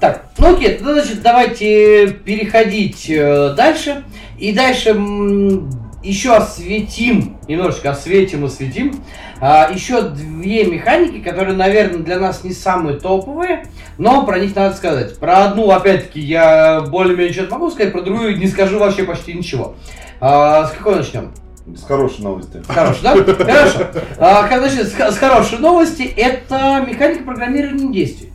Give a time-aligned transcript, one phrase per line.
[0.00, 4.04] Так, ну окей, тогда, значит, давайте переходить э, дальше.
[4.38, 4.94] И дальше
[6.02, 9.02] еще осветим, немножечко осветим, осветим.
[9.40, 13.66] А, еще две механики, которые, наверное, для нас не самые топовые,
[13.98, 15.18] но про них надо сказать.
[15.18, 19.74] Про одну, опять-таки, я более-менее что-то могу сказать, про другую не скажу вообще почти ничего.
[20.20, 21.32] А, с какой начнем?
[21.76, 22.62] С хорошей новости.
[22.66, 23.14] Хорошо, да?
[23.14, 23.86] Хорошо.
[24.18, 28.27] А, значит, с, с хорошей новости это механика программирования действий.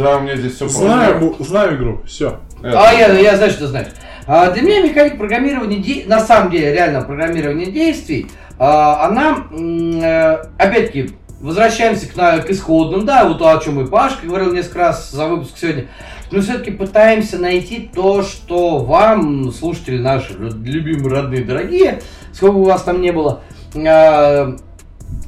[0.00, 2.40] Да, у меня здесь все Знаю, знаю игру, все.
[2.62, 3.88] А я, я знаю, что ты знаешь.
[4.26, 8.26] А, для меня механика программирования, де- на самом деле, реально программирование действий,
[8.58, 11.10] а, она, м, э, опять-таки,
[11.40, 15.10] возвращаемся к, на- к исходным, да, вот то, о чем и Пашка говорил несколько раз
[15.10, 15.86] за выпуск сегодня,
[16.30, 22.00] но все-таки пытаемся найти то, что вам, слушатели наши, лю- любимые, родные, дорогие,
[22.32, 23.40] сколько бы у вас там не было,
[23.74, 24.54] а,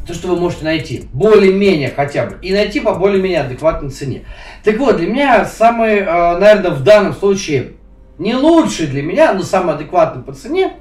[0.07, 4.23] то, что вы можете найти, более-менее хотя бы, и найти по более-менее адекватной цене.
[4.65, 7.73] Так вот, для меня самый, э, наверное, в данном случае
[8.19, 10.74] не лучший для меня, но самый адекватный по цене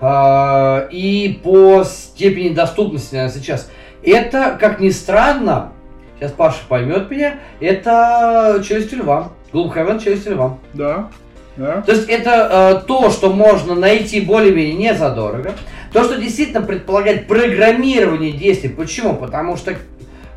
[0.00, 3.70] э, и по степени доступности, наверное, сейчас.
[4.02, 5.72] Это, как ни странно,
[6.18, 9.30] сейчас Паша поймет меня, это челюсть льва.
[9.52, 10.58] Gloomhaven челюсть льва.
[10.74, 11.10] Да,
[11.56, 11.82] да.
[11.82, 15.52] То есть это э, то, что можно найти более-менее не задорого.
[15.92, 18.70] То, что действительно предполагает программирование действий.
[18.70, 19.14] Почему?
[19.14, 19.74] Потому что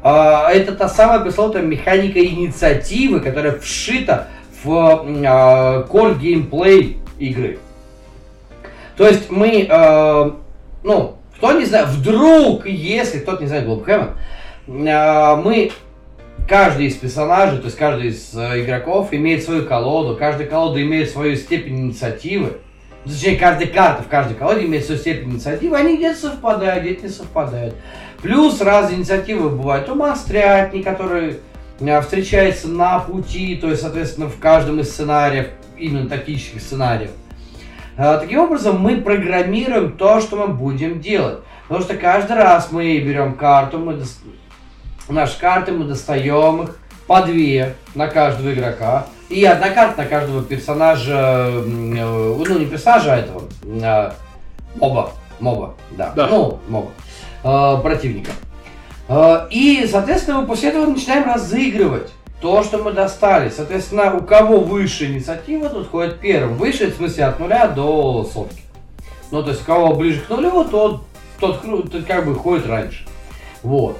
[0.03, 4.27] это та самая пресловутая механика инициативы, которая вшита
[4.63, 7.59] в э, core геймплей игры.
[8.97, 10.31] То есть мы, э,
[10.83, 15.71] ну, кто не знает, вдруг, если кто-то не знает э, мы
[16.47, 21.09] каждый из персонажей, то есть каждый из э, игроков имеет свою колоду, каждая колода имеет
[21.09, 22.57] свою степень инициативы.
[23.05, 27.09] Точнее, каждая карта в каждой колоде имеет свою степень инициативы, они где-то совпадают, где-то не
[27.09, 27.75] совпадают.
[28.23, 31.38] Плюс разные инициативы бывают у монстрятни, которые
[31.79, 37.11] э, встречаются на пути, то есть, соответственно, в каждом из сценариев, именно тактических сценариев.
[37.97, 41.39] Э, Таким образом, мы программируем то, что мы будем делать.
[41.67, 44.19] Потому что каждый раз мы берем карту, мы дос-
[45.09, 49.05] наши карты, мы достаем их по две на каждого игрока.
[49.29, 54.13] И одна карта на каждого персонажа, э, ну не персонажа, а этого,
[54.75, 55.11] моба,
[55.41, 56.28] моба, да, Да.
[56.28, 56.90] ну, моба,
[57.43, 58.31] э, противника.
[59.07, 62.11] Э, И, соответственно, мы после этого начинаем разыгрывать
[62.41, 63.49] то, что мы достали.
[63.49, 66.57] Соответственно, у кого выше инициатива, тот ходит первым.
[66.57, 68.61] Выше, в смысле, от нуля до сотки.
[69.31, 71.03] Ну, то есть, у кого ближе к нулю, тот,
[71.39, 73.05] тот, тот как бы ходит раньше.
[73.63, 73.97] Вот.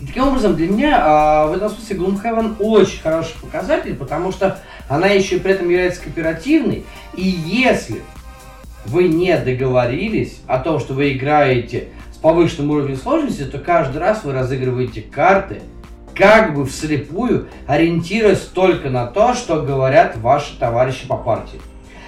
[0.00, 4.58] И таким образом, для меня а, в этом смысле Gloomhaven очень хороший показатель, потому что
[4.88, 6.84] она еще и при этом является кооперативной.
[7.14, 8.02] И если
[8.86, 14.24] вы не договорились о том, что вы играете с повышенным уровнем сложности, то каждый раз
[14.24, 15.62] вы разыгрываете карты
[16.16, 21.60] как бы вслепую, ориентируясь только на то, что говорят ваши товарищи по партии.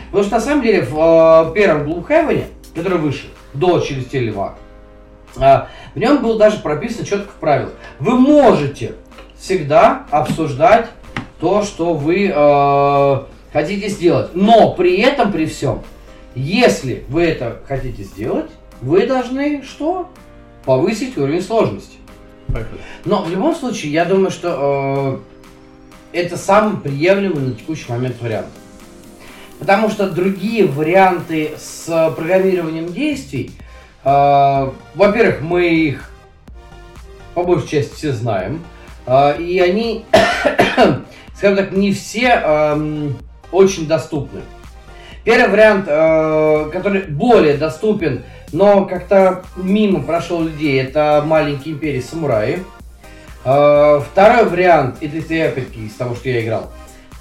[0.06, 4.56] Потому что на самом деле в э, первом Gloomhaven, который вышел до Челюсти Льва,
[5.36, 7.72] а, в нем было даже прописано четко в правилах.
[8.00, 8.96] Вы можете
[9.38, 10.88] всегда обсуждать
[11.38, 13.22] то, что вы э,
[13.52, 14.30] хотите сделать.
[14.34, 15.84] Но при этом, при всем,
[16.34, 18.50] если вы это хотите сделать,
[18.82, 20.10] вы должны что?
[20.64, 21.96] Повысить уровень сложности.
[22.48, 22.80] Поехали.
[23.04, 25.22] Но в любом случае, я думаю, что
[26.12, 28.48] э, это самый приемлемый на текущий момент вариант.
[29.58, 33.52] Потому что другие варианты с программированием действий,
[34.04, 36.10] э, во-первых, мы их
[37.34, 38.62] по большей части все знаем,
[39.06, 40.04] э, и они,
[41.34, 43.16] скажем так, не все эм,
[43.52, 44.40] очень доступны.
[45.24, 48.22] Первый вариант, э, который более доступен,
[48.52, 52.62] но как-то мимо прошел людей, это маленькие империи самураи.
[53.44, 56.70] Э, второй вариант, это опять-таки из того, что я играл.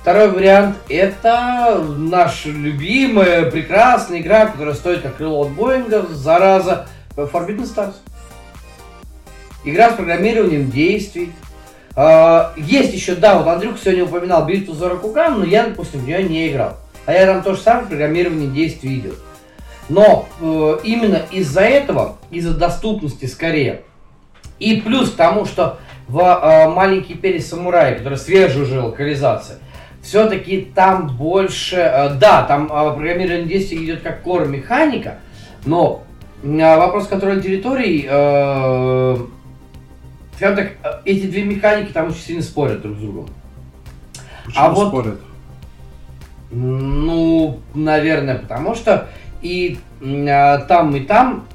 [0.01, 6.87] Второй вариант это наша любимая, прекрасная игра, которая стоит как крыло от Боинга, зараза,
[7.17, 7.95] Forbidden Stars.
[9.65, 11.33] Игра с программированием действий.
[11.95, 16.07] А, Есть еще, да, вот Андрюх сегодня упоминал битву за Ракуган, но я, допустим, в
[16.07, 16.77] нее не играл.
[17.09, 19.15] А я там то же самое программирование действий идет.
[19.89, 23.81] Но э, именно из-за этого, из-за доступности скорее,
[24.59, 29.57] и плюс к тому, что в э, «Маленький перец самурай», который свежая уже локализация,
[30.03, 35.17] все-таки там больше, э, да, там э, программирование действий идет как core механика,
[35.65, 36.03] но
[36.43, 39.17] э, вопрос контроля территорий, э,
[40.35, 43.29] скажем так, э, эти две механики там очень сильно спорят друг с другом.
[44.45, 45.19] Почему А вот- спорят?
[46.51, 49.07] Ну, наверное, потому что
[49.41, 51.45] и а, там, и там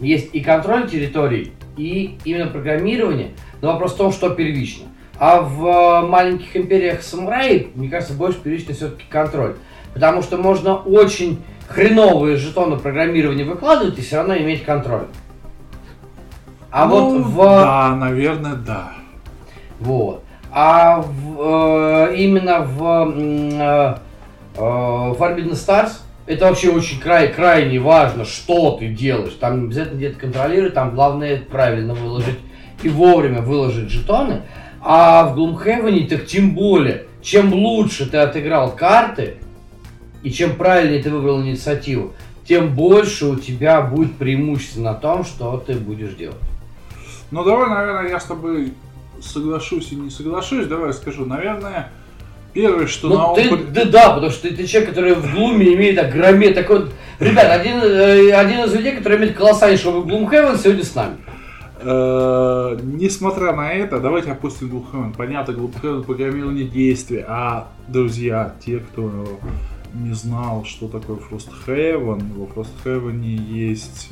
[0.00, 3.30] есть и контроль территорий, и именно программирование.
[3.60, 4.86] Но вопрос в том, что первично.
[5.18, 9.54] А в э, маленьких империях самураи, мне кажется, больше первичный все-таки контроль.
[9.92, 15.06] Потому что можно очень хреновые жетоны программирования выкладывать и все равно иметь контроль.
[16.70, 17.36] А Ну, вот в...
[17.36, 18.92] Да, наверное, да.
[19.78, 20.24] Вот.
[20.50, 23.96] А в, э, именно в э, э,
[24.56, 25.92] Forbidden Stars
[26.26, 29.36] это вообще очень край, крайне важно, что ты делаешь.
[29.38, 32.38] Там обязательно где-то контролировать, там главное правильно выложить
[32.82, 34.42] и вовремя выложить жетоны.
[34.80, 39.36] А в Gloomhaven так тем более, чем лучше ты отыграл карты,
[40.22, 42.14] и чем правильнее ты выбрал инициативу,
[42.48, 46.36] тем больше у тебя будет преимущество на том, что ты будешь делать.
[47.30, 48.72] Ну давай, наверное, я с тобой
[49.20, 50.66] соглашусь и не соглашусь.
[50.66, 51.90] Давай скажу, наверное,
[52.54, 55.32] первое, что на Ну, ты, опыте- да, да, потому что ты, ты человек, который в
[55.34, 56.86] глуме имеет огроме такой...
[57.20, 61.16] Ребят, один, э, один из людей, который имеет колоссальнейшего Gloomhaven, сегодня с нами.
[61.80, 65.14] Э, Несмотря на это, давайте опустим Gloomhaven.
[65.16, 67.24] Понятно, Gloomhaven программирование действия.
[67.28, 69.10] А, друзья, те, кто
[69.94, 74.08] не знал, что такое Frosthaven, во Frosthaven есть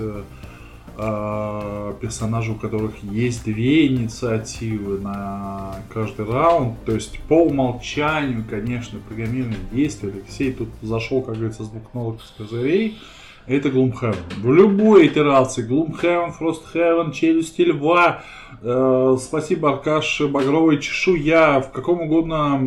[0.97, 6.85] э, у которых есть две инициативы на каждый раунд.
[6.85, 10.11] То есть по умолчанию, конечно, программирование действия.
[10.13, 12.99] Алексей тут зашел, как говорится, с двух ног козырей.
[13.47, 14.17] Это Gloomhaven.
[14.37, 18.23] В любой итерации Gloomhaven, Frosthaven, Челюсти Льва,
[18.63, 22.61] спасибо Аркаш, Багровая Чешуя, в каком угодно...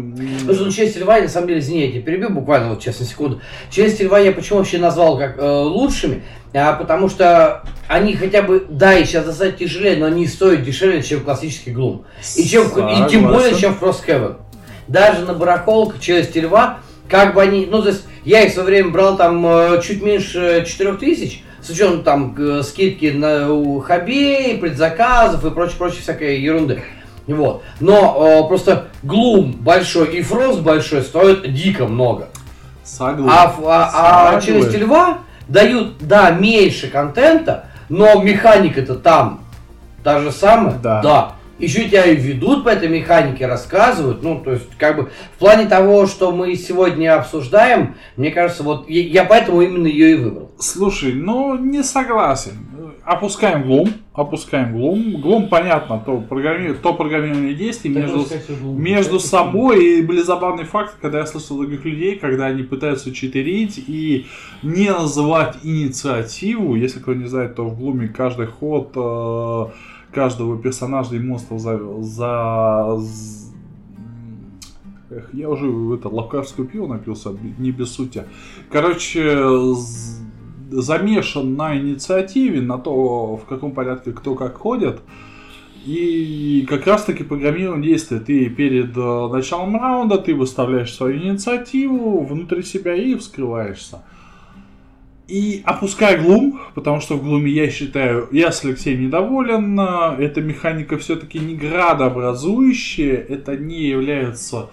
[0.53, 3.39] что часть льва, на самом деле, извини, я тебя перебью буквально вот сейчас на секунду.
[3.69, 6.23] Часть льва я почему вообще назвал как э, лучшими?
[6.53, 11.01] А, потому что они хотя бы, да, и сейчас достать тяжелее, но они стоят дешевле,
[11.01, 12.05] чем классический глум.
[12.35, 14.37] И, чем, и тем более, чем Frosthaven.
[14.89, 18.67] Даже на барахолках челюсти льва, как бы они, ну, то есть, я их в свое
[18.67, 24.57] время брал там э, чуть меньше 4000, с учетом там э, скидки на у хабей,
[24.57, 26.83] предзаказов и прочей, прочей всякой ерунды.
[27.25, 27.63] Вот.
[27.79, 32.29] Но э, просто глум большой и фрост большой стоят дико много.
[32.83, 33.63] Согласен.
[33.65, 39.41] А, а, а челюсти льва дают, да, меньше контента, но механика-то там
[40.03, 40.75] та же самая.
[41.01, 41.01] Да.
[41.57, 44.21] Еще тебя и ведут по этой механике, рассказывают.
[44.21, 48.89] Ну, то есть, как бы, в плане того, что мы сегодня обсуждаем, мне кажется, вот
[48.89, 50.51] я, я поэтому именно ее и выбрал.
[50.59, 52.53] Слушай, ну не согласен.
[53.03, 55.21] Опускаем глум, опускаем глум.
[55.21, 56.73] Глум, понятно, то, программи...
[56.73, 58.25] то программирование действий между,
[58.61, 59.99] между собой.
[59.99, 64.25] И были забавные факты, когда я слышал других людей, когда они пытаются читерить и
[64.63, 66.75] не называть инициативу.
[66.75, 69.65] Если кто не знает, то в глуме каждый ход э,
[70.13, 71.79] каждого персонажа и монстров за...
[72.01, 72.99] за...
[75.11, 77.29] Эх, я уже это лавкарское пиво напился,
[77.59, 78.23] не без сути.
[78.71, 80.24] Короче, з-
[80.71, 85.01] замешан на инициативе, на то, в каком порядке кто как ходит.
[85.85, 88.19] И как раз таки программирование действия.
[88.19, 94.03] Ты перед э, началом раунда ты выставляешь свою инициативу внутри себя и вскрываешься.
[95.27, 99.79] И опускай глум, потому что в глуме я считаю, я с Алексеем недоволен.
[99.79, 104.71] э, Эта механика все-таки не градообразующая, это не является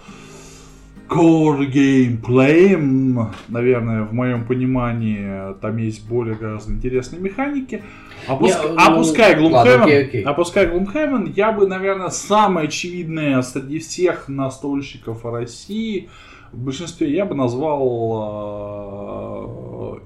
[1.09, 7.83] core геймплеем, наверное, в моем понимании, там есть более гораздо интересные механики.
[8.27, 8.75] Опуск- Не, ну,
[9.53, 10.23] ладно, окей, окей.
[10.23, 16.09] опускай Gloomhaven, я бы, наверное, самое очевидное среди всех настольщиков России,
[16.51, 17.83] в большинстве я бы назвал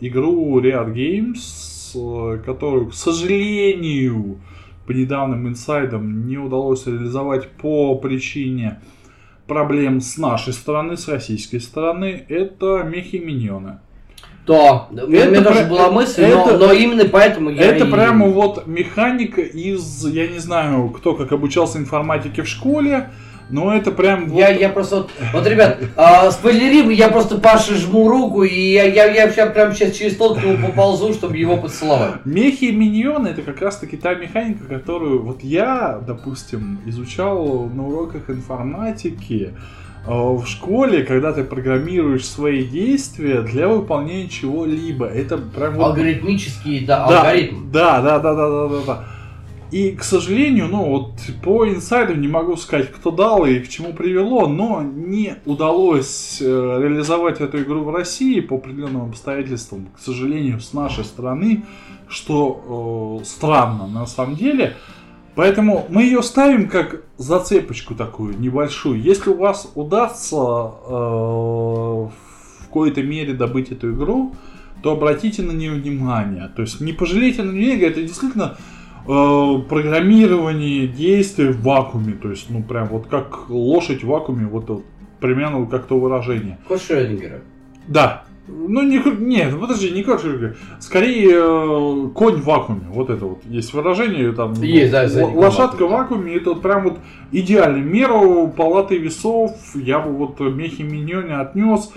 [0.01, 4.39] э, игру Riot Games, э, которую, к сожалению,
[4.85, 8.79] по недавним инсайдам не удалось реализовать по причине
[9.47, 13.79] проблем с нашей стороны, с российской стороны, это мехи миньоны.
[14.45, 17.85] То, у меня Это тоже про- была мысль, это- но, но именно поэтому я Это
[17.85, 23.09] и- прямо вот механика из, я не знаю, кто как обучался информатике в школе,
[23.49, 24.39] но это прям вот...
[24.39, 28.83] Я, я просто вот, вот, ребят, а, спойлерим, я просто Паше жму руку, и я,
[28.83, 32.25] я, я сейчас прямо сейчас через стол к нему поползу, чтобы его поцеловать.
[32.25, 37.87] Мехи и миньоны это как раз таки та механика, которую вот я, допустим, изучал на
[37.87, 39.53] уроках информатики
[40.05, 45.05] э, в школе, когда ты программируешь свои действия для выполнения чего-либо.
[45.05, 47.71] Это прям вот Алгоритмический, да, Да, алгоритм.
[47.71, 49.16] Да, да, да, да, да, да, да.
[49.69, 53.93] И, к сожалению, ну вот по инсайдам не могу сказать, кто дал и к чему
[53.93, 60.61] привело, но не удалось э, реализовать эту игру в России по определенным обстоятельствам, к сожалению,
[60.61, 61.65] с нашей стороны,
[62.07, 64.77] что э, странно на самом деле.
[65.35, 69.01] Поэтому мы ее ставим как зацепочку такую небольшую.
[69.01, 72.11] Если у вас удастся э, в
[72.61, 74.33] какой-то мере добыть эту игру,
[74.81, 76.49] то обратите на нее внимание.
[76.55, 78.57] То есть не пожалейте на нее, это действительно
[79.07, 82.13] э, программирование действий в вакууме.
[82.13, 84.85] То есть, ну, прям вот как лошадь в вакууме, вот, вот
[85.19, 86.57] примерно вот как то выражение.
[86.67, 87.41] Кот Шрёдингера.
[87.87, 88.23] Да.
[88.49, 90.55] Ну, не, нет, подожди, не кот Шрёдингера.
[90.79, 92.87] Скорее, э, конь в вакууме.
[92.89, 94.31] Вот это вот есть выражение.
[94.31, 95.97] Там, Есть, да, за лошадка в вакууме.
[95.97, 96.99] вакууме, это вот прям вот
[97.31, 97.81] идеальный.
[97.81, 101.91] Меру палаты весов я бы вот Мехи Миньоне отнес.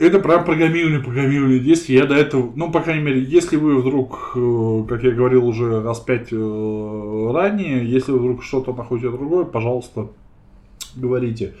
[0.00, 1.96] Это прям программирование, программирование действий.
[1.96, 5.82] Я до этого, ну, по крайней мере, если вы вдруг, э, как я говорил уже
[5.82, 10.08] раз пять э, ранее, если вы вдруг что-то находите другое, пожалуйста,
[10.96, 11.54] говорите.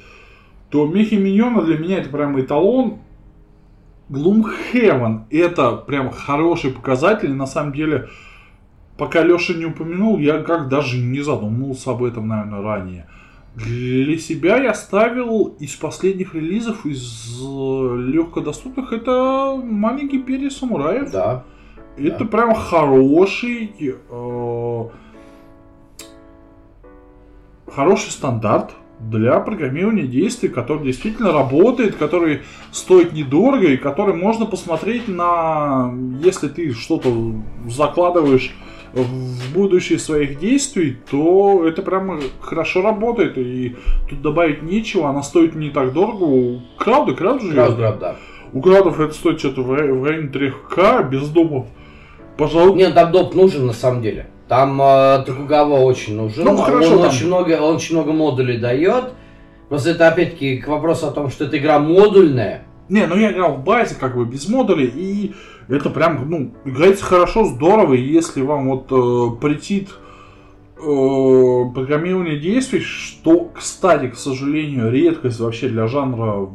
[0.70, 3.00] То Мехи Миньона для меня это прям эталон.
[4.08, 7.32] Gloomhaven это прям хороший показатель.
[7.32, 8.08] И на самом деле,
[8.96, 13.06] пока Леша не упомянул, я как даже не задумывался об этом, наверное, ранее.
[13.54, 21.10] Для себя я ставил из последних релизов, из э, легкодоступных, это маленький перья самураев.
[21.10, 21.44] Да.
[21.96, 22.24] Это да.
[22.26, 23.72] прям хороший,
[24.08, 24.84] э,
[27.66, 35.08] хороший стандарт для программирования действий, который действительно работает, который стоит недорого и который можно посмотреть
[35.08, 35.92] на,
[36.22, 37.34] если ты что-то
[37.66, 38.54] закладываешь
[38.92, 43.38] в будущее своих действий, то это прям хорошо работает.
[43.38, 43.76] И
[44.08, 46.24] тут добавить нечего, она стоит не так дорого.
[46.24, 48.16] У Крауды, Крауд же Крауд Граб, да.
[48.52, 51.66] у Краудов это стоит что-то в, в районе 3К, без допов.
[52.36, 54.28] Пожалуй, Нет, там доп нужен на самом деле.
[54.48, 56.44] Там э, Токугава очень нужен.
[56.44, 59.12] Ну, хорошо, он, там- очень много, он очень много модулей дает.
[59.68, 62.64] Просто это опять-таки к вопросу о том, что эта игра модульная.
[62.88, 65.34] Не, ну я играл в базе, как бы без модулей, и
[65.70, 69.90] это прям, ну, играется хорошо, здорово, и если вам вот э, претит
[70.76, 76.48] э, программирование действий, что, кстати, к сожалению, редкость вообще для жанра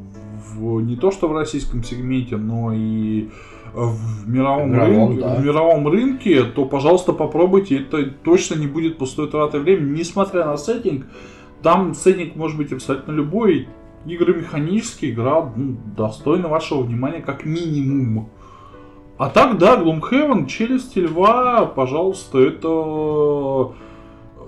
[0.56, 3.30] в, не то что в российском сегменте, но и
[3.74, 5.36] в мировом, Мировом, рынке, да.
[5.36, 10.58] в мировом рынке, то, пожалуйста, попробуйте, это точно не будет пустой тратой времени, несмотря на
[10.58, 11.06] сеттинг,
[11.62, 13.68] там сеттинг может быть абсолютно любой,
[14.06, 18.30] игры механические, игра ну, достойна вашего внимания как минимум.
[19.18, 23.74] А так, да, Gloomhaven, Челюсти Льва, пожалуйста, это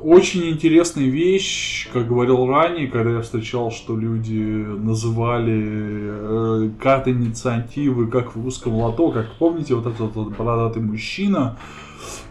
[0.03, 8.07] очень интересная вещь, как говорил ранее, когда я встречал, что люди называли э, карты инициативы,
[8.07, 11.57] как в русском лото, как помните, вот этот вот бородатый мужчина.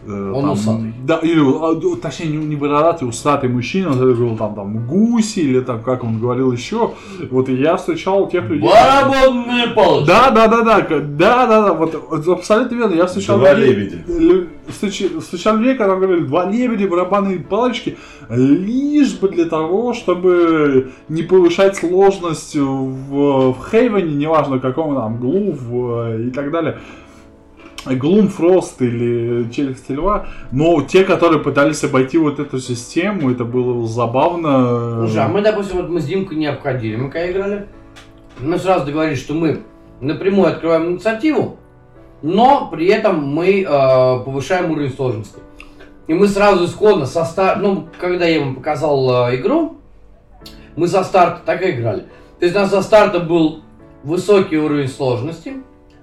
[0.07, 0.93] Он усатый.
[1.03, 5.59] Да, или, а, точнее, не, не бородатый, усатый мужчина, он говорил там, там, гуси, или
[5.59, 6.91] там, как он говорил еще.
[7.29, 8.67] Вот и я встречал тех людей...
[8.69, 10.07] Барабанные палочки.
[10.07, 12.93] Да, да, да, да, да, да, да, вот, абсолютно верно.
[12.93, 14.47] Я встречал Два людей- лебедя.
[15.19, 17.97] встречал людей, которые говорили, два лебедя, барабанные палочки,
[18.29, 25.59] лишь бы для того, чтобы не повышать сложность в, в Хейвене, неважно каком там, Глув
[26.19, 26.79] и так далее.
[27.85, 35.05] Фрост или Челюсти Льва, но те, которые пытались обойти вот эту систему, это было забавно.
[35.07, 37.67] Слушай, а мы, допустим, вот мы с Димкой не обходили, мы когда играли,
[38.39, 39.61] мы сразу договорились, что мы
[40.01, 41.57] напрямую открываем инициативу,
[42.21, 45.39] но при этом мы э, повышаем уровень сложности.
[46.07, 49.77] И мы сразу исходно со старта, ну, когда я ему показал э, игру,
[50.75, 52.05] мы со старта так и играли.
[52.39, 53.61] То есть у нас со старта был
[54.03, 55.57] высокий уровень сложности,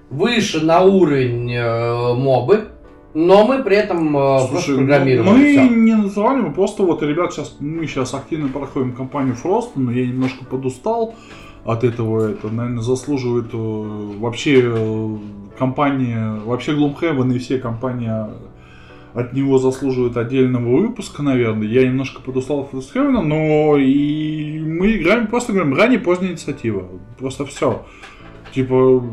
[0.09, 2.69] выше на уровень э, мобы,
[3.13, 5.29] но мы при этом э, просто Слушай, ну, программировали.
[5.29, 5.75] мы всё.
[5.75, 10.05] не называли, мы просто вот, ребят, сейчас мы сейчас активно проходим кампанию Frost, но я
[10.05, 11.15] немножко подустал
[11.63, 12.29] от этого.
[12.29, 13.57] Это, наверное, заслуживает э,
[14.19, 15.17] вообще э,
[15.57, 18.11] компания, вообще Gloomhaven и все компании
[19.15, 21.67] от него заслуживают отдельного выпуска, наверное.
[21.67, 26.83] Я немножко подустал от Frosthaven, но и мы играем, просто говорим, ранее поздняя инициатива.
[27.17, 27.85] Просто все.
[28.55, 29.03] Типа,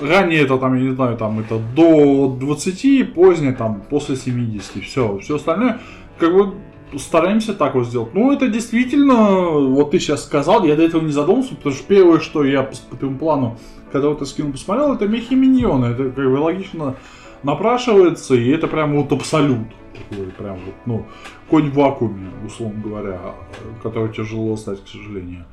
[0.00, 5.18] ранее это там, я не знаю, там это до 20, позднее там после 70, все.
[5.18, 5.80] Все остальное,
[6.18, 6.54] как бы
[6.96, 8.14] стараемся так вот сделать.
[8.14, 12.20] Ну, это действительно, вот ты сейчас сказал, я до этого не задумался, потому что первое,
[12.20, 13.58] что я по, по твоему плану,
[13.90, 15.86] когда вот ты скинул, посмотрел, это мехи миньоны.
[15.86, 16.94] Это как бы логично
[17.42, 19.66] напрашивается, и это прям вот абсолют.
[20.10, 21.06] Такой прям вот, ну,
[21.50, 23.20] конь в вакууме, условно говоря,
[23.82, 25.44] который тяжело стать, к сожалению.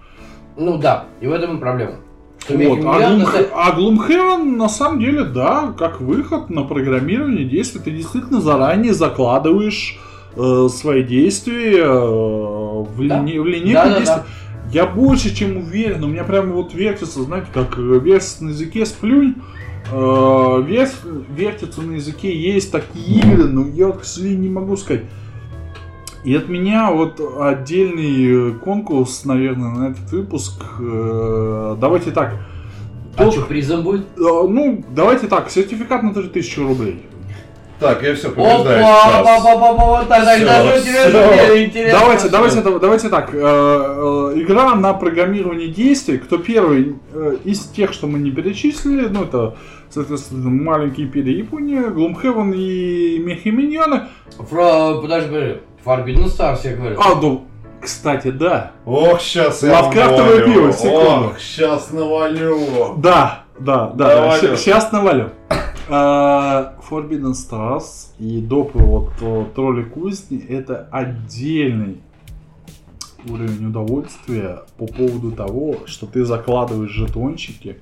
[0.56, 1.96] Ну да, и в этом и проблема.
[2.39, 2.79] Что Вот.
[2.86, 8.41] А, это- а Gloomhaven, на самом деле, да, как выход на программирование действий, ты действительно
[8.41, 10.00] заранее закладываешь
[10.38, 13.19] э, свои действия э, в, Да.
[13.19, 14.22] лине- в линейку Да, да, действий.
[14.72, 18.86] Я больше чем уверен, у меня прямо вот вертится, знаете, как э, вертится на языке
[18.86, 19.36] сплюнь,
[19.91, 25.03] э, вер- вертится на языке, есть такие игры, но я, к сожалению, не могу сказать.
[26.26, 30.62] И от меня вот отдельный э, конкурс, наверное, на этот выпуск.
[30.80, 32.34] Э, Давайте так.
[33.16, 34.02] А Тот- что, призом будет?
[34.18, 37.06] э, ну, давайте так, сертификат на 3000 рублей.
[37.80, 39.16] Так, я все побеждаю опа, сейчас.
[39.40, 40.90] опа, опа, вот так, Всё, даже всё.
[40.90, 42.00] интересно, интересно.
[42.00, 43.34] Давайте, давайте, дав- давайте так.
[43.34, 46.18] Игра на программирование действий.
[46.18, 46.96] Кто первый
[47.46, 49.56] из тех, что мы не перечислили, ну это,
[49.90, 54.02] соответственно, маленькие империи Япония, Gloomhaven и Мехи Миньоны.
[54.38, 55.60] Подожди.
[55.86, 57.00] Forbidden Stars, я говорю.
[57.00, 57.46] А, ну,
[57.82, 58.72] кстати, да.
[58.86, 60.54] Ох, сейчас я Лавкрафтовое навалю.
[60.54, 61.28] пиво, секунду.
[61.28, 62.96] Ох, сейчас навалю.
[62.98, 64.08] Да, да, да.
[64.08, 64.58] Навалю.
[64.58, 65.30] Сейчас навалю.
[65.90, 72.02] А, Forbidden Stars и допы вот э, Тролли Кузни это отдельный
[73.28, 77.82] уровень удовольствия по поводу того, что ты закладываешь жетончики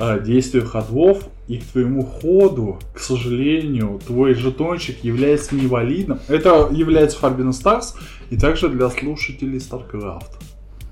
[0.00, 1.20] э, действию ходов,
[1.52, 6.18] и к твоему ходу, к сожалению, твой жетончик является невалидным.
[6.28, 7.94] Это является Forbidden Stars
[8.30, 10.30] и также для слушателей StarCraft.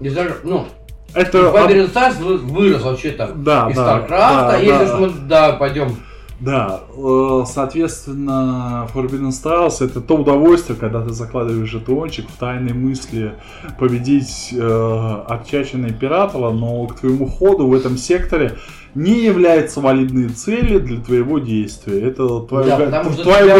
[0.00, 0.66] Не знаю, ну,
[1.14, 4.08] Это Stars вы- вырос вообще-то Да, из да, StarCraft,
[4.50, 4.96] да, если да.
[4.98, 5.96] мы, да, пойдем.
[6.40, 13.34] Да, э, соответственно, Forbidden Stars это то удовольствие, когда ты закладываешь жетончик в тайной мысли
[13.78, 18.56] победить э, отчаченного императора, но к твоему ходу в этом секторе
[18.94, 22.00] не являются валидные цели для твоего действия.
[22.00, 23.54] Это твое, Да, го- потому что твое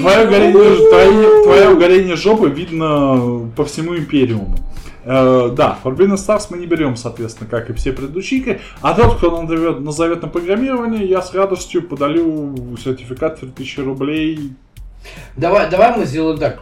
[0.00, 0.52] твое горение,
[0.90, 4.56] твое, твое горение жопы видно по всему Империуму.
[5.10, 8.60] Э, да, Forbidden Stars мы не берем, соответственно, как и все предыдущие игры.
[8.82, 14.52] А тот, кто назовет, назовет на программирование, я с радостью подалю сертификат 3000 рублей.
[15.34, 16.60] Давай, давай мы сделаем так.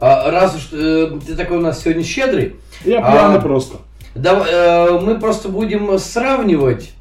[0.00, 3.76] А, Раз уж э, ты такой у нас сегодня щедрый, Я А, пьяный просто.
[4.14, 6.92] давай, э, мы просто будем сравнивать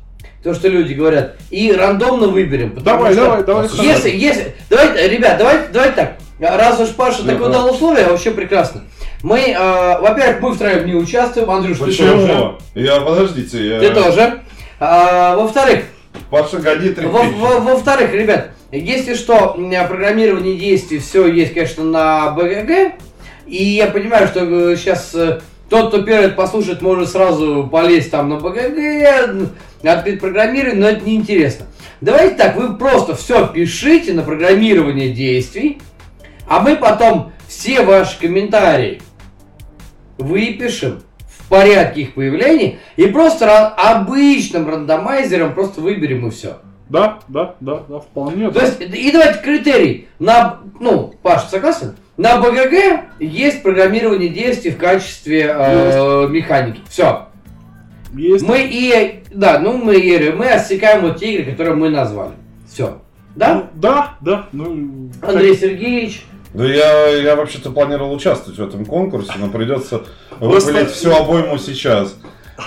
[0.43, 2.75] то, что люди говорят, и рандомно выберем.
[2.83, 3.69] Давай, что давай, давай.
[3.81, 6.17] Если, если, давайте, ребят, давайте, давайте так.
[6.39, 7.53] Раз уж Паша Да, такое да.
[7.59, 8.81] дал условие, вообще прекрасно.
[9.23, 12.55] Мы, э, во-первых, мы втроем не участвуем, Андрюш, ты тоже.
[12.73, 13.79] Я, подождите, я...
[13.79, 14.41] Ты тоже.
[14.79, 15.83] А, во-вторых,
[16.29, 19.55] Паша, гони во-вторых, ребят, если что,
[19.87, 22.93] программирование действий, все есть, конечно, на БГГ.
[23.45, 25.15] И я понимаю, что сейчас
[25.69, 29.49] тот, кто первый послушает, может сразу полезть там на БГГ,
[29.83, 31.65] открыть программирование, но это неинтересно.
[32.01, 35.79] Давайте так, вы просто все пишите на программирование действий,
[36.47, 39.01] а мы потом все ваши комментарии
[40.21, 46.57] выпишем в порядке их появления и просто обычным рандомайзером просто выберем и все.
[46.89, 48.51] Да, да, да, да, вполне.
[48.51, 48.65] То да.
[48.65, 50.07] есть, и давайте критерий.
[50.19, 51.95] На, ну, Паш, согласен?
[52.17, 56.81] На БГГ есть программирование действий в качестве э, механики.
[56.89, 57.27] Все.
[58.13, 58.45] Есть.
[58.45, 62.33] Мы и, да, ну мы и мы отсекаем вот те игры, которые мы назвали.
[62.69, 62.99] Все.
[63.35, 63.55] Да?
[63.55, 64.47] Ну, да, да.
[64.51, 66.25] Ну, Андрей Сергеевич.
[66.53, 70.03] Да я, я вообще-то планировал участвовать в этом конкурсе, но придется
[70.39, 72.15] выпалить всю обойму сейчас.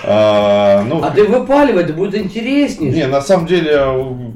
[0.03, 2.91] А, ну, А ты выпаливай, это будет интереснее.
[2.91, 3.71] Не, на самом деле,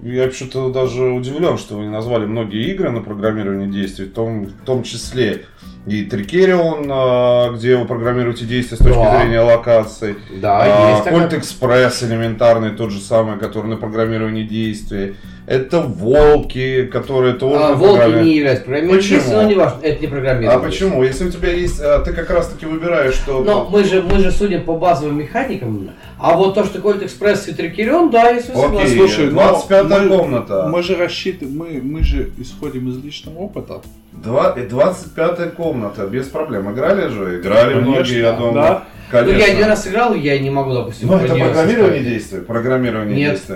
[0.04, 4.46] я вообще-то даже удивлен, что вы не назвали многие игры на программирование действий, в том,
[4.46, 5.46] в том числе
[5.86, 9.20] и Трикерион, а, где вы программируете действия с точки Да.
[9.20, 10.16] зрения локаций.
[10.40, 11.10] Да, А, есть.
[11.10, 15.16] Кольт Экспресс элементарный, тот же самый, который на программирование действий.
[15.50, 19.18] Это волки, которые тоже А, волки программе- не являются программированием Почему?
[19.20, 20.52] действий, но не важно, это не программирование.
[20.52, 21.04] А почему?
[21.04, 23.44] Если у тебя есть, а, ты как раз таки выбираешь, что...
[23.44, 25.90] Но мы же, мы же судим по базовым механикам.
[26.20, 28.98] А вот то, что Кольт Экспресс и Трикерион, да, если Окей, согласен.
[28.98, 30.68] Слушай, ну, 25 мы- комната.
[30.72, 33.82] Мы же рассчитываем, мы, мы же исходим из личного опыта.
[34.12, 36.72] Два- и 25 комната, без проблем.
[36.72, 37.40] Играли же?
[37.40, 38.54] Играли Конечно, многие, я думаю.
[38.54, 38.84] да.
[39.12, 39.38] Ну, Конечно.
[39.40, 42.04] я один раз играл, я не могу, допустим, Ну, это программирование составить.
[42.08, 42.40] действий.
[42.42, 43.32] Программирование Нет.
[43.32, 43.56] действий.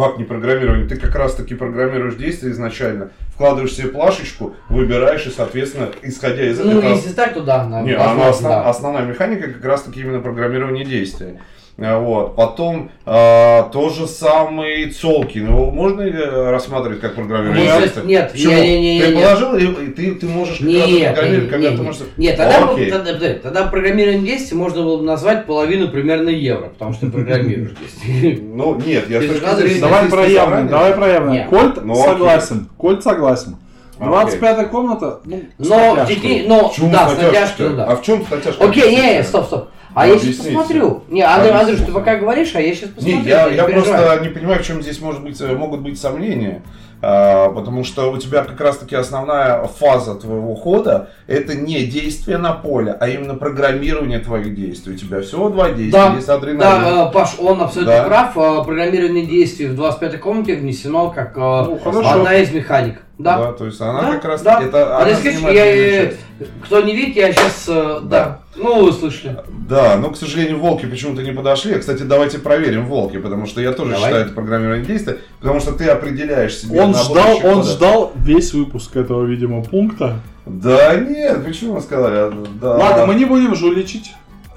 [0.00, 0.88] Как не программирование?
[0.88, 6.58] Ты как раз таки программируешь действия изначально, вкладываешь себе плашечку, выбираешь и, соответственно, исходя из
[6.58, 6.90] Ну, этого...
[6.94, 7.62] если так, то да.
[7.64, 8.68] она основ- да.
[8.70, 11.38] основная механика как раз таки именно программирование действий.
[11.80, 12.36] А, Вот.
[12.36, 15.46] Потом а, то же самый Цолкин.
[15.46, 18.52] Его можно э, рассматривать как программирование Нет, нет, Почему?
[18.52, 21.58] не, не, не, ты положил, и, и ты, ты можешь раз Нет, программировать, нет, когда
[21.58, 21.86] нет, ты нет.
[21.86, 22.02] можешь...
[22.16, 22.90] Нет, тогда, Окей.
[22.90, 27.12] тогда, подожди, тогда программирование действий можно было бы назвать половину примерно евро, потому что ты
[27.12, 28.38] программируешь действия.
[28.50, 31.32] Ну, нет, я с Давай про явное, давай про явное.
[31.32, 31.48] Нет.
[31.48, 32.04] Кольт Ну, окей.
[32.04, 32.68] согласен.
[32.76, 33.56] Кольт согласен.
[33.98, 34.08] Окей.
[34.08, 36.44] 25 комната, ну, с Но, натяжкой.
[36.46, 37.84] но В чем да, с натяжкой, ну да.
[37.84, 38.64] А в чем натяжка?
[38.64, 39.68] Окей, не, не, стоп, стоп.
[39.94, 41.02] А Ну, я сейчас посмотрю.
[41.08, 41.52] Не, Андрей.
[41.52, 43.18] Андрюш, ты пока говоришь, а я сейчас посмотрю.
[43.18, 43.98] Не, я, я переживай.
[44.04, 46.62] просто не понимаю, в чем здесь может быть, э, могут быть сомнения.
[47.02, 52.36] А, потому что у тебя как раз таки основная фаза твоего хода это не действие
[52.36, 54.92] на поле, а именно программирование твоих действий.
[54.94, 56.60] У тебя всего два действия, Да, есть адреналин.
[56.60, 58.04] Да, э, Паш, он абсолютно Да.
[58.04, 58.36] прав.
[58.36, 62.10] Э, Программирование действий в 25-й комнате внесено как Ну, хорошо.
[62.10, 63.00] одна из механик.
[63.22, 63.38] Да.
[63.38, 64.54] Да, то есть она Да, как раз да.
[64.56, 66.18] таки это Андрей она занимает я, э, часть.
[66.64, 68.40] кто не видит, я сейчас, да, Да.
[68.56, 69.36] Ну, вы слышали.
[69.68, 71.78] Да, но, к сожалению, волки почему-то не подошли.
[71.78, 74.06] Кстати, давайте проверим волки, потому что я тоже Давай.
[74.06, 77.62] считаю это программирование действия, потому что ты определяешь себе Он ждал, он года.
[77.62, 80.16] ждал весь выпуск этого, видимо, пункта.
[80.46, 82.32] Да нет, почему вы сказали?
[82.60, 82.76] Да.
[82.76, 84.12] Ладно, мы не будем жуличить.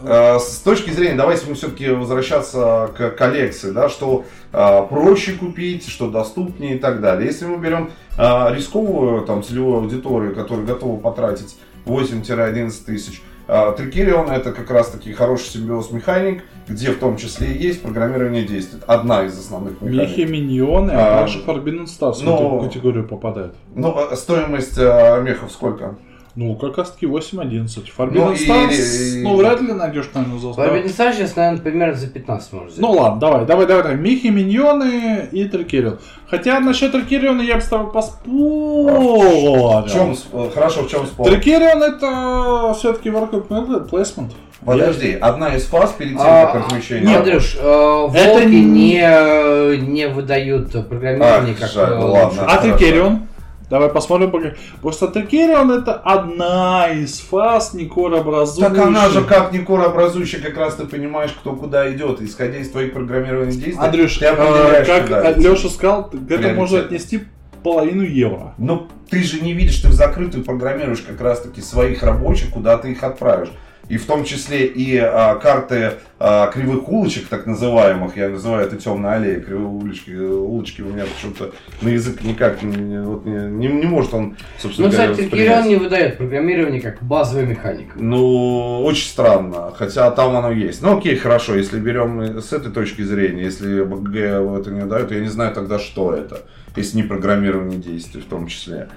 [0.06, 5.88] Э, С точки зрения, давайте мы все-таки возвращаться к коллекции, да, что э, проще купить,
[5.88, 7.28] что доступнее и так далее.
[7.28, 14.30] Если мы берем э, рисковую там, целевую аудиторию, которая готова потратить 8-11 тысяч, э, Трикерион
[14.30, 18.80] это как раз таки хороший симбиоз механик, где в том числе и есть программирование действий.
[18.88, 20.18] Одна из основных механик.
[20.18, 23.56] Мехи, миньоны, А, а также Forbidden Stars в ну- эту категорию попадает.
[23.76, 25.96] Ну, э, стоимость мехов сколько?
[26.36, 27.68] Ну, как раз таки 8.11.
[27.96, 31.94] Forbidden Ну, Stars, и- ну, вряд ли найдешь, наверное, за Победный Стар сейчас, наверное, примерно
[31.94, 32.80] за 15 можно взять.
[32.80, 33.98] Ну ладно, давай, давай, давай, давай.
[34.00, 36.00] Михи, миньоны и Трикерион.
[36.28, 39.84] Хотя насчет Трикериона я бы с тобой поспорил.
[39.84, 40.16] В чем,
[40.54, 41.28] хорошо, в чем спор?
[41.30, 43.48] Трикерион это все-таки worker
[43.90, 44.32] placement.
[44.66, 47.06] Подожди, одна из фаз перед тем, А, как размещение.
[47.06, 52.44] Нет, Андрюш, э, волки Это не- не, выдают программирование Ах, как жаль, э, ну ладно.
[52.44, 52.78] А Хорошо.
[52.78, 53.28] Трикерион?
[53.74, 54.30] Давай посмотрим.
[54.30, 54.54] пока.
[54.84, 58.72] Просто Трикерион это одна из фаз некорообразующих.
[58.72, 62.70] Так она же как не образующая, как раз ты понимаешь, кто куда идет, исходя из
[62.70, 63.84] твоих программированных действий.
[63.84, 65.48] Андрюш, ты э, куда как идти.
[65.48, 67.24] Леша сказал, к этому можно отнести
[67.64, 68.54] половину евро.
[68.60, 72.78] Но ты же не видишь, ты в закрытую программируешь как раз таки своих рабочих, куда
[72.78, 73.50] ты их отправишь.
[73.94, 78.76] И в том числе и а, карты а, кривых улочек, так называемых, я называю это
[78.76, 81.54] темная аллея, кривые улочки, улочки у меня почему-то
[81.84, 85.30] на язык никак не, вот не, не, не может он, собственно Ну, говоря, кстати.
[85.30, 87.92] Трикерион не выдает программирование как базовая механика.
[88.00, 90.82] Ну, очень странно, хотя там оно есть.
[90.82, 94.16] Ну, окей, хорошо, если берем с этой точки зрения, если БГ
[94.60, 96.42] это не дает, я не знаю тогда, что это,
[96.76, 98.88] если не программирование действий в том числе.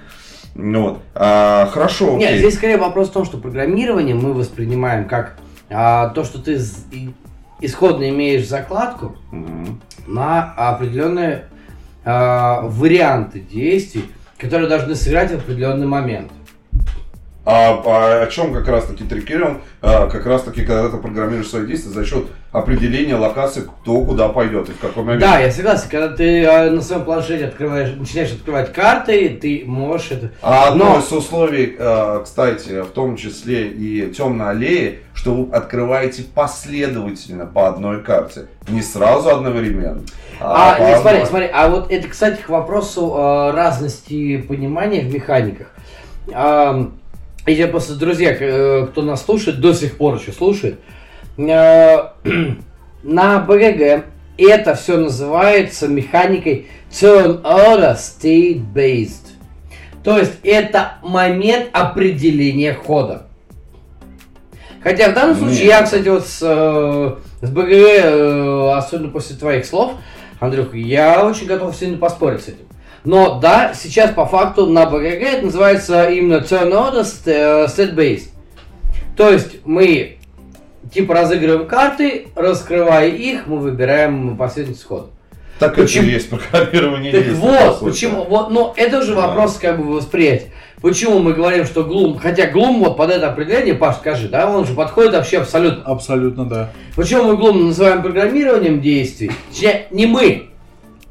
[0.58, 0.98] Ну, вот.
[1.14, 2.38] А, хорошо, Нет, окей.
[2.38, 5.36] здесь скорее вопрос в том, что программирование мы воспринимаем как
[5.68, 6.58] а, то, что ты
[7.60, 9.80] исходно имеешь закладку Мгм.
[10.06, 11.44] на определенные
[12.04, 14.06] а, варианты действий,
[14.38, 16.32] которые должны сыграть в определенный момент.
[17.48, 19.60] А, а о чем как раз таки трикерион?
[19.80, 24.28] А, как раз таки, когда ты программируешь свои действия за счет определения локации, кто куда
[24.28, 25.20] пойдет и в какой момент.
[25.20, 30.10] Да, я согласен, когда ты а, на своем планшете открываешь, начинаешь открывать карты, ты можешь
[30.10, 30.32] это...
[30.42, 35.54] А одно Но- из условий, э, кстати, в том числе и темной аллеи, что вы
[35.54, 38.46] открываете последовательно по одной карте.
[38.66, 40.02] Не сразу одновременно.
[40.40, 45.14] А, по нет, смотри, смотри, а вот это, кстати, к вопросу э, разности понимания в
[45.14, 45.68] механиках.
[46.34, 46.94] Ам,
[47.52, 50.80] я просто, друзья, э, кто нас слушает, до сих пор еще слушает,
[51.36, 51.42] э,
[53.02, 54.04] на БГГ
[54.36, 59.28] это все называется механикой turn order state based.
[60.02, 63.26] То есть это момент определения хода.
[64.82, 65.68] Хотя в данном случае Нет.
[65.68, 69.94] я, кстати, вот с, э, с БГ, особенно после твоих слов,
[70.38, 72.65] Андрюх, я очень готов сильно поспорить с этим.
[73.06, 77.94] Но да, сейчас по факту на БГГ это называется именно turn order st- э, state
[77.94, 78.30] based.
[79.16, 80.18] То есть мы
[80.92, 85.06] типа разыгрываем карты, раскрывая их, мы выбираем последовательность хода.
[85.60, 86.02] Так Почему?
[86.02, 89.28] это и есть программирование Так по вот, почему, вот, но это уже Да.
[89.28, 90.52] вопрос как бы восприятия.
[90.82, 94.66] Почему мы говорим, что Глум, хотя Глум вот под это определение, Паш, скажи, да, он
[94.66, 95.84] же подходит вообще абсолютно.
[95.84, 96.72] Абсолютно, да.
[96.96, 99.30] Почему мы Глум называем программированием действий?
[99.50, 100.48] Точнее, не мы,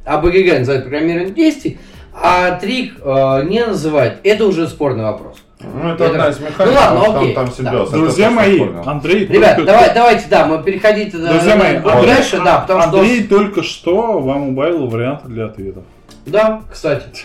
[0.05, 1.79] а БГГ называет программированием действий,
[2.13, 4.19] а Трик э, не называет.
[4.23, 5.37] Это уже спорный вопрос.
[5.61, 7.51] Ну, это Это- одна из механик, Ну ладно, окей, там, да.
[7.51, 7.89] там симбиоз.
[7.89, 8.83] это Друзья мои, спорно.
[8.85, 12.59] Андрей Ребят, только- давай, давайте, да, мы переходите Друзья на- мои, на- Андрей- дальше, да,
[12.59, 13.29] потому Андрей что...
[13.37, 15.83] только что вам убавил варианты для ответов.
[16.25, 17.23] Да, кстати.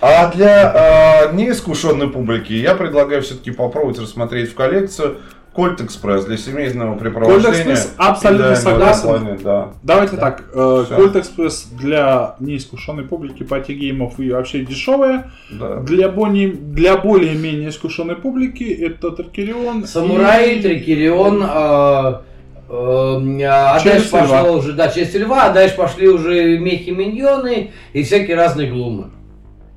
[0.00, 5.18] А для э, неискушенной публики я предлагаю все-таки попробовать рассмотреть в коллекцию
[5.56, 7.50] Colt Express для семейного препровождения.
[7.72, 9.02] Экспресс абсолютно Да, согласен.
[9.08, 9.68] плане, да.
[9.82, 10.20] Давайте Да.
[10.20, 10.84] так, э.
[10.90, 15.30] Colt Express для неискушенной публики party game ов и вообще дешевая.
[15.50, 15.76] да.
[15.80, 19.86] Для, более, для более-менее искушенной публики это Trickerion.
[19.86, 22.22] Самурай, и- Trickerion, а,
[22.68, 24.50] э, а Часть дальше пошло льва.
[24.52, 29.06] уже, да, часть льва, а дальше пошли уже мехи миньоны и всякие разные глумы.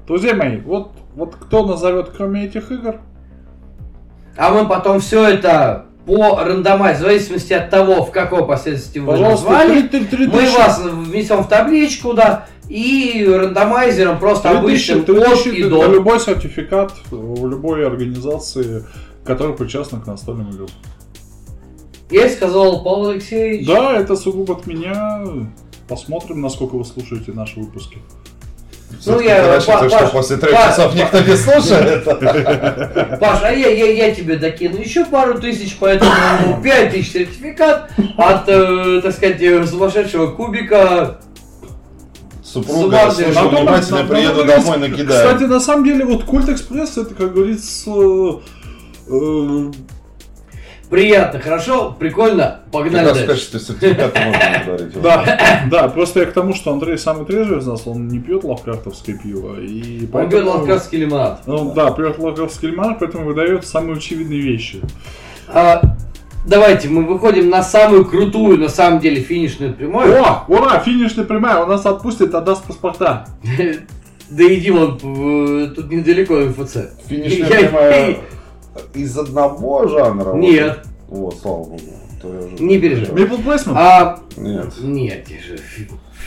[0.08, 2.96] Друзья мои, вот, вот кто назовет кроме этих игр?
[4.40, 9.18] А мы потом все это по рандомайз, в зависимости от того, в какой последовательности вы
[9.18, 9.90] назвали,
[10.28, 15.88] мы вас внесем в табличку, да, и рандомайзером просто обычным три от и до.
[15.88, 18.86] любой сертификат в любой организации,
[19.26, 20.70] которая причастна к настольным играм.
[22.10, 23.68] Я сказал Павел Алексеевич.
[23.68, 25.22] Да, это сугубо от меня.
[25.90, 27.98] Посмотрим, насколько вы слушаете наши выпуски.
[29.06, 29.48] Ну, я...
[29.48, 32.04] Рассчитываю, что после трех Паш, часов никто не слушает.
[33.20, 36.12] Паш, а я, я, я тебе докину еще пару тысяч, поэтому
[36.64, 41.20] пять тысяч сертификат от, э, так сказать, сумасшедшего кубика
[42.52, 45.08] Супруга, слушай, внимательно приеду домой, накидаю.
[45.08, 47.92] Кстати, на самом деле, вот Культ Экспресс, это, как говорится,
[49.08, 49.72] э,
[50.90, 53.24] Приятно, хорошо, прикольно, погнали дальше.
[53.24, 55.02] скажешь, что сертификат можно говорить.
[55.02, 58.44] Да, да, просто я к тому, что Андрей самый трезвый из нас, он не пьет
[58.44, 59.60] лавкрафтовское пиво.
[59.60, 60.24] И поэтому...
[60.24, 61.42] Он пьет лавкрафтский лимонад.
[61.46, 64.82] Ну да, пьет лавкрафтский лимонад, поэтому выдает самые очевидные вещи.
[65.48, 65.80] А,
[66.48, 70.20] давайте мы выходим на самую крутую, на самом деле, финишную прямую.
[70.20, 73.28] О, ура, финишная прямая, у нас отпустит, отдаст паспорта.
[74.32, 76.78] Да иди вон, тут недалеко МФЦ.
[77.08, 78.18] Финишная прямая
[78.94, 80.34] из одного жанра?
[80.34, 80.86] Нет.
[81.08, 81.80] Вот, слава богу.
[82.60, 83.24] Не переживай.
[83.24, 83.74] Maple Placement?
[83.76, 84.74] А, нет.
[84.82, 85.58] Нет, же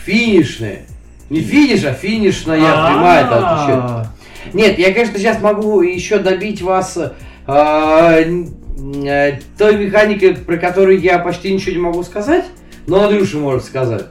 [0.04, 0.86] финишные.
[1.30, 4.06] Не финиш, а финишная прямая это отличает.
[4.52, 6.98] Нет, я, конечно, сейчас могу еще добить вас
[7.46, 12.44] а, э, той механикой, про которую я почти ничего не могу сказать,
[12.86, 14.06] но Андрюша может сказать.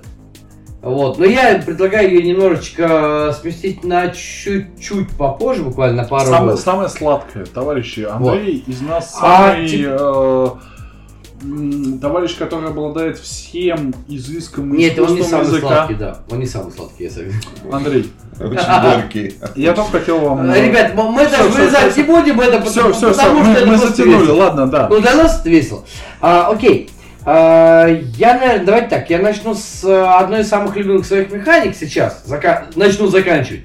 [0.81, 1.19] Вот.
[1.19, 7.45] Но я предлагаю ее немножечко сместить на чуть-чуть попозже, буквально на пару Самое, самое сладкое,
[7.45, 8.01] товарищи.
[8.01, 8.73] Андрей вот.
[8.73, 9.85] из нас а самый...
[9.87, 15.67] А, э, товарищ, который обладает всем изыском Нет, он не самый языка.
[15.67, 16.17] сладкий, да.
[16.31, 17.41] Он не самый сладкий, я согласен.
[17.71, 18.11] Андрей.
[18.39, 19.35] Очень горький.
[19.55, 20.49] Я только хотел вам...
[20.49, 23.65] Э, ребят, мы даже вырезать не будем это, все, все, потому все, что мы, это
[23.67, 24.87] мы затянули, ладно, да.
[24.89, 25.83] Ну, для нас это весело.
[26.21, 26.89] А, окей.
[27.23, 31.75] А, я, наверное, давайте так, я начну с э, одной из самых любимых своих механик
[31.75, 32.65] сейчас, зака...
[32.75, 33.61] начну заканчивать.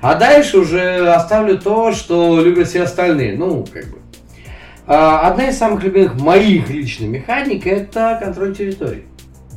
[0.00, 3.36] А дальше уже оставлю то, что любят все остальные.
[3.36, 3.98] Ну, как бы.
[4.86, 9.04] А, одна из самых любимых моих личных механик это контроль территории.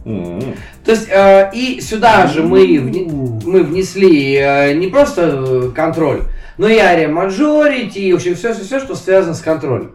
[0.06, 0.58] Mm-hmm.
[0.84, 6.24] То есть э, и сюда же мы, вне, мы внесли э, не просто контроль,
[6.58, 9.94] но и ария majority, и в общем все, все, все, что связано с контролем.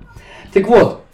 [0.55, 1.05] Так вот,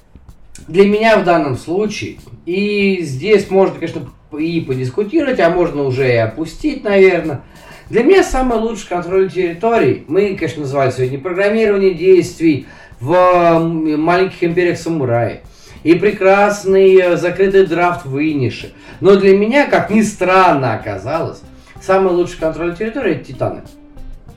[0.67, 4.03] для меня в данном случае, и здесь можно, конечно,
[4.39, 7.43] и подискутировать, а можно уже и опустить, наверное.
[7.91, 12.67] Для меня самый лучший контроль территорий, мы, конечно, называли сегодня программирование действий
[12.99, 15.41] в маленьких империях самураи.
[15.83, 18.73] И прекрасный э, закрытый драфт в Инише.
[19.01, 21.43] Но для меня, как ни странно оказалось,
[21.83, 23.63] самый лучший контроль территории это Титаны.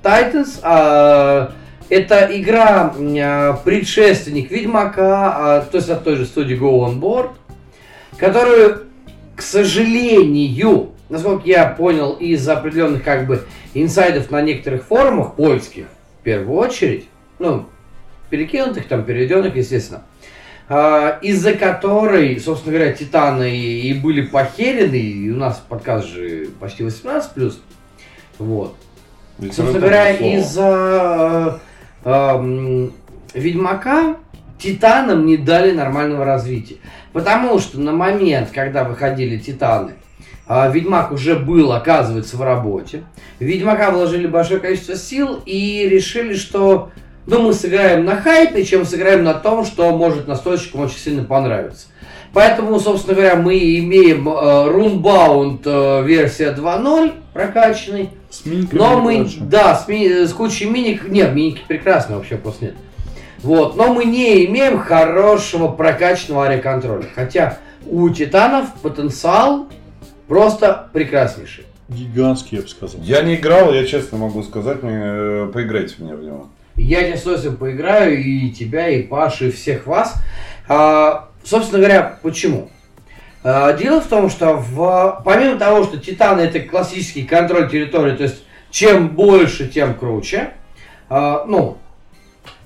[0.04, 1.54] Titans, а,
[1.90, 7.32] это игра а, предшественник Ведьмака, а, то есть от той же студии Go On Board,
[8.18, 8.84] которую,
[9.36, 15.86] к сожалению, насколько я понял из определенных как бы инсайдов на некоторых форумах польских,
[16.20, 17.06] в первую очередь,
[17.40, 17.66] ну,
[18.30, 20.04] перекинутых, там, переведенных, естественно,
[20.68, 26.84] а, из-за которой, собственно говоря, Титаны и, были похерены, и у нас подкаст же почти
[26.84, 27.54] 18+,
[28.40, 28.76] вот.
[29.40, 31.62] Собственно говоря, из-за
[33.34, 34.18] Ведьмака
[34.60, 36.78] Титанам не дали нормального развития.
[37.14, 39.94] Потому что на момент, когда выходили Титаны,
[40.48, 43.04] э, Ведьмак уже был, оказывается, в работе.
[43.40, 46.92] Ведьмака вложили большое количество сил и решили, что
[47.26, 51.88] ну, мы сыграем на хайпе, чем сыграем на том, что может настойщикам очень сильно понравиться.
[52.34, 58.10] Поэтому, собственно говоря, мы имеем э, Runebound э, версия 2.0 прокачанный.
[58.30, 62.66] С миниками Но мы, да, с, ми, с кучей миник, нет, миники прекрасные, вообще просто
[62.66, 62.76] нет.
[63.40, 67.06] Вот, но мы не имеем хорошего прокачанного ариоконтроля.
[67.14, 69.68] Хотя у Титанов потенциал
[70.28, 71.66] просто прекраснейший.
[71.88, 73.02] Гигантский, я бы сказал.
[73.02, 76.50] Я не играл, я честно могу сказать, мне, э, поиграйте мне в него.
[76.76, 80.16] Я тебе с удовольствием поиграю, и тебя, и Паши, и всех вас.
[80.68, 82.70] А, собственно говоря, почему?
[83.50, 88.24] А, дело в том, что в, помимо того, что Титаны это классический контроль территории, то
[88.24, 90.52] есть чем больше, тем круче.
[91.08, 91.78] А, ну,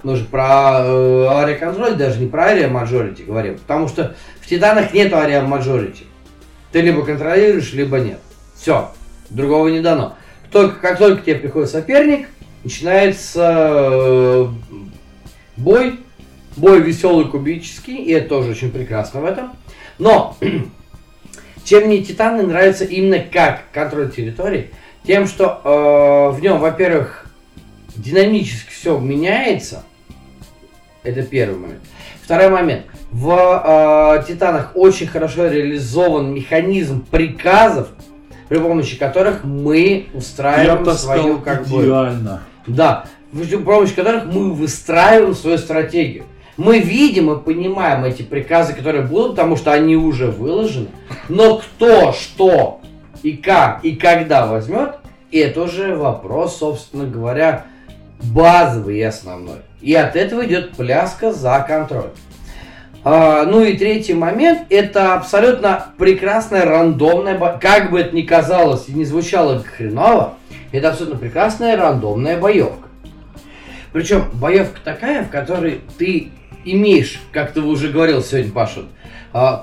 [0.02, 5.14] мы же про э, ария-контроль, даже не про ария-мажорити говорим, потому что в Титанах нет
[5.14, 6.06] ария-мажорити.
[6.72, 8.20] Ты либо контролируешь, либо нет.
[8.56, 8.90] Все,
[9.30, 10.16] другого не дано.
[10.52, 12.28] Только, как только тебе приходит соперник,
[12.64, 14.48] начинается э,
[15.58, 16.00] бой,
[16.58, 19.52] бой веселый, кубический, и это тоже очень прекрасно в этом.
[20.02, 20.36] Но,
[21.64, 24.72] чем мне Титаны нравятся именно как контроль территории,
[25.06, 27.28] тем, что э, в нем, во-первых,
[27.96, 29.84] динамически все меняется,
[31.04, 31.82] это первый момент.
[32.24, 32.86] Второй момент.
[33.12, 37.90] В э, Титанах очень хорошо реализован механизм приказов,
[38.50, 41.84] при помощи которых мы устраиваем Я свою как бы...
[41.84, 42.42] Идеально.
[42.66, 46.26] Да, при помощи которых мы выстраиваем свою стратегию.
[46.64, 50.90] Мы видим и понимаем эти приказы, которые будут, потому что они уже выложены.
[51.28, 52.82] Но кто, что
[53.24, 54.98] и как и когда возьмет,
[55.32, 57.66] это уже вопрос, собственно говоря,
[58.22, 59.62] базовый и основной.
[59.82, 62.12] И от этого идет пляска за контроль.
[63.04, 68.94] А, ну и третий момент, это абсолютно прекрасная рандомная, как бы это ни казалось и
[68.94, 70.36] не звучало хреново,
[70.72, 72.88] это абсолютно прекрасная рандомная боевка.
[73.94, 76.30] Причем боевка такая, в которой ты
[76.66, 78.84] имеешь, как ты уже говорил сегодня, Паша,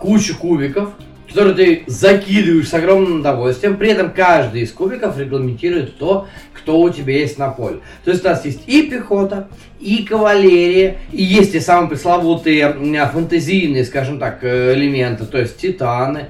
[0.00, 0.90] кучу кубиков,
[1.28, 3.76] которые ты закидываешь с огромным удовольствием.
[3.76, 7.80] При этом каждый из кубиков регламентирует то, кто у тебя есть на поле.
[8.04, 12.72] То есть у нас есть и пехота, и кавалерия, и есть и самые пресловутые
[13.12, 16.26] фантазийные, скажем так, э, элементы, то есть титаны.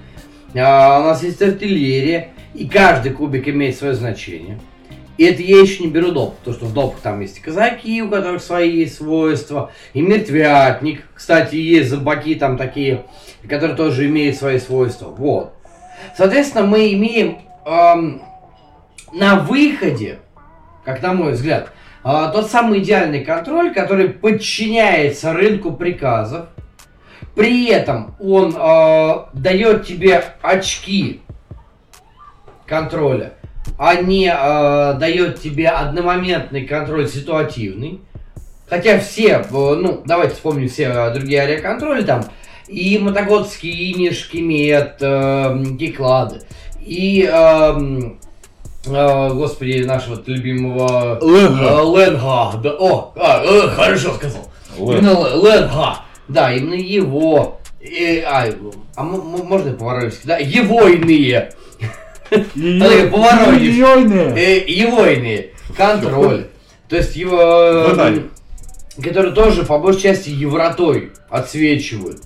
[0.54, 4.58] А, у нас есть артиллерия, и каждый кубик имеет свое значение.
[5.18, 8.08] И это я еще не беру доп, потому что в допах там есть казаки, у
[8.08, 11.02] которых свои свойства, и мертвятник.
[11.12, 13.04] Кстати, есть забаки там такие,
[13.48, 15.08] которые тоже имеют свои свойства.
[15.08, 15.54] Вот.
[16.16, 18.22] Соответственно, мы имеем эм,
[19.12, 20.20] на выходе,
[20.84, 21.72] как на мой взгляд,
[22.04, 26.46] э, тот самый идеальный контроль, который подчиняется рынку приказов.
[27.34, 31.22] При этом он э, дает тебе очки
[32.66, 33.32] контроля
[33.76, 38.00] а не э, дает тебе одномоментный контроль ситуативный.
[38.68, 42.24] Хотя все, э, ну, давайте вспомним все э, другие авиаконтроли, там,
[42.66, 46.42] и Мотогодский, и Нишкимет, э, Геклады,
[46.80, 47.78] и, э,
[48.86, 51.18] э, господи, нашего любимого...
[51.22, 51.64] Ленга.
[51.64, 54.50] Э, Ленга, да, о, а, э, хорошо сказал.
[54.76, 54.98] Лен.
[54.98, 58.46] Именно Ленга, да, именно его, э, а,
[58.96, 61.52] а можно по-воровски, да, его иные
[62.30, 63.74] Поворотишь.
[63.74, 65.50] Его иные.
[65.76, 66.46] Контроль.
[66.88, 67.94] То есть его...
[69.02, 72.22] Которые тоже по большей части евротой отсвечивают.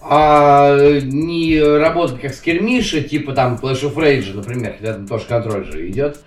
[0.00, 5.64] А не работать как скермиши, типа там Clash of Rage, например, хотя там тоже контроль
[5.64, 6.18] же идет.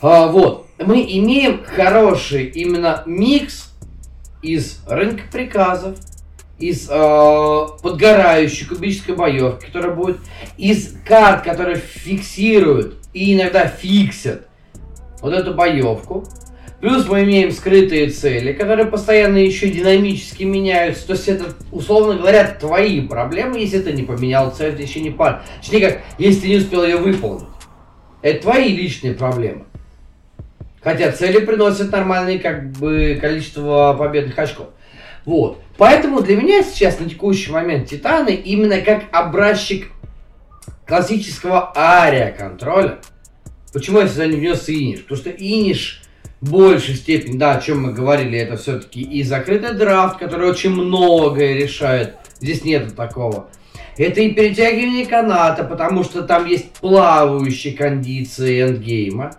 [0.00, 0.66] А, вот.
[0.78, 3.70] Мы имеем хороший именно микс
[4.42, 5.96] из рынка приказов,
[6.58, 10.18] из э, подгорающей кубической боевки, которая будет,
[10.56, 14.46] из карт, которые фиксируют и иногда фиксят
[15.20, 16.24] вот эту боевку.
[16.80, 21.06] Плюс мы имеем скрытые цели, которые постоянно еще динамически меняются.
[21.06, 25.10] То есть это, условно говоря, твои проблемы, если ты не поменял цель, ты еще не
[25.10, 25.44] пар.
[25.60, 27.46] Точнее как, если ты не успел ее выполнить.
[28.20, 29.64] Это твои личные проблемы.
[30.82, 34.66] Хотя цели приносят нормальное как бы количество победных очков.
[35.24, 35.60] Вот.
[35.76, 39.90] Поэтому для меня сейчас на текущий момент Титаны именно как образчик
[40.86, 42.98] классического ария контроля.
[43.72, 45.02] Почему я сюда не внес Иниш?
[45.02, 46.02] Потому что Иниш
[46.40, 50.70] в большей степени, да, о чем мы говорили, это все-таки и закрытый драфт, который очень
[50.70, 52.16] многое решает.
[52.40, 53.48] Здесь нету такого.
[53.96, 59.36] Это и перетягивание каната, потому что там есть плавающие кондиции эндгейма.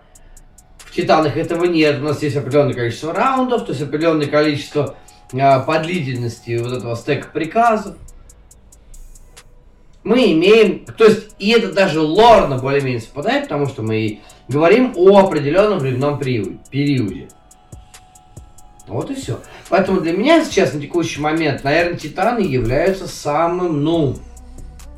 [0.78, 2.00] В Титанах этого нет.
[2.00, 4.96] У нас есть определенное количество раундов, то есть определенное количество
[5.66, 7.96] по длительности вот этого стека приказов.
[10.02, 15.20] Мы имеем, то есть, и это даже лорно более-менее совпадает, потому что мы говорим о
[15.20, 17.28] определенном временном периоде.
[18.86, 19.40] Вот и все.
[19.70, 24.16] Поэтому для меня сейчас на текущий момент, наверное, Титаны являются самым, ну,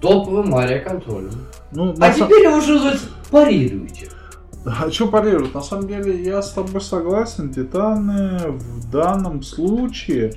[0.00, 1.46] топовым авиаконтролем.
[1.70, 4.08] Ну, а теперь уже называется парируйте.
[4.66, 5.54] А что парируют?
[5.54, 7.50] На самом деле я с тобой согласен.
[7.50, 10.32] Титаны в данном случае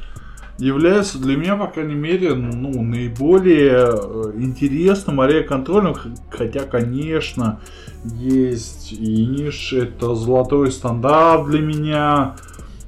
[0.59, 5.95] являются для меня, по крайней мере, ну, наиболее э, интересным арея-контролем.
[6.29, 7.59] Хотя, конечно,
[8.03, 12.35] есть и ниш, это золотой стандарт для меня.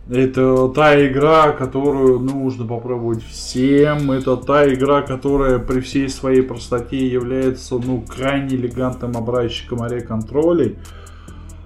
[0.10, 4.12] Это та игра, которую нужно попробовать всем.
[4.12, 10.78] Это та игра, которая при всей своей простоте является ну, крайне элегантным образчиком арея-контролей.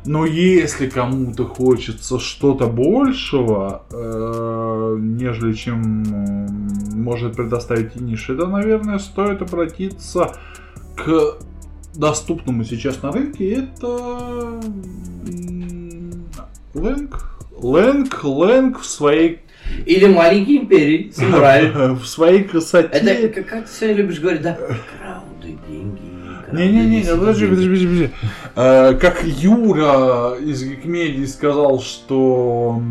[0.06, 6.04] Но если кому-то хочется что-то большего, э, нежели чем
[6.94, 10.36] может предоставить Иниши, то, наверное, стоит обратиться
[10.96, 11.38] к
[11.96, 13.54] доступному сейчас на рынке.
[13.54, 14.62] Это
[16.74, 17.32] Лэнг.
[17.58, 19.40] Лэнг, Лэнг в своей
[19.86, 21.72] или маленький империи, самурай.
[21.72, 22.90] в своей красоте.
[22.90, 24.54] Это как ты сегодня любишь говорить, да?
[24.54, 26.15] Краунды, деньги.
[26.52, 28.12] Не-не-не, подожди, подожди, подожди, подожди.
[28.56, 32.82] Э, как Юра из Гикмедии сказал, что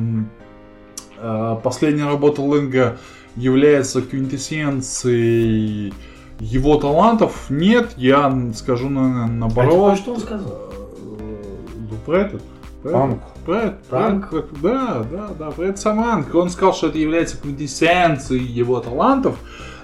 [1.18, 2.98] э, последняя работа Лэнга
[3.36, 5.92] является квинтэссенцией
[6.40, 9.92] его талантов, нет, я скажу наверное, наоборот.
[9.92, 10.72] А что он сказал?
[11.18, 12.42] Ну, про этот.
[12.82, 13.20] Панк.
[13.44, 14.30] Про это, Панк?
[14.62, 16.34] да, да, да, про это Саманг.
[16.34, 19.36] Он сказал, что это является квинтэссенцией его талантов.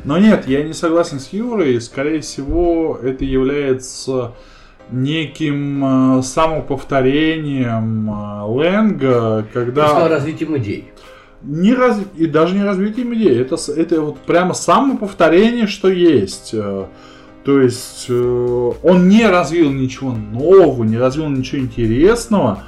[0.05, 1.81] Но нет, я не согласен с Юрой.
[1.81, 4.33] Скорее всего, это является
[4.91, 9.89] неким э, самоповторением э, Лэнга, когда...
[9.89, 10.91] Просто развитием идей.
[11.43, 12.01] Не раз...
[12.17, 13.41] И даже не развитием идей.
[13.41, 16.51] Это, это вот прямо самоповторение, что есть.
[16.55, 16.87] Э,
[17.45, 22.63] то есть э, он не развил ничего нового, не развил ничего интересного.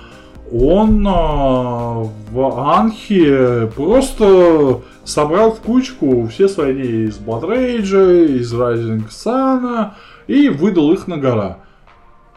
[0.53, 9.93] Он э, в Анхе просто собрал в кучку все свои из Rage, из Rising Sun
[10.27, 11.59] и выдал их на гора.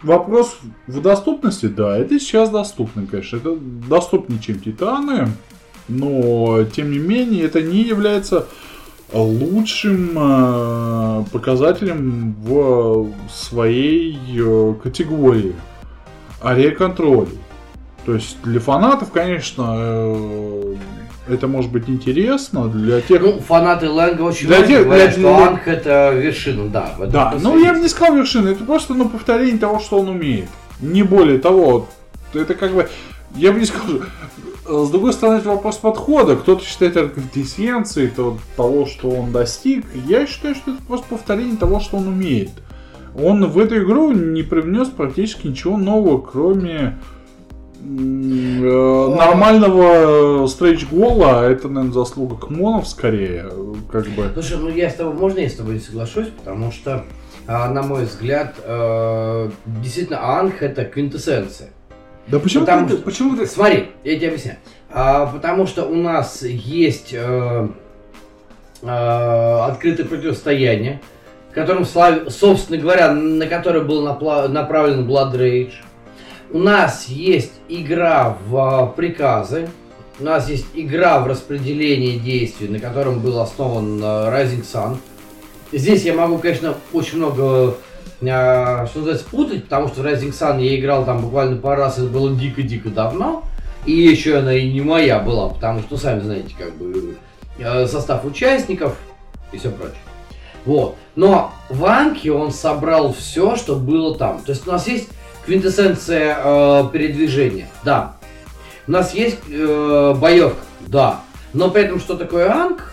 [0.02, 0.58] Вопрос
[0.88, 3.38] в доступности, да, это сейчас доступно, конечно.
[3.38, 3.58] Это
[3.90, 5.30] доступнее, чем Титаны,
[5.90, 8.46] но тем не менее это не является
[9.12, 15.56] лучшим э, показателем в своей э, категории
[16.42, 17.28] ария контроля.
[18.06, 20.76] То есть для фанатов, конечно, э,
[21.28, 23.20] это может быть интересно для тех...
[23.20, 25.20] Ну, фанаты Лэнга очень для тех, говорят, для...
[25.20, 26.96] что Анг это вершина, да.
[27.08, 30.48] Да, ну я бы не сказал вершина, это просто ну, повторение того, что он умеет.
[30.82, 31.88] Не более того,
[32.34, 32.88] это как бы...
[33.36, 34.02] Я бы не сказал,
[34.68, 36.36] с другой стороны, это вопрос подхода.
[36.36, 38.12] Кто-то считает это квинтэссенцией
[38.56, 39.86] того, что он достиг.
[40.08, 42.52] Я считаю, что это просто повторение того, что он умеет.
[43.18, 47.15] Он в эту игру не привнес практически ничего нового, кроме э,
[49.16, 53.46] нормального стрейч гола, а это, наверное, заслуга Кмонов скорее,
[53.92, 54.30] как бы.
[54.34, 57.06] Слушай, ну я с тобой, можно я с тобой не соглашусь, потому что,
[57.48, 59.50] а, на мой взгляд, э,
[59.82, 61.70] действительно, Анх это квинтэссенция.
[62.28, 63.46] Да почему потому ты, что, почему ты...
[63.46, 64.54] Смотри, я тебе объясню.
[64.90, 67.68] А, потому что у нас есть э,
[68.82, 71.02] э, открытое противостояние,
[71.54, 75.74] которым, собственно говоря, на которое был направлен Blood Rage.
[76.52, 79.68] У нас есть игра в приказы,
[80.20, 84.98] у нас есть игра в распределение действий, на котором был основан э, Rising Sun.
[85.74, 87.76] Здесь я могу, конечно, очень много
[88.22, 88.26] э,
[88.88, 92.08] что называется, путать, потому что в Rising Sun я играл там буквально пару раз, это
[92.08, 93.44] было дико-дико давно.
[93.86, 97.18] И еще она и не моя была, потому что, сами знаете, как бы
[97.88, 98.96] состав участников
[99.52, 99.98] и все прочее.
[100.66, 100.96] Вот.
[101.16, 104.42] Но в Анке он собрал все, что было там.
[104.42, 105.10] То есть у нас есть
[105.46, 108.16] квинтэссенция э, передвижения, да.
[108.88, 111.22] У нас есть э, боевка, да.
[111.54, 112.92] Но при этом, что такое Анк?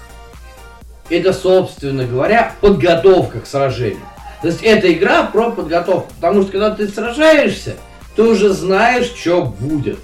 [1.10, 4.00] Это, собственно говоря, подготовка к сражению.
[4.40, 6.12] То есть эта игра про подготовку.
[6.20, 7.76] Потому что когда ты сражаешься,
[8.16, 9.98] ты уже знаешь, что будет.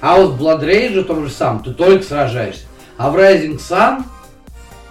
[0.00, 2.66] А вот в Blood Rage том же самом, ты только сражаешься.
[2.96, 4.04] А в Rising Sun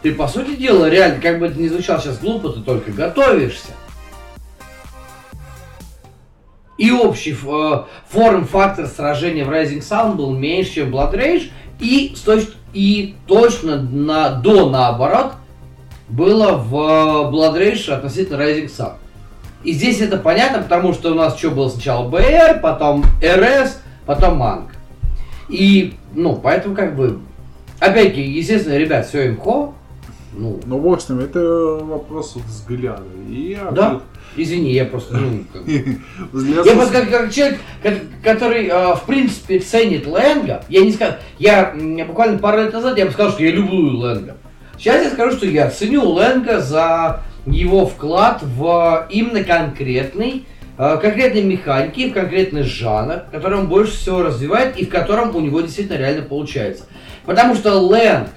[0.01, 3.71] ты, по сути дела, реально, как бы это ни звучало сейчас глупо, ты только готовишься.
[6.78, 11.49] И общий э, форм-фактор сражения в Rising Sun был меньше, чем в Blood Rage.
[11.80, 12.15] И,
[12.73, 15.34] и точно на, до наоборот–
[16.09, 18.93] было в Blood Rage относительно Rising Sun.
[19.63, 24.38] И здесь это понятно, потому что у нас что было сначала БР, потом РС, потом
[24.38, 24.71] Манг.
[25.49, 27.19] И, ну, поэтому как бы,
[27.80, 29.73] опять-таки, естественно, ребят, все имхо,
[30.38, 31.39] ну, ну, в общем, это
[31.81, 33.03] вопрос взгляда.
[33.29, 33.89] И я да?
[33.91, 34.03] Тут...
[34.35, 35.17] Извини, я просто...
[35.17, 35.67] Ну, как...
[35.67, 37.59] я просто как, как человек,
[38.23, 41.73] который, э, в принципе, ценит Лэнга, я не скажу, я
[42.07, 44.38] буквально пару лет назад я бы сказал, что я люблю Лэнга.
[44.77, 50.45] Сейчас я скажу, что я ценю Лэнга за его вклад в именно конкретный,
[50.77, 55.39] э, конкретной механики, в конкретный жанр, который он больше всего развивает и в котором у
[55.39, 56.83] него действительно реально получается.
[57.25, 58.27] Потому что Лэнг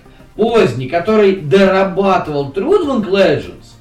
[0.40, 3.74] поздний, который дорабатывал Trudvang Legends,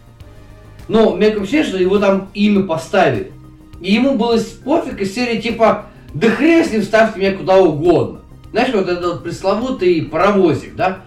[0.89, 3.32] но мне кажется, что его там имя поставили.
[3.80, 8.20] И ему было пофиг из серии типа «Да хрен с ним, ставьте меня куда угодно».
[8.51, 10.99] Знаешь, вот этот вот пресловутый паровозик, да?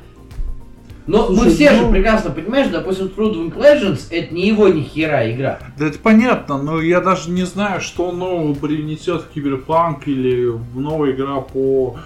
[1.06, 1.78] Но Слушай, мы все ну...
[1.78, 5.58] же прекрасно понимаем, что, допустим, True Legends это не его ни хера игра.
[5.76, 10.80] Да это понятно, но я даже не знаю, что нового принесет в Киберпанк или в
[10.80, 11.96] новая игра по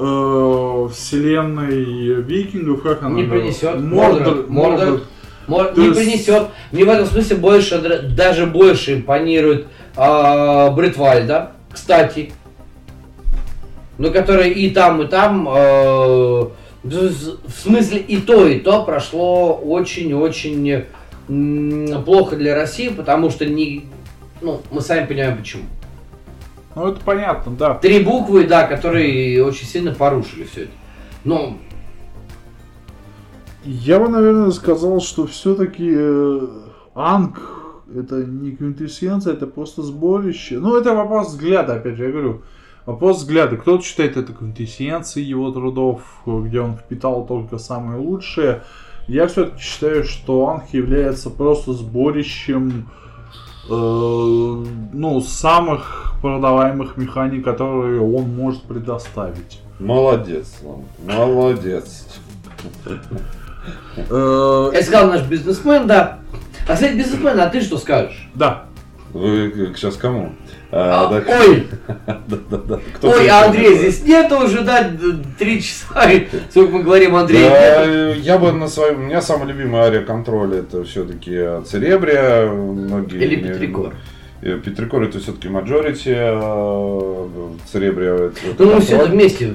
[0.00, 3.14] э, вселенной викингов, как она?
[3.14, 3.80] Не принесет.
[3.80, 4.46] Мордор.
[4.48, 5.02] Мордор.
[5.46, 5.78] Мордор.
[5.78, 5.98] Не есть...
[5.98, 6.48] принесет.
[6.72, 7.78] Мне в этом смысле больше,
[8.16, 12.32] даже больше импонирует э, Бритвальда, кстати.
[13.98, 16.46] Ну, который и там, и там э,
[16.82, 20.84] в смысле и то, и то прошло очень-очень
[22.04, 23.84] плохо для России, потому что не,
[24.40, 25.64] ну, мы сами понимаем почему.
[26.74, 27.74] Ну, это понятно, да.
[27.74, 30.72] Три буквы, да, которые очень сильно порушили все это.
[31.24, 31.56] Но...
[33.62, 36.48] Я бы, наверное, сказал, что все-таки э,
[36.94, 37.60] Анг
[37.94, 40.58] это не квинтэссенция, это просто сборище.
[40.58, 42.42] Ну, это вопрос взгляда, опять же, я говорю.
[42.86, 43.56] Вопрос взгляда.
[43.56, 48.62] Кто-то считает это квинтэссенцией его трудов, где он впитал только самое лучшее.
[49.06, 52.88] Я все-таки считаю, что Анх является просто сборищем
[53.68, 59.60] ну, самых продаваемых механик, которые он может предоставить.
[59.78, 62.06] Молодец, Слава, молодец.
[63.96, 66.18] Э, Это сказал наш бизнесмен, да.
[66.68, 68.28] А, кстати, бизнесмен, а ты что скажешь?
[68.34, 68.66] Да.
[69.12, 70.32] Вы сейчас кому?
[70.72, 71.66] А, а, да, ой!
[72.06, 72.80] да, да, да.
[72.94, 74.88] Кто ой, а Андрей здесь нет уже, да,
[75.36, 76.08] три часа,
[76.48, 77.48] сколько мы говорим, Андрей.
[77.48, 82.46] Да, я бы на своем, у меня самый любимый авиаконтроль это все-таки Церебрия.
[82.46, 83.94] Многие Или Петрикор.
[84.40, 86.06] Петрикор это все-таки majority,
[87.70, 89.52] Церебрия это Ну, все это вместе.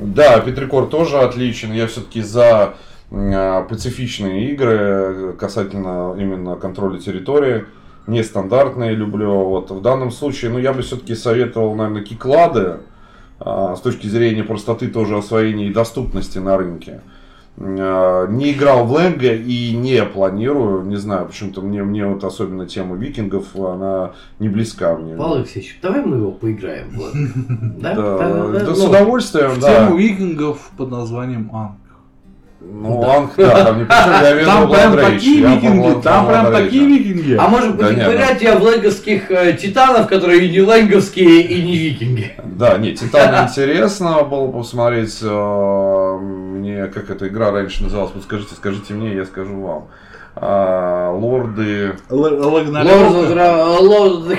[0.00, 1.72] Да, Петрикор тоже отличен.
[1.72, 2.74] Я все-таки за
[3.10, 7.64] пацифичные игры касательно именно контроля территории
[8.08, 9.44] нестандартные люблю.
[9.44, 12.78] Вот в данном случае, ну, я бы все-таки советовал, наверное, киклады
[13.38, 17.02] а, с точки зрения простоты тоже освоения и доступности на рынке.
[17.60, 22.66] А, не играл в Ленга и не планирую, не знаю, почему-то мне, мне вот особенно
[22.66, 25.14] тема викингов, она не близка мне.
[25.14, 26.88] Павел Алексеевич, давай мы его поиграем.
[27.78, 29.86] Да, да, с удовольствием, да.
[29.86, 31.76] Тему викингов под названием Анг.
[32.60, 33.16] Ну, да.
[33.16, 37.36] Анг, да, там не причем, я вижу Там прям такие викинги, там прям такие викинги.
[37.38, 41.76] А может быть, да я в лэнговских э, титанов, которые и не лэнговские, и не
[41.76, 42.32] викинги.
[42.44, 45.18] Да, нет, титаны интересно было посмотреть.
[45.22, 49.88] Э, мне, как эта игра раньше называлась, подскажите, скажите мне, я скажу вам
[50.40, 51.96] а, лорды...
[52.08, 52.68] Лорд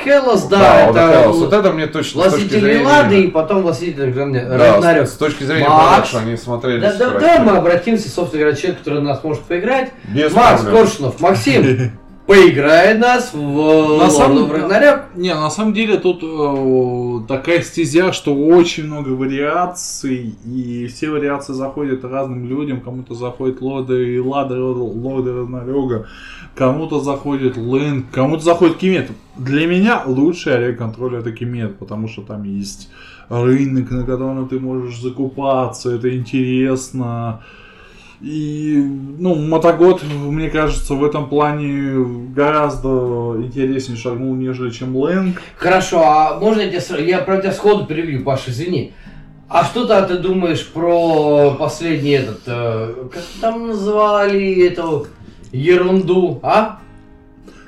[0.01, 1.29] Хеллос, да, это...
[1.29, 5.07] Вот это мне точно Властитель Вилады и потом Властитель Рагнарёк.
[5.07, 9.23] С точки зрения продакшн они смотрели Да, да, мы обратимся, собственно говоря, человек, который нас
[9.23, 9.91] может поиграть.
[10.33, 11.91] Макс Коршунов, Максим,
[12.29, 14.51] поиграй нас в на самом...
[14.51, 15.15] Рагнарёк.
[15.15, 21.53] Не, на самом деле тут э, такая стезя, что очень много вариаций, и все вариации
[21.53, 22.81] заходят разным людям.
[22.81, 26.07] Кому-то заходит Лорды и Лада, Лорды Рагнарёга,
[26.53, 29.09] кому-то заходит Лэнг, кому-то заходит Кимет.
[29.35, 32.91] Для меня лучший авиаконтроль это Кимет, потому что там есть
[33.29, 37.41] рынок, на котором ты можешь закупаться, это интересно.
[38.21, 38.83] И,
[39.17, 42.05] ну, Мотогод, мне кажется, в этом плане
[42.35, 45.41] гораздо интереснее шагнул, нежели чем Лэнг.
[45.55, 48.93] Хорошо, а можно я тебя, я про тебя сходу перебью, Паша, извини.
[49.47, 55.07] А что-то ты думаешь про последний этот, э, как там называли эту
[55.51, 56.79] ерунду, а?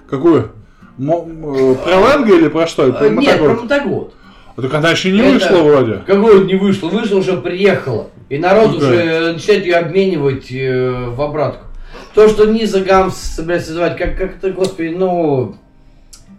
[0.07, 0.51] Какую?
[0.97, 2.91] Мо, э, про Лэнга или про что?
[2.91, 4.13] Про Нет, про Мотогод.
[4.55, 6.01] А так она еще не это, вышла вроде.
[6.05, 6.89] Какое не вышло?
[6.89, 8.07] Вышло уже приехала.
[8.29, 11.65] И народ ну, уже начинает ее обменивать э, в обратку.
[12.13, 15.55] То, что Низа Гамс собирается называть, как, как это, господи, ну,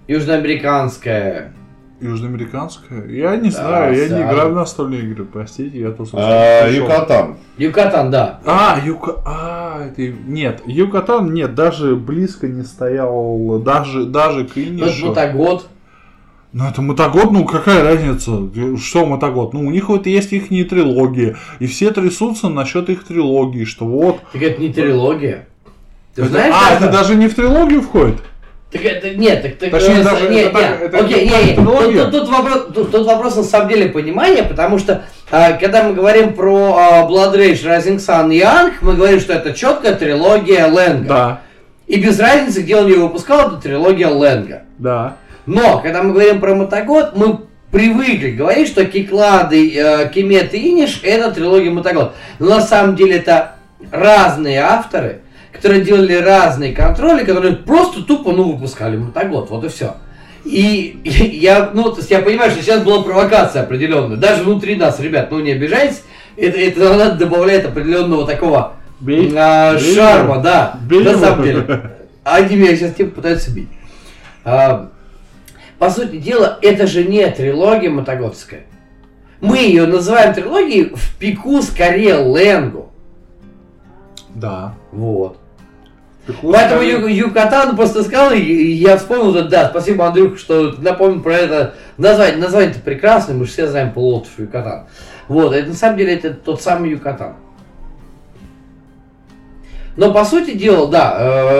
[0.06, 1.54] южноамериканская.
[2.00, 3.06] Южноамериканская?
[3.06, 7.36] Я не да, знаю, я не играю в настольные игры, простите, я тут а, Юкатан.
[7.58, 8.40] Юкатан, да.
[8.44, 9.22] А, Юка...
[9.24, 10.02] А, это...
[10.26, 15.08] Нет, Юкатан нет, даже близко не стоял, даже, даже к Инишу.
[15.12, 15.68] Вот год.
[16.52, 18.50] Ну это мотогод, ну какая разница?
[18.78, 19.54] Что мотогод?
[19.54, 21.36] Ну у них вот есть их не трилогия.
[21.60, 24.20] И все трясутся насчет их трилогии, что вот.
[24.32, 25.48] Так это не трилогия.
[26.14, 28.18] Ты это, знаешь, а, это даже не в трилогию входит?
[28.70, 31.94] Так это, нет, так, так Точнее, э, даже, нет, это, нет, это, окей, это, нет,
[31.94, 32.10] нет.
[32.10, 35.92] Тут, тут, вопрос, тут, тут вопрос на самом деле понимания, потому что а, когда мы
[35.92, 40.66] говорим про а, Blood Rage, Rising Sun и Анг, мы говорим, что это четкая трилогия
[40.66, 41.08] Лэнга.
[41.08, 41.40] Да.
[41.86, 44.62] И без разницы, где он ее выпускал, это трилогия Лэнга.
[44.78, 45.16] Да.
[45.46, 47.40] Но, когда мы говорим про мотогод, мы
[47.70, 52.14] привыкли говорить, что Киклады, э, Кемет и Иниш это трилогия мотогод.
[52.38, 53.56] Но на самом деле это
[53.90, 55.22] разные авторы,
[55.52, 59.50] которые делали разные контроли, которые просто тупо ну, выпускали мотогод.
[59.50, 59.96] Вот и все.
[60.44, 64.16] И я, ну, то есть я понимаю, что сейчас была провокация определенная.
[64.16, 66.02] Даже внутри нас, ребят, ну не обижайтесь,
[66.36, 71.82] это, это добавляет определенного такого бей, а, бей шарма, бей, да, бей на самом деле.
[72.24, 73.68] Они меня сейчас типа пытаются бить.
[74.44, 74.90] А,
[75.82, 78.66] по сути дела, это же не трилогия Мотогодская.
[79.40, 82.92] Мы ее называем трилогией в пику скорее Ленгу.
[84.28, 84.76] Да.
[84.92, 85.38] Вот.
[86.24, 86.82] Пику Поэтому.
[86.82, 91.74] Ю, Юкатан просто сказал, и я вспомнил, да, да, спасибо, Андрюх, что напомнил про это
[91.98, 92.36] название.
[92.36, 94.86] Название-то прекрасное, мы же все знаем полуотов Юкатан.
[95.26, 97.34] Вот, это на самом деле это тот самый Юкатан.
[99.96, 101.16] Но по сути дела, да,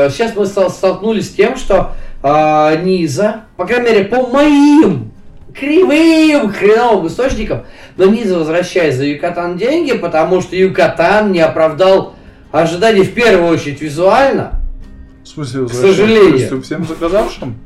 [0.06, 5.12] э, сейчас мы столкнулись с тем, что э, Низа, по крайней мере, по моим
[5.54, 7.64] кривым хреновым источникам,
[7.96, 12.14] но Низа возвращает за Юкатан деньги, потому что Юкатан не оправдал
[12.50, 14.60] ожиданий в первую очередь визуально.
[15.24, 16.62] В смысле, к сожалению.
[16.62, 17.56] всем заказавшим?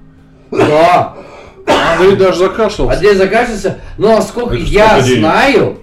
[0.51, 1.15] Да.
[1.67, 2.95] Андрей даже закашлялся.
[2.95, 3.81] Андрей закашлялся.
[3.99, 5.79] Но насколько я знаю,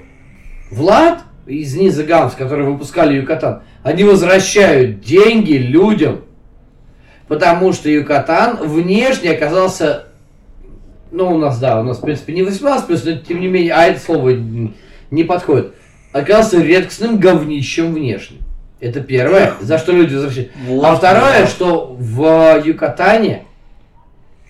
[0.71, 6.21] Влад из Низа Ганс, которые выпускали Юкатан, они возвращают деньги людям,
[7.33, 10.03] Потому что Юкатан внешне оказался,
[11.09, 13.73] ну, у нас, да, у нас, в принципе, не 18 плюс, но тем не менее,
[13.73, 14.33] а это слово
[15.09, 15.73] не подходит.
[16.11, 18.37] Оказался редкостным говнищем внешне.
[18.79, 20.53] Это первое, за что люди возвращаются.
[20.83, 23.47] А второе, что в Юкатане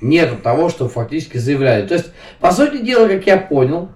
[0.01, 1.87] нету того, что фактически заявляли.
[1.87, 2.11] То есть,
[2.41, 3.91] по сути дела, как я понял,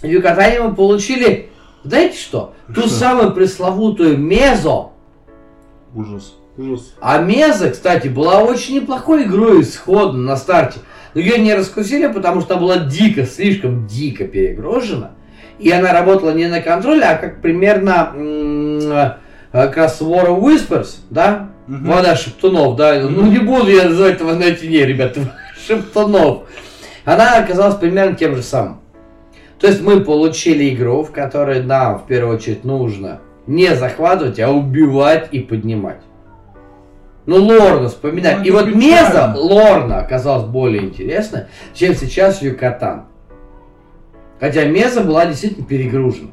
[0.00, 1.50] в Юкатане мы получили,
[1.84, 2.54] знаете что?
[2.74, 4.92] Ту самую пресловутую мезо.
[5.94, 6.32] Ужас.
[6.56, 6.94] Ужас.
[7.00, 10.80] А меза, кстати, была очень неплохой игрой исходно на старте.
[11.14, 15.12] Но ее не раскусили, потому что она была дико, слишком дико перегружена.
[15.58, 19.14] И она работала не на контроле, а как примерно м-
[19.52, 21.50] как раз War of Whispers, да?
[21.68, 21.76] Угу.
[21.84, 22.96] Вода шептунов, да?
[22.96, 23.08] Угу.
[23.08, 25.20] Ну не буду я называть этого на не, ребята,
[25.66, 26.44] шептунов.
[27.04, 28.80] Она оказалась примерно тем же самым.
[29.58, 34.50] То есть мы получили игру, в которой нам в первую очередь нужно не захватывать, а
[34.50, 36.00] убивать и поднимать.
[37.26, 38.38] Ну, Лорна вспоминать.
[38.38, 43.04] Ну, и вот Меза Лорна оказалась более интересной, чем сейчас Юкатан.
[44.40, 46.30] Хотя Меза была действительно перегружена.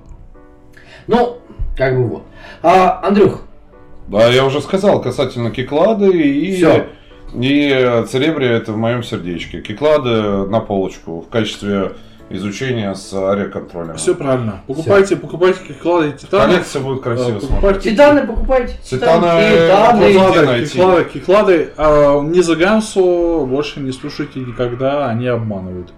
[1.05, 1.37] Ну,
[1.77, 2.23] как бы вот.
[2.63, 3.41] А, Андрюх.
[4.07, 6.55] Да, я уже сказал касательно Киклады и...
[6.55, 6.87] Все.
[7.35, 9.61] И Церебрия это в моем сердечке.
[9.61, 11.91] Киклады на полочку в качестве
[12.29, 13.95] изучения с ариоконтролем.
[13.95, 14.61] Все правильно.
[14.67, 15.17] Покупайте, Все.
[15.17, 16.45] покупайте киклады и титаны.
[16.45, 17.89] Коллекция будет красиво uh, покупайте.
[17.91, 18.75] Титаны покупайте.
[18.83, 21.69] Титаны, титаны, титаны киклады, киклады.
[21.77, 25.91] А, не за Гансу больше не слушайте никогда, они обманывают.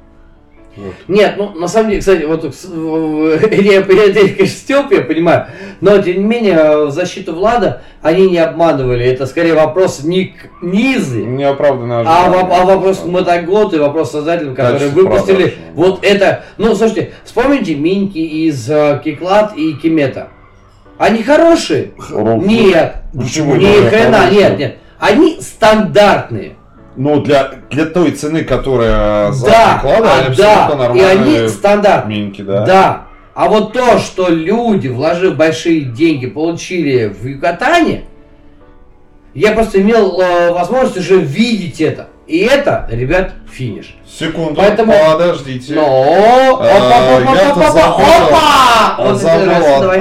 [0.76, 0.94] Вот.
[1.10, 2.44] Нет, ну на самом деле, кстати, вот
[3.52, 5.48] я, я, конечно, Степ, я понимаю,
[5.82, 9.06] но тем не менее в защиту Влада они не обманывали.
[9.06, 14.56] Это скорее вопрос не к Низы, Неоправданно а, а вопрос к Мотоглоту и вопрос создателям,
[14.56, 16.44] которые Дальше выпустили правда, вот это.
[16.58, 20.30] Ну, слушайте, вспомните Миньки из uh, Киклад и Кимета.
[20.98, 21.92] Они хорошие?
[22.12, 22.42] Ру.
[22.42, 22.98] Нет.
[23.14, 23.56] Почему?
[23.56, 24.78] Ни хрена, нет, нет.
[25.00, 26.56] Они стандартные.
[26.96, 32.08] Ну, для, для той цены, которая за да, наклада, а, да, и они стандарт.
[32.08, 32.66] Минки, да.
[32.66, 33.08] Да.
[33.34, 38.04] А вот то, что люди, вложив большие деньги, получили в Юкатане,
[39.34, 42.10] я просто имел э, возможность уже видеть это.
[42.28, 43.98] И это, ребят, финиш.
[44.08, 44.94] Секунду, Поэтому...
[44.94, 45.74] подождите.
[45.74, 46.62] Но...
[46.62, 48.06] Я-то забыл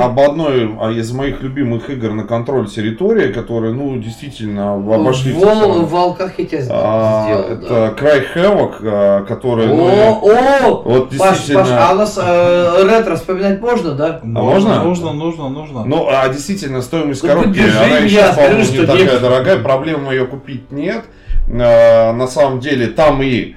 [0.03, 0.69] об одной
[0.99, 5.33] из моих любимых игр на контроль территории, которая, ну, действительно обошли.
[5.33, 7.41] В волках я тебя сделал.
[7.41, 10.21] Это Край Havoc, который, ну...
[10.23, 11.65] О, вот действительно...
[11.65, 14.21] Паш, а у нас э, ретро вспоминать можно, да?
[14.23, 14.85] А можно?
[14.85, 15.85] Нужно, нужно, нужно.
[15.85, 21.05] Ну, а действительно, стоимость коробки, она еще, по-моему, не такая дорогая, проблемы ее купить нет.
[21.53, 23.57] Э, на самом деле там и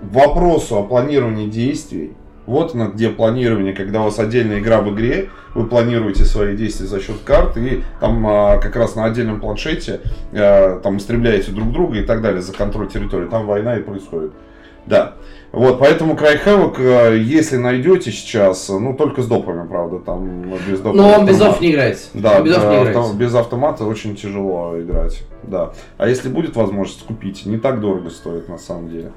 [0.00, 2.12] вопросу о планировании действий.
[2.46, 6.86] Вот она где планирование, когда у вас отдельная игра в игре, вы планируете свои действия
[6.86, 10.00] за счет карт, и там а, как раз на отдельном планшете
[10.32, 13.28] а, там истребляете друг друга и так далее за контроль территории.
[13.28, 14.32] Там война и происходит.
[14.88, 15.14] Да.
[15.50, 20.94] Вот, поэтому Край Хэвок, если найдете сейчас, ну только с допами, правда, там без допов.
[20.94, 22.08] Но он без доп не играется.
[22.12, 23.14] Да, без, да, не играется.
[23.14, 25.22] без автомата очень тяжело играть.
[25.44, 25.72] Да.
[25.96, 29.12] А если будет возможность купить, не так дорого стоит на самом деле.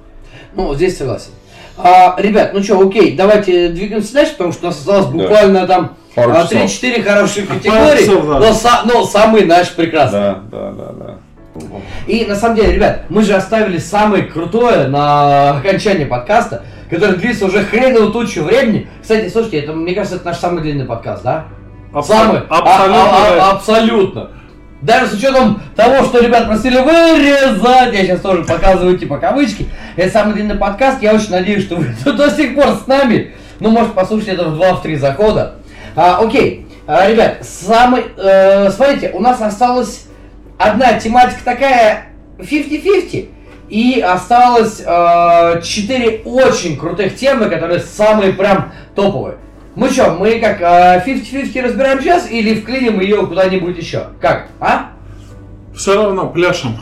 [0.56, 1.32] Ну, здесь согласен.
[1.78, 5.98] А, ребят, ну что, окей, давайте двигаемся дальше, потому что у нас осталось буквально там
[6.16, 10.20] 3-4 а, хорошие категории, но, са, но самый наш прекрасный.
[10.20, 11.18] Да, да, да, да.
[12.08, 17.46] И на самом деле, ребят, мы же оставили самое крутое на окончание подкаста, который длится
[17.46, 18.88] уже хреново тучу времени.
[19.02, 21.46] Кстати, слушайте, это, мне кажется, это наш самый длинный подкаст, да?
[22.02, 22.40] Самый.
[22.40, 22.46] Абсолютно.
[22.50, 24.30] А, а, а, абсолютно.
[24.82, 30.12] Даже с учетом того, что ребят просили вырезать, я сейчас тоже показываю типа кавычки, это
[30.12, 33.94] самый длинный подкаст, я очень надеюсь, что вы до сих пор с нами, ну, может,
[33.94, 35.56] послушать это в 2-3 захода.
[35.96, 40.08] А, окей, а, ребят, самый, э, смотрите, у нас осталась
[40.62, 42.08] одна тематика такая
[42.38, 43.30] 50-50,
[43.70, 49.38] и осталось э, 4 очень крутых темы, которые самые прям топовые.
[49.76, 54.08] Мы что, мы как 50-50 э, разбираем сейчас или вклиним ее куда-нибудь еще?
[54.20, 54.92] Как, а?
[55.74, 56.78] Все равно пляшем.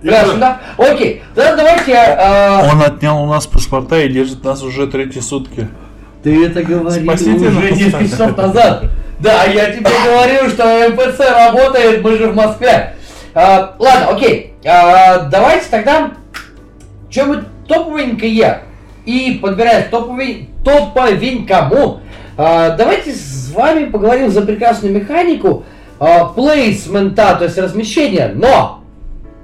[0.00, 0.60] Пляшем, да?
[0.76, 1.92] Окей, тогда давайте...
[1.92, 2.70] Э...
[2.70, 5.68] Он отнял у нас паспорта и держит нас уже третьи сутки.
[6.22, 8.84] Ты это говорил Спасите уже несколько часов назад.
[9.18, 12.94] Да, я тебе говорил, что МПЦ работает, мы же в Москве.
[13.40, 14.54] А, ладно, окей.
[14.66, 16.10] А, давайте тогда
[17.08, 18.62] что-нибудь топовенькое.
[19.06, 22.00] И подбирая топовень, топовенькому
[22.36, 25.62] а, давайте с вами поговорим за прекрасную механику
[26.00, 28.82] а, плейсмента, то есть размещения, но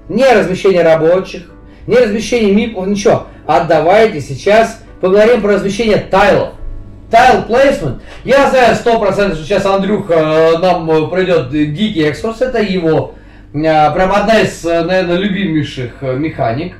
[0.08, 1.52] не размещение рабочих,
[1.86, 3.28] не размещение мипов, ничего.
[3.46, 6.54] А давайте сейчас поговорим про размещение тайлов.
[7.12, 8.02] Тайл плейсмент.
[8.24, 13.14] Я знаю 100%, что сейчас Андрюха э, нам пройдет дикий экскурс, это его
[13.92, 16.74] прям одна из, наверное, любимейших механик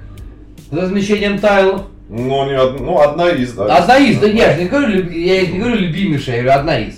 [0.70, 1.82] с размещением тайлов.
[2.08, 2.80] Ну, не од...
[2.80, 3.76] ну, одна из, да.
[3.76, 6.96] Одна из, да, я же не говорю, я не говорю любимейшая, я говорю одна из.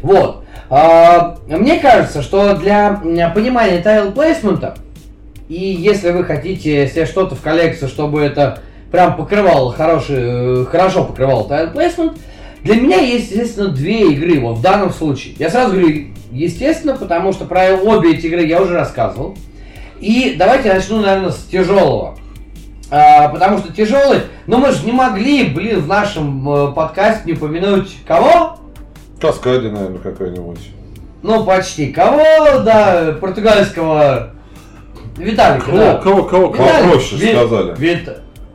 [0.00, 0.44] Вот.
[0.70, 3.02] А, мне кажется, что для
[3.34, 4.76] понимания тайл-плейсмента,
[5.48, 8.60] и если вы хотите себе что-то в коллекцию, чтобы это
[8.90, 12.16] прям покрывало хороший, хорошо покрывало тайл-плейсмент,
[12.64, 15.34] для меня есть, естественно, две игры вот в данном случае.
[15.38, 19.36] Я сразу говорю, естественно, потому что про обе эти игры я уже рассказывал.
[20.00, 22.16] И давайте я начну, наверное, с тяжелого.
[22.90, 27.32] А, потому что тяжелый, но мы же не могли, блин, в нашем э, подкасте не
[27.32, 28.58] упомянуть кого?
[29.18, 30.60] Каскаде, наверное, какая-нибудь.
[31.22, 31.86] Ну, почти.
[31.86, 34.32] Кого, да, португальского
[35.16, 35.94] Виталика, кого, да.
[35.96, 36.66] Кого, кого, кого?
[36.66, 37.32] Виталик, Попроще Ви...
[37.32, 37.74] сказали.
[37.78, 38.08] Вит...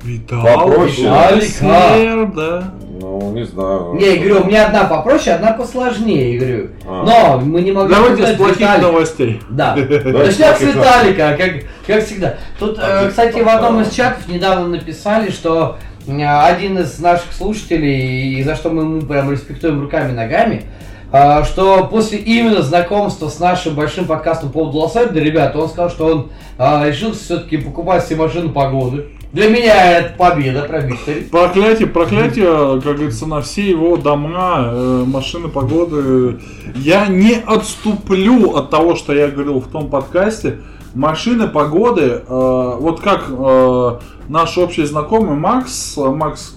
[0.03, 1.07] Витал, Попроще.
[1.07, 2.73] Виталик, да.
[2.99, 3.93] Ну, не знаю.
[3.93, 6.69] Не, я говорю, у меня одна попроще, одна посложнее, я говорю.
[6.87, 7.03] А.
[7.03, 7.93] Но мы не могли...
[7.93, 8.81] Давайте с плохих Виталик.
[8.81, 9.41] новостей.
[9.49, 9.75] Да.
[9.75, 11.51] Начнем с Виталика, как,
[11.85, 12.35] как всегда.
[12.59, 15.77] Тут, э, кстати, в одном из чатов недавно написали, что
[16.07, 20.63] один из наших слушателей, и за что мы ему прям респектуем руками и ногами,
[21.11, 25.89] э, что после именно знакомства с нашим большим подкастом по поводу Лос-Анджелеса, ребята, он сказал,
[25.89, 29.07] что он э, решил все-таки покупать себе машину погоды.
[29.33, 31.29] Для меня это победа, victory.
[31.29, 36.39] Проклятие, проклятие, как говорится, на все его дома, э, машины, погоды.
[36.75, 40.61] Я не отступлю от того, что я говорил в том подкасте.
[40.95, 43.99] Машины, погоды, э, вот как э,
[44.29, 46.55] наш общий знакомый Макс, Макс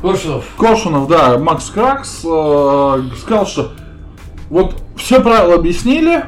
[0.00, 0.44] Куршинов.
[0.58, 3.72] Коршунов, да, Макс Кракс сказал, что
[4.48, 6.24] вот все правила объяснили,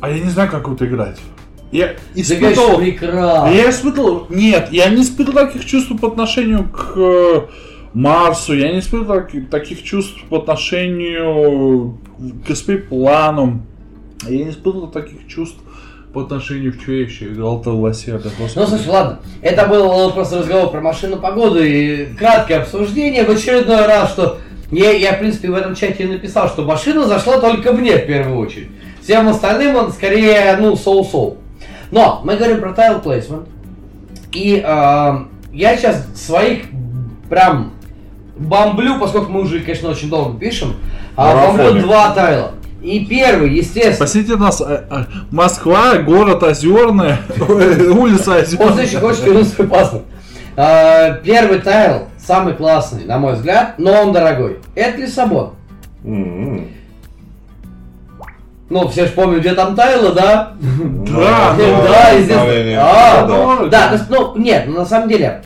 [0.00, 1.18] а я не знаю, как вот играть.
[1.74, 1.94] Я
[2.36, 2.62] прекрасно.
[3.52, 7.40] я испытывал, нет, я не испытывал таких чувств по отношению к э,
[7.94, 11.98] Марсу, я не испытывал таки- таких чувств по отношению
[12.46, 13.62] к СП-плану,
[14.28, 15.58] я не испытывал таких чувств
[16.12, 20.38] по отношению к что я еще играл то Лосерда, Ну, слушай, ладно, это был просто
[20.38, 24.38] разговор про машину погоду и краткое обсуждение в очередной раз, что
[24.70, 28.06] я, я, в принципе, в этом чате и написал, что машина зашла только мне в
[28.06, 28.68] первую очередь.
[29.02, 31.38] Всем остальным он скорее, ну, соу-соу.
[31.94, 33.46] Но мы говорим про тайл плейсмент.
[34.32, 35.18] И э,
[35.52, 36.64] я сейчас своих
[37.30, 37.70] прям
[38.36, 40.74] бомблю, поскольку мы уже, конечно, очень долго пишем,
[41.16, 42.50] а, бомблю два тайла.
[42.82, 48.84] И первый, естественно, Спасите нас, э, э, Москва, город Озерная, улица Он Озерная.
[48.84, 50.02] очень хочет вернуть свой паспорт.
[50.56, 54.58] А, Первый тайл, самый классный, на мой взгляд, но он дорогой.
[54.74, 55.52] Это Лиссабон.
[56.04, 56.73] М-м.
[58.70, 60.54] Ну, все же помнят, где там тайлы, да?
[60.60, 62.80] Да, да, естественно.
[62.80, 63.98] А, да.
[64.08, 65.42] Ну, нет, ну, на самом деле,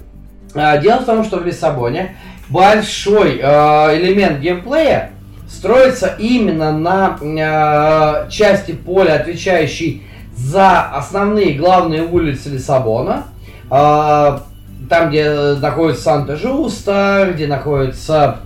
[0.55, 2.17] а, дело в том, что в Лиссабоне
[2.49, 5.11] большой а, элемент геймплея
[5.49, 10.05] строится именно на а, части поля, отвечающей
[10.37, 13.25] за основные главные улицы Лиссабона.
[13.69, 18.39] Там, где находится Санта-Жуста, где находится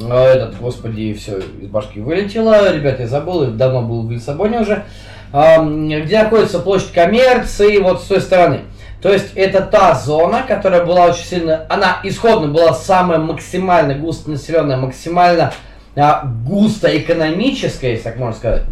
[0.00, 2.72] этот, господи, все из башки вылетело.
[2.72, 4.84] Ребята, я забыл, давно был в Лиссабоне уже.
[5.32, 8.60] Ам, где находится площадь коммерции, вот с той стороны.
[9.02, 14.78] То есть это та зона, которая была очень сильно, она исходно была самая максимально густонаселенная,
[14.78, 15.52] максимально
[15.94, 18.62] а, густо экономическая, если так можно сказать,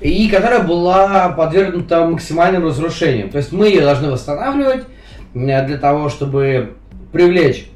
[0.00, 3.30] и которая была подвергнута максимальным разрушениям.
[3.30, 4.84] То есть мы ее должны восстанавливать
[5.34, 6.74] для того, чтобы
[7.12, 7.66] привлечь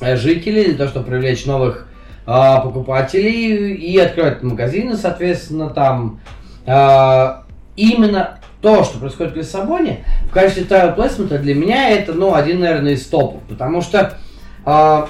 [0.00, 1.86] э, жителей, для того, чтобы привлечь новых
[2.26, 6.20] а, покупателей и открывать магазины, соответственно, там
[6.66, 7.44] а,
[7.76, 12.60] именно то, что происходит в Лиссабоне, в качестве тайл плейсмента для меня это, ну, один,
[12.60, 14.18] наверное, из топов, потому что,
[14.64, 15.08] а,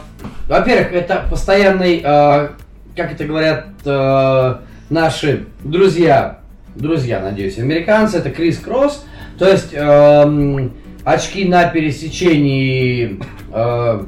[0.49, 2.53] во-первых, это постоянный, а,
[2.97, 6.41] как это говорят а, наши друзья,
[6.75, 9.05] друзья, надеюсь, американцы, это Крис Кросс,
[9.39, 10.73] то есть эм,
[11.05, 13.21] очки на пересечении
[13.53, 14.05] э,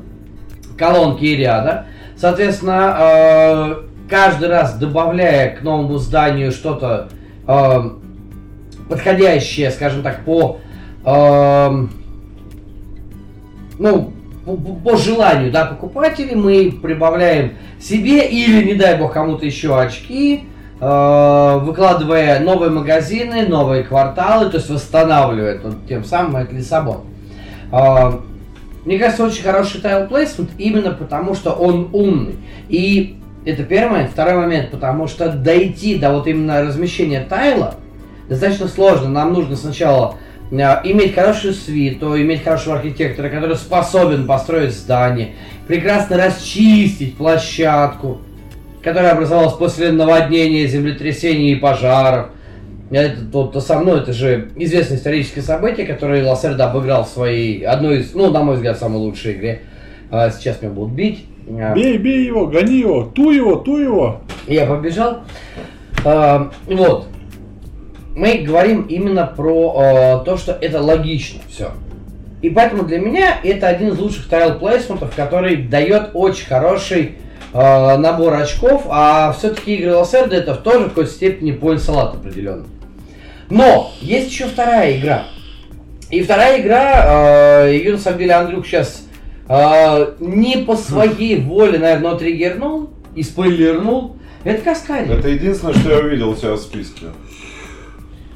[0.77, 1.87] колонки и ряда.
[2.23, 3.75] Соответственно, э,
[4.09, 7.09] каждый раз добавляя к новому зданию что-то
[7.49, 7.91] э,
[8.89, 10.61] подходящее, скажем так, по
[11.05, 11.91] эм,
[13.77, 14.13] ну,
[14.85, 20.45] по, желанию да, покупателей, мы прибавляем себе или, не дай бог, кому-то еще очки,
[20.81, 27.01] э, выкладывая новые магазины, новые кварталы, то есть восстанавливая тем самым этот Лиссабон.
[27.73, 28.13] Э,
[28.85, 32.35] мне кажется, очень хороший тайл плейсмент именно потому, что он умный.
[32.69, 34.11] И это первый момент.
[34.11, 37.77] Второй момент, потому что дойти до вот именно размещения тайла
[38.29, 39.09] достаточно сложно.
[39.09, 40.17] Нам нужно сначала
[40.51, 45.35] э, иметь хорошую свиту, иметь хорошего архитектора, который способен построить здание,
[45.69, 48.21] прекрасно расчистить площадку.
[48.83, 52.31] которая образовалась после наводнения, землетрясений и пожаров.
[52.93, 57.65] Это то, то со мной, это же известное историческое событие, которое Лассерда обыграл в своей,
[57.65, 59.63] одной из, ну, на мой взгляд, самой лучшей игре.
[60.11, 61.25] А, сейчас меня будут бить.
[61.49, 61.75] А.
[61.75, 64.21] Бей, бей его, гони его, ту его, ту его.
[64.47, 65.21] Я побежал.
[66.05, 67.07] А, вот.
[68.15, 71.71] Мы говорим именно про а, то, что это логично все.
[72.43, 77.13] И поэтому для меня это один из лучших тайл плейсментов, который дает очень хороший
[77.55, 82.67] э, набор очков, а все-таки игры Лассерда это тоже в какой-то степени point салат определенно.
[83.53, 85.25] Но есть еще вторая игра.
[86.11, 89.03] И вторая игра, э, ее на самом деле Андрюк сейчас
[89.47, 94.17] э, не по своей воле, наверное, триггернул и спойлернул.
[94.45, 95.13] Это Каскади.
[95.13, 97.09] Это единственное, что я увидел у тебя в списке.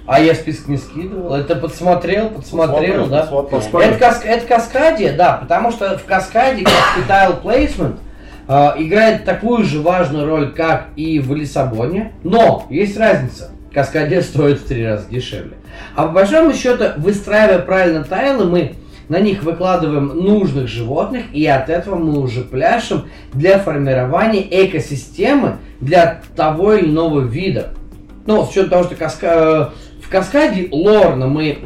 [0.06, 1.34] А я список не скидывал.
[1.34, 3.42] Это подсмотрел, подсмотрел, подсмотрел да.
[3.42, 3.90] Подсмотрел.
[3.92, 7.96] Это, кас, это Каскадия, да, потому что в Каскаде, как и Tile Placement,
[8.48, 12.12] э, играет такую же важную роль, как и в Лиссабоне.
[12.22, 13.55] Но есть разница.
[13.76, 15.58] Каскадия стоит в три раза дешевле.
[15.94, 18.72] А по большому счету, выстраивая правильно тайлы, мы
[19.10, 23.04] на них выкладываем нужных животных, и от этого мы уже пляшем
[23.34, 27.74] для формирования экосистемы для того или иного вида.
[28.24, 29.72] Ну, с учетом того, что каска...
[30.02, 31.58] В каскаде лорно мы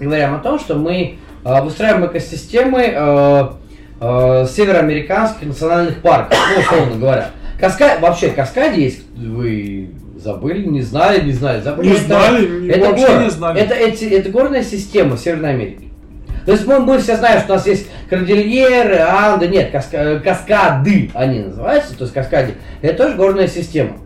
[0.00, 3.48] говорим о том, что мы э, выстраиваем экосистемы э,
[4.00, 7.30] э, североамериканских национальных парков, ну, условно говоря.
[7.60, 7.98] Каска...
[8.00, 9.90] Вообще, каскаде есть, вы
[10.22, 11.88] забыли, не знали, не знали, забыли.
[11.88, 13.22] Не это, знали, это, вообще гор...
[13.22, 13.60] не знали.
[13.60, 15.88] Это, это, это горная система Северной Америки.
[16.46, 21.10] То есть мы, мы все знаем, что у нас есть кордильеры, Анды, нет, каска, каскады
[21.14, 22.54] они называются, то есть каскади.
[22.80, 23.96] Это тоже горная система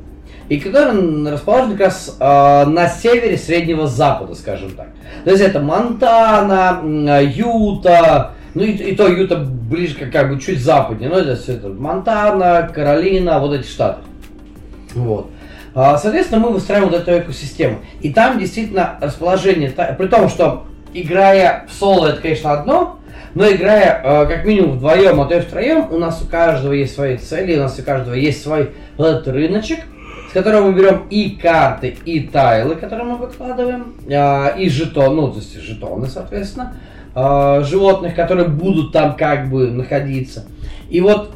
[0.48, 2.24] и который расположен как раз э,
[2.66, 4.88] на севере Среднего Запада, скажем так.
[5.24, 10.60] То есть это Монтана, Юта, ну и, и то Юта ближе как, как бы чуть
[10.60, 14.02] западнее, но это все это Монтана, Каролина, вот эти штаты.
[14.94, 15.30] Вот.
[15.78, 17.80] А, соответственно, мы выстраиваем вот эту экосистему.
[18.00, 20.64] И там действительно расположение, при том, что
[20.94, 22.98] играя в соло, это, конечно, одно,
[23.34, 26.94] но играя э, как минимум вдвоем, а то и втроем, у нас у каждого есть
[26.94, 29.80] свои цели, у нас у каждого есть свой этот рыночек,
[30.32, 35.40] которого мы берем и карты, и тайлы, которые мы выкладываем, э, и жетон, ну, то
[35.40, 36.74] есть жетоны, соответственно,
[37.14, 40.46] э, животных, которые будут там как бы находиться.
[40.88, 41.32] И вот,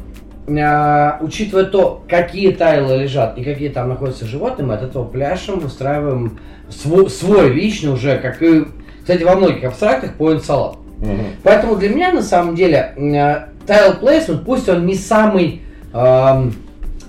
[0.47, 6.39] учитывая то, какие тайлы лежат и какие там находятся животные, мы от этого пляшем выстраиваем
[6.69, 8.65] свой, свой личный уже, как и,
[9.01, 10.77] кстати, во многих абстрактах, point салат.
[10.99, 11.09] Угу.
[11.43, 15.61] Поэтому для меня, на самом деле, э, тайл плейсмент, пусть он не самый...
[15.93, 16.49] Э,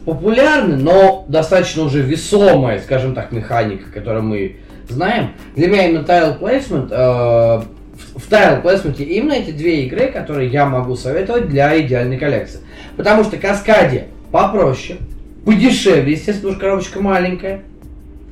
[0.04, 4.56] популярный, но достаточно уже весомая, скажем так, механика, которую мы
[4.88, 5.30] знаем.
[5.56, 7.62] Для меня именно Tile Placement, э,
[8.14, 12.60] в Tile Placement именно эти две игры, которые я могу советовать для идеальной коллекции.
[12.96, 14.98] Потому что Каскаде попроще,
[15.44, 17.62] подешевле, естественно, что коробочка маленькая.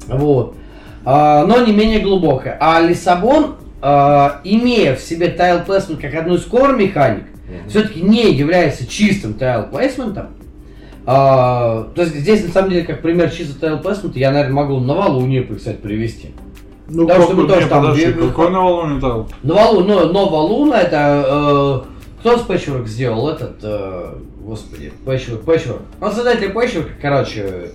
[0.07, 0.57] Вот.
[1.05, 2.57] Э, но не менее глубокая.
[2.61, 7.69] А Лиссабон, э, имея в себе Tile Placement как одну из core механик, mm-hmm.
[7.69, 10.29] все-таки не является чистым Tile Placement,
[11.07, 14.79] а, то есть здесь, на самом деле, как пример чисто тайл плейсмента, я, наверное, могу
[14.79, 16.31] Новолуние, кстати, привести.
[16.93, 17.83] Ну, Потому что мы тоже там...
[17.83, 19.29] Подожди, какой Новолуние тайл?
[19.43, 21.85] Новолу, Новолуна, это...
[21.87, 23.59] Э, кто с Пэтчворк сделал этот...
[23.63, 25.83] Э, господи, Пэтчворк, Пэтчворк.
[26.01, 27.71] Он создатель Пэтчворка, короче...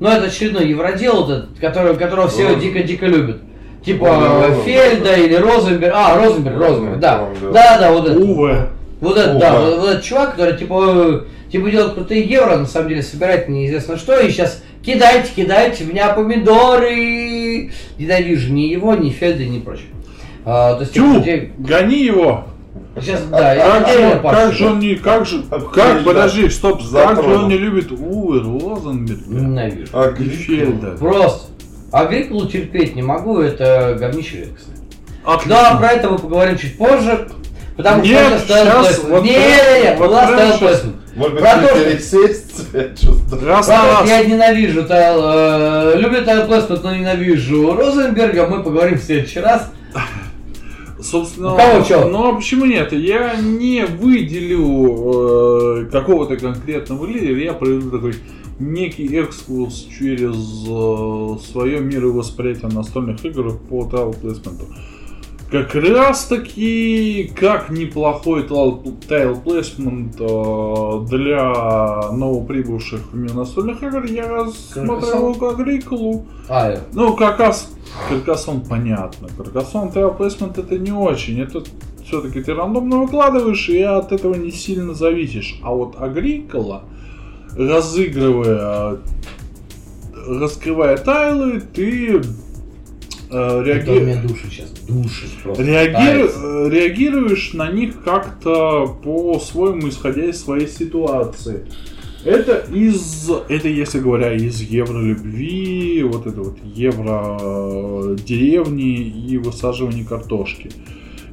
[0.00, 3.42] Ну, это очередной евродел, этот, который, которого все дико-дико любят.
[3.84, 5.92] Типа О, Фельда или Розенберг.
[5.94, 7.28] А, Розенберг, Розенберг, да.
[7.52, 8.18] Да, да, вот это.
[8.18, 8.68] Уве.
[9.00, 12.88] Вот этот, да, вот, вот этот чувак, который типа типа делать крутые евро, на самом
[12.88, 17.70] деле собирать неизвестно что, и сейчас кидайте, кидайте в меня помидоры.
[17.98, 19.86] Ненавижу ни его, ни Фельда, ни прочее.
[20.44, 21.52] А, то есть, Тю, людей...
[21.58, 22.44] гони его!
[23.00, 27.22] Сейчас, да, как, я, же, как же он не, как же, как, подожди, стоп, как
[27.22, 29.22] же он не любит Уве Розенберга?
[29.26, 29.88] Ненавижу.
[29.92, 30.92] А Фельда.
[30.92, 31.50] Просто.
[31.90, 34.76] Агрикулу терпеть не могу, это говнище редкостное.
[35.46, 37.28] Да, про это мы поговорим чуть позже.
[37.76, 40.96] Потому нет, что сейчас, вот нет, нет, нет, вот была ставил плейсмент.
[41.16, 42.74] Может быть, Про то, пересесть,
[43.42, 44.08] раз раз.
[44.08, 48.46] Я ненавижу тайл, э, люблю тайл плейсмент, но ненавижу Розенберга.
[48.48, 49.70] Мы поговорим в следующий раз.
[51.00, 52.06] Собственно, У кого что?
[52.06, 52.92] Ну а почему нет?
[52.92, 58.14] Я не выделю э, какого-то конкретного лидера, я проведу такой
[58.58, 60.34] некий экскурс через
[60.66, 64.66] э, свое мировосприятие настольных игр по тайл плейсменту.
[65.54, 74.26] Как раз таки, как неплохой тайл плейсмент э, для новоприбывших в мир настольных игр, я
[74.26, 76.26] рассмотрел Агрикулу.
[76.48, 76.80] А, yeah.
[76.92, 77.72] Ну, Каркас,
[78.08, 79.28] Каркасон понятно.
[79.36, 81.40] Каркасон тайл плейсмент это не очень.
[81.40, 81.62] Это
[82.04, 85.60] все-таки ты рандомно выкладываешь и от этого не сильно зависишь.
[85.62, 86.82] А вот Агрикола,
[87.56, 88.98] разыгрывая,
[90.26, 92.22] раскрывая тайлы, ты
[93.34, 94.26] э, реаги...
[94.26, 95.26] души сейчас, души
[95.58, 96.26] Реаги...
[96.26, 101.66] Э, реагируешь на них как-то по-своему, исходя из своей ситуации.
[102.24, 110.04] Это из, это если говоря, из евролюбви, вот это вот евро э, деревни и высаживания
[110.04, 110.70] картошки.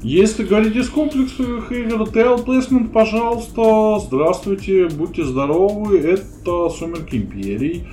[0.04, 7.88] Если говорить из комплексных игр, TL Placement, пожалуйста, здравствуйте, будьте здоровы, это Сумерки Империи.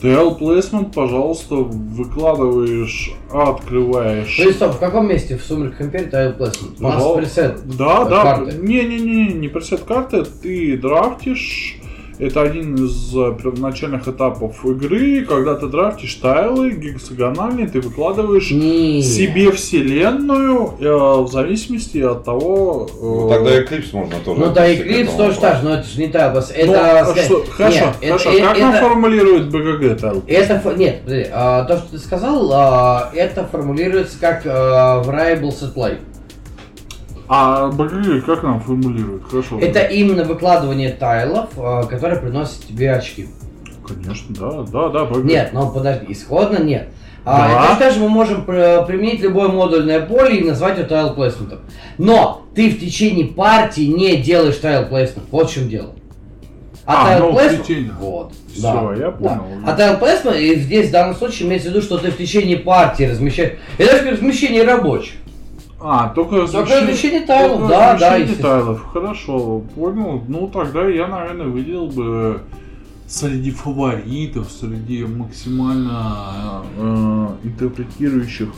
[0.00, 4.36] TL Placement, пожалуйста, выкладываешь, открываешь.
[4.36, 6.80] То стоп, в каком месте в Сумерках Империи TL Placement?
[6.80, 7.56] Пожалуйста.
[7.64, 8.44] Да, да.
[8.52, 11.80] Не-не-не, не пресет карты, ты драфтишь
[12.18, 19.02] это один из э, первоначальных этапов игры, когда ты драфтишь тайлы гексагональные, ты выкладываешь Не.
[19.02, 22.88] себе вселенную э, в зависимости от того...
[22.90, 22.98] Э...
[23.00, 24.40] Ну, тогда Eclipse можно тоже.
[24.40, 26.50] Ну да, Eclipse тоже так же, но это же не тайлбас.
[26.54, 27.06] Это...
[27.06, 28.30] Ну, что, хорошо, нет, хорошо.
[28.30, 30.22] Это, как это, он формулирует БГГ тайл?
[30.26, 35.74] Это, нет, подожди, а, то, что ты сказал, а, это формулируется как а, variable set
[35.74, 35.98] play.
[37.28, 39.24] А БГГ как нам формулируют?
[39.28, 39.58] Хорошо.
[39.58, 39.86] Это да.
[39.86, 43.28] именно выкладывание тайлов, э, которые приносят тебе очки.
[43.86, 45.04] Конечно, да, да, да.
[45.06, 45.24] БГГ.
[45.24, 46.88] Нет, но подожди, исходно нет.
[47.24, 47.74] А, да.
[47.74, 51.58] Это же мы можем применить любое модульное поле и назвать его тайл плейсментом.
[51.98, 55.26] Но ты в течение партии не делаешь тайл плейсмент.
[55.32, 55.90] Вот в чем дело.
[56.84, 57.92] А, а тайл плейсмент...
[57.98, 58.32] Вот.
[58.52, 59.44] Все, да, я понял.
[59.64, 59.72] Да.
[59.72, 62.58] А тайл плейсмент, и здесь в данном случае имеется в виду, что ты в течение
[62.58, 63.54] партии размещаешь...
[63.76, 65.14] Это же размещение рабочих.
[65.78, 68.42] А, только размещение, только тайлов, только да, размещение да.
[68.42, 70.22] тайлов, хорошо, понял.
[70.26, 72.40] Ну, тогда я, наверное, выделил бы
[73.06, 78.48] среди фаворитов, среди максимально э, интерпретирующих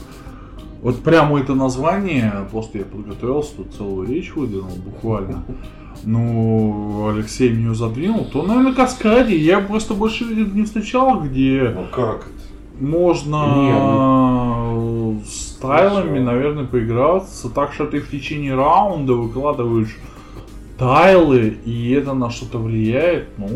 [0.80, 5.42] вот прямо это название, просто я подготовился, тут целую речь выдвинул буквально.
[6.04, 9.34] Ну, Алексей мне задвинул, то, наверное, Каскади.
[9.34, 11.72] Я просто больше не встречал, где...
[11.74, 12.84] Ну как это?
[12.84, 14.47] можно Не, ну...
[15.58, 19.96] с тайлами, наверное, поиграться, так что ты в течение раунда выкладываешь
[20.78, 23.48] тайлы, и это на что-то влияет, ну,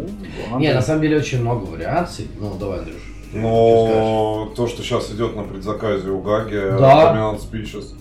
[0.50, 0.62] ладно.
[0.62, 2.26] Не, на самом деле очень много вариаций.
[2.40, 2.96] Ну, давай, Андрюш.
[3.32, 7.14] Но то, что сейчас идет на предзаказе у Гаги, да.
[7.14, 7.94] Dominant Speeches,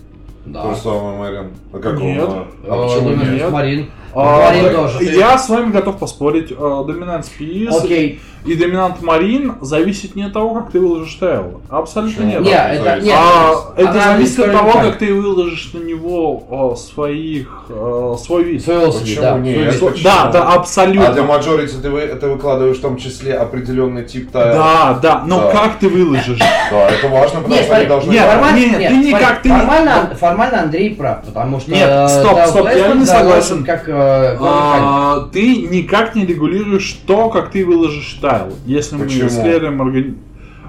[0.46, 0.62] да.
[0.62, 1.52] то же самое Марин.
[1.72, 2.28] А как нет.
[2.28, 3.50] Он, а, почему нет?
[3.50, 3.90] Марин.
[4.14, 5.04] А, Марин тоже.
[5.04, 6.50] Я с вами готов поспорить.
[6.50, 7.68] Dominant Speech.
[7.68, 8.20] Окей.
[8.44, 11.60] И доминант Марин зависит не от того, как ты выложишь тайл.
[11.70, 12.40] Абсолютно нет.
[12.40, 17.66] Нет, это, нет, а, это зависит от того, как ты выложишь на него о, своих,
[17.70, 18.64] о, свой вид.
[18.64, 19.38] Почему да.
[19.38, 19.80] Нет?
[20.02, 21.10] Да, да, абсолютно.
[21.10, 24.54] А для majority ты, вы, ты выкладываешь в том числе определенный тип тайла.
[24.54, 25.52] Да, да, но да.
[25.52, 26.40] как ты выложишь?
[26.70, 28.10] Да, это важно, потому нет, что они должны...
[28.10, 29.42] Нет, формально, нет, нет, ты никак...
[29.42, 31.70] Ты формально, формально Андрей прав, потому что...
[31.70, 33.64] Нет, стоп, стоп, я не согласен.
[33.64, 34.01] Как, э,
[34.40, 38.52] а, ты никак не регулируешь то, как ты выложишь тайл.
[38.66, 40.16] Если мы исследуем органи...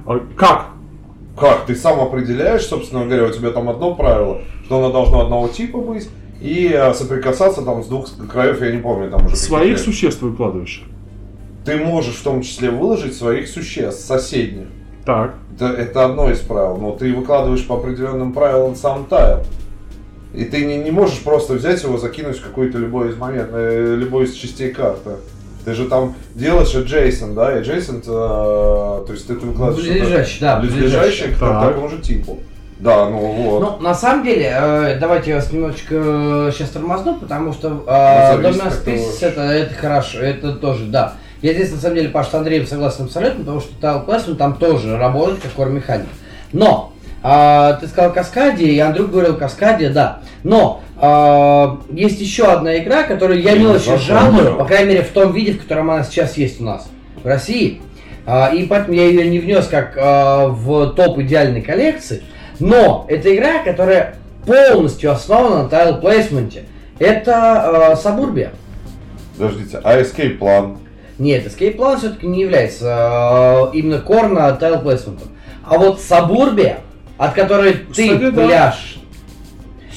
[0.05, 0.67] А, как?
[1.37, 1.65] Как?
[1.65, 5.79] Ты сам определяешь, собственно говоря, у тебя там одно правило, что оно должно одного типа
[5.79, 6.09] быть,
[6.41, 9.35] и э, соприкасаться там с двух краев, я не помню, там уже.
[9.35, 10.83] Своих существ выкладываешь.
[11.65, 14.67] Ты можешь в том числе выложить своих существ, соседних.
[15.05, 15.35] Так.
[15.55, 19.39] Это, это одно из правил, но ты выкладываешь по определенным правилам сам тайл.
[20.33, 23.95] И ты не, не можешь просто взять его, закинуть в какой-то любой из моментов, э,
[23.95, 25.11] любой из частей карты.
[25.63, 29.87] Ты же там делаешь Джейсон, да, и Джейсон, э, то есть ты выкладываешь...
[29.87, 30.59] Близлежащий, да.
[30.59, 32.39] Близлежащий к такому же типу.
[32.79, 33.59] Да, ну вот.
[33.61, 38.73] Ну, на самом деле, э, давайте я вас немножечко сейчас тормозну, потому что э, Dominant
[38.83, 41.13] Species это, это хорошо, это тоже, да.
[41.41, 44.55] Я здесь, на самом деле, Паш с Андреем согласен абсолютно, потому что Tile Classroom там
[44.55, 46.07] тоже работает как core механик.
[46.51, 46.92] Но,
[47.23, 50.19] э, ты сказал Каскади, и Андрюк говорил Каскади, да.
[50.43, 55.09] Но э, есть еще одна игра, которую я не очень жалую, по крайней мере в
[55.09, 56.87] том виде, в котором она сейчас есть у нас
[57.23, 57.81] в России.
[58.25, 62.23] Э, и поэтому я ее не внес как э, в топ идеальной коллекции.
[62.59, 64.15] Но это игра, которая
[64.45, 66.63] полностью основана на тайл плейсменте.
[66.99, 68.49] Это э, Suburbia.
[69.37, 70.77] Подождите, а Escape Plan?
[71.17, 75.29] Нет, Escape Plan все-таки не является э, именно корно тайл плейсментом.
[75.65, 76.77] А вот Suburbia,
[77.17, 78.45] от которой Кстати, ты да.
[78.45, 78.99] пляшешь,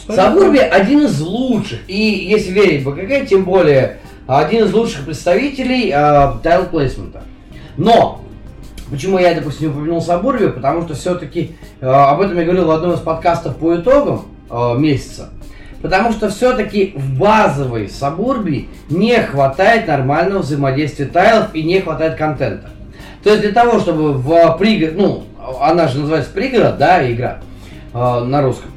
[0.09, 2.01] Сабурби один из лучших, и
[2.31, 7.23] если верить БКГ, тем более один из лучших представителей э, тайл плейсмента.
[7.77, 8.23] Но
[8.91, 10.49] Почему я, допустим, не упомянул Сабурби?
[10.49, 14.75] Потому что все-таки э, об этом я говорил в одном из подкастов по итогам э,
[14.79, 15.31] месяца.
[15.83, 22.71] Потому что все-таки в базовой Сабурби не хватает нормального взаимодействия тайлов и не хватает контента.
[23.25, 25.25] То есть для того, чтобы в пригород, ну,
[25.61, 27.41] она же называется пригород, да, игра
[27.93, 28.71] э, на русском.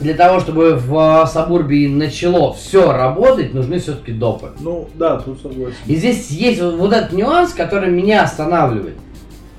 [0.00, 4.50] для того, чтобы в Сабурбии начало все работать, нужны все-таки допы.
[4.60, 5.74] Ну, да, тут согласен.
[5.86, 8.96] И здесь есть вот, вот этот нюанс, который меня останавливает.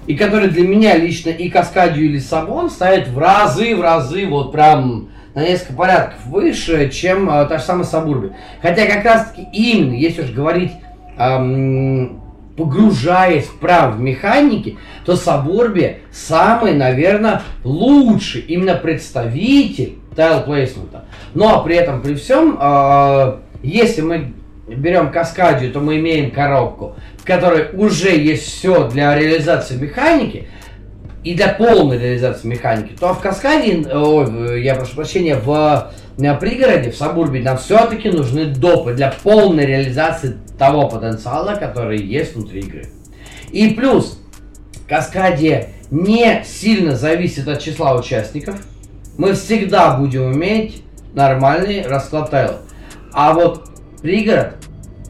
[0.06, 4.54] И который для меня лично и Каскадию, и Лиссабон ставит в разы, в разы, вот
[4.54, 8.32] прям на несколько порядков выше, чем э, та же самая Сабурби.
[8.62, 10.72] Хотя как раз таки именно, если уж говорить,
[11.18, 12.22] эм,
[12.58, 21.06] погружаясь вправо в механики, то Сабурби самый, наверное, лучший именно представитель тайл плейсмента.
[21.36, 24.34] Но при этом, при всем, э, если мы
[24.68, 30.48] берем Каскадию, то мы имеем коробку, в которой уже есть все для реализации механики,
[31.28, 36.90] и для полной реализации механики, то в Каскаде, ой, я прошу прощения, в на пригороде,
[36.90, 42.86] в Сабурбе, нам все-таки нужны допы для полной реализации того потенциала, который есть внутри игры.
[43.52, 44.20] И плюс,
[44.88, 48.66] Каскаде не сильно зависит от числа участников.
[49.18, 50.82] Мы всегда будем иметь
[51.14, 52.62] нормальный расклад тайлов.
[53.12, 53.70] А вот
[54.02, 54.54] пригород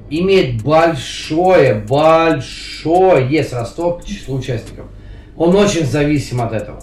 [0.09, 4.88] имеет большое, большое сродство к числу участников.
[5.38, 6.79] Он очень зависим от этого.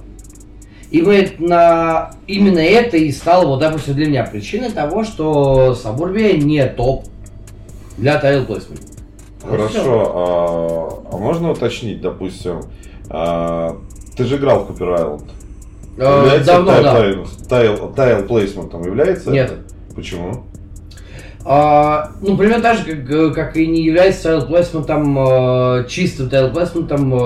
[0.90, 6.36] И мы на именно это и стало, вот, допустим, для меня причиной того, что Сабурбия
[6.36, 7.06] не топ
[7.96, 8.86] для тайл плейсмента.
[9.42, 12.60] Хорошо, а, а можно уточнить, допустим,
[13.10, 13.76] а,
[14.16, 15.30] ты же играл в Cooper Island.
[15.96, 16.94] Э, Является давно, тайл, да.
[16.94, 19.30] тайл, тайл, тайл плейсментом является?
[19.30, 19.52] Нет.
[19.94, 20.44] Почему?
[21.46, 26.30] А, ну, примерно так же, как, э, как и не является тайл плейсментом, э, чистым
[26.30, 27.16] тайл плейсментом э,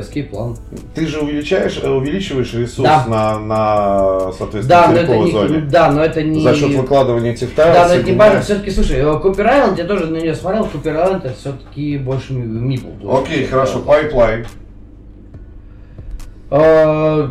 [0.00, 0.56] Escape Plan.
[0.94, 3.04] Ты же увеличаешь, э, увеличиваешь ресурс Да.
[3.06, 5.60] на, на, соответственно, Да, но это не, зоне.
[5.70, 6.40] да, но это не...
[6.40, 7.74] За счет выкладывания этих тайлов.
[7.74, 8.40] Да, но это не важно.
[8.40, 12.32] Все-таки, слушай, э, Cooper Island, я тоже на нее смотрел, Cooper Island это все-таки больше
[12.32, 12.88] meeple.
[13.18, 14.46] Окей, хорошо, Pipeline.
[16.50, 17.28] Э,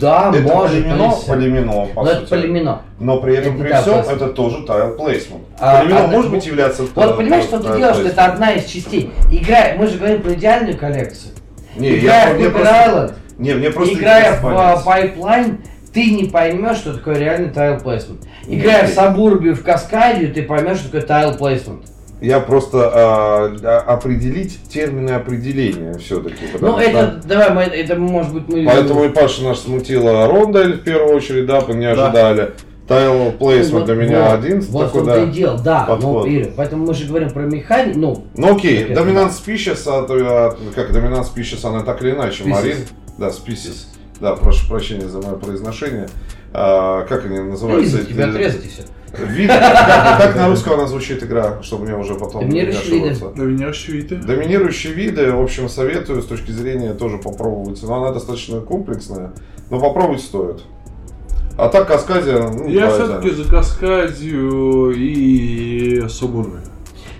[0.00, 1.26] Да, это может, полимино, быть.
[1.26, 2.30] полимино, по Но это сути.
[2.30, 2.82] полимино.
[2.98, 4.12] Но при этом, Это при да, всем, просто.
[4.14, 5.42] это тоже tile placement.
[5.58, 6.84] А, полимино одна- может быть являться...
[6.94, 9.12] Вот понимаешь, что ты делаешь, что это одна из частей.
[9.30, 11.34] Играя, мы же говорим про идеальную коллекцию.
[11.76, 12.68] Не, Играя я, в просто...
[12.68, 15.58] Island, Не, мне просто играя в Pipeline,
[15.92, 18.22] ты не поймешь, что такое реальный tile placement.
[18.46, 21.84] Играя в Сабурбию, в Каскадию, ты поймешь, что такое tile placement.
[22.20, 26.44] Я просто а, определить термины определения все-таки.
[26.60, 28.64] Ну, это, давай, мы, это может быть мы...
[28.66, 32.52] Поэтому и Паша наш смутила Рондель в первую очередь, да, мы не ожидали.
[32.90, 35.26] Tile placement для меня вот, один Вот такой, да.
[35.26, 35.86] дело, да.
[35.88, 36.26] Ну, подход.
[36.26, 40.92] Игорь, поэтому мы же говорим про механику, ну, Ну окей, доминант species, а, а, как
[40.92, 42.48] доминант species, она так или иначе, Species.
[42.48, 42.76] Марин.
[43.16, 43.86] Да, species.
[44.18, 46.08] Да, прошу прощения за мое произношение.
[46.52, 47.92] А, как они называются?
[47.96, 48.82] вырезать тебя, отрезать и все.
[49.18, 49.48] Виды.
[49.48, 53.26] Как, как на русском она звучит игра, чтобы мне уже потом не Доминирующие виды.
[53.34, 54.16] Доминирующие виды.
[54.16, 57.82] Доминирующие виды, в общем, советую с точки зрения тоже попробовать.
[57.82, 59.32] Но она достаточно комплексная,
[59.70, 60.62] но попробовать стоит.
[61.58, 66.58] А так Каскадия, ну, Я все-таки за Каскадию и Субурби.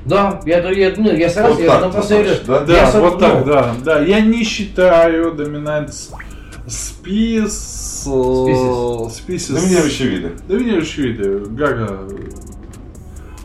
[0.07, 2.75] Да, я, я, ну, я Вот согласен, я так, просто значит, говорю, да?
[2.75, 3.75] я Да, соб- вот так, ну, да.
[3.85, 5.93] Да, я не считаю доминант
[6.67, 7.80] спис...
[8.07, 9.11] Species.
[9.11, 9.49] Списис.
[9.55, 10.31] Доминирующие виды.
[10.49, 11.39] Доминирующие виды.
[11.51, 12.01] Гага.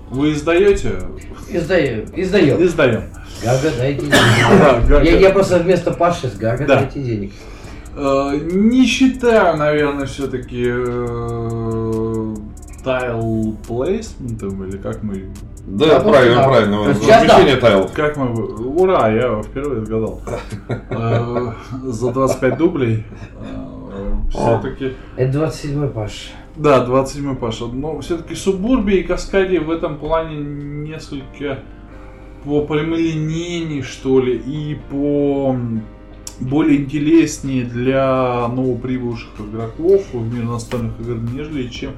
[0.09, 1.01] Вы издаете?
[1.49, 2.63] Издаю, издаю.
[2.65, 3.03] Издаем.
[3.43, 4.87] Гага, дайте денег.
[4.89, 5.01] Да.
[5.01, 6.75] Я, я просто вместо Паши с Гага, Да.
[6.81, 7.31] дайте денег.
[7.95, 10.63] Э, Не считаю, наверное, все-таки
[12.83, 15.25] тайл плейсментом или как мы
[15.65, 16.43] Да, Да, правильно, да.
[16.47, 16.83] правильно.
[16.85, 16.89] Да.
[16.89, 17.91] Размещение тайлов.
[17.93, 18.31] Как мы...
[18.35, 20.21] Ура, я впервые отгадал.
[20.89, 21.51] Э,
[21.83, 23.03] За 25 дублей.
[24.29, 24.93] Все-таки...
[25.15, 26.31] Это 27-й Паш.
[26.55, 27.65] Да, 27 Паша.
[27.65, 31.59] Но все-таки Субурби и Каскади в этом плане несколько
[32.43, 35.55] по прямолинейней, что ли, и по
[36.39, 41.93] более интереснее для новоприбывших игроков в мир настольных игр, нежели чем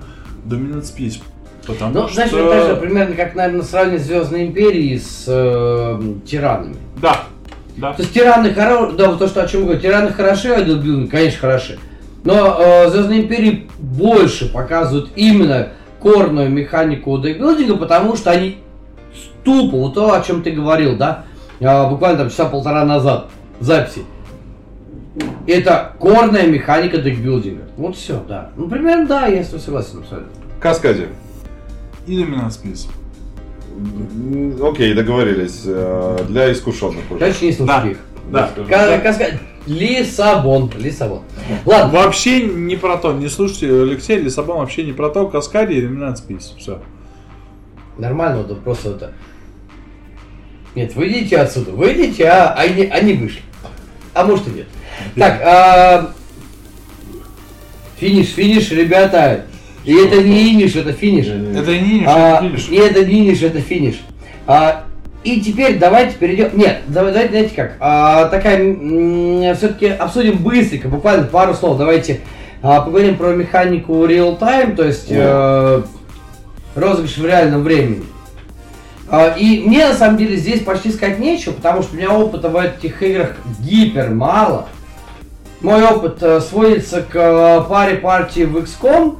[0.46, 1.22] Dominant Space.
[1.66, 2.16] Потому Ну, что...
[2.16, 6.78] знаешь, это примерно как, наверное, сравнивать Звездные Империи с э, тиранами.
[7.02, 7.26] Да,
[7.76, 7.94] да.
[7.94, 10.64] То есть тираны хороши, да, вот то, что о чем говорю, тираны хороши, а
[11.12, 11.78] конечно, хороши.
[12.24, 15.70] Но э, Звездные Империи больше показывают именно
[16.00, 18.58] корную механику декбилдинга, потому что они
[19.44, 21.24] тупо, вот то, о чем ты говорил, да,
[21.60, 23.30] э, буквально там часа полтора назад
[23.60, 24.02] в записи.
[25.48, 27.64] Это корная механика декбилдинга.
[27.78, 28.52] Вот все, да.
[28.56, 30.32] Ну, примерно, да, я с тобой согласен абсолютно.
[30.60, 31.08] Каскади.
[32.06, 32.88] И Dominant Space.
[33.78, 35.62] М, Окей, договорились.
[35.66, 37.20] Э, Для искушенных уже.
[37.20, 37.90] Короче, не слушайте Да.
[37.90, 37.98] их.
[38.32, 38.50] Да.
[38.68, 40.72] Ка- Каска- Лиссабон.
[40.78, 41.22] Лиссабон.
[41.66, 42.00] Ладно.
[42.00, 43.14] Вообще не про то.
[43.14, 45.28] Не слушайте Алексея Лисабон вообще не про то.
[45.28, 46.58] Каскади и Dominant Space.
[46.58, 46.82] Все.
[47.98, 49.14] Нормально, вот просто это.
[50.76, 53.42] Нет, выйдите отсюда, выйдите, а они, они вышли.
[54.14, 54.68] А может и нет.
[55.16, 56.12] Так, а,
[58.00, 59.46] Финиш, финиш, ребята.
[59.84, 61.26] И это не иниш, это финиш.
[61.28, 62.70] Это не финиш, А, это финиш.
[62.70, 63.96] И это не иниш, это финиш.
[64.46, 64.86] А,
[65.28, 66.52] и теперь давайте перейдем.
[66.58, 67.74] Нет, давай- давайте, знаете как?
[67.82, 71.78] А, такая все-таки обсудим быстренько, буквально пару слов.
[71.78, 72.22] Давайте
[72.64, 75.82] а, поговорим про механику real time, то есть э,
[76.76, 78.04] розыгрыш в реальном времени.
[79.10, 82.48] А, И мне на самом деле здесь почти сказать нечего, потому что у меня опыта
[82.48, 84.68] в этих играх гипер мало.
[85.60, 89.18] Мой опыт э, сводится к э, паре партий в XCOM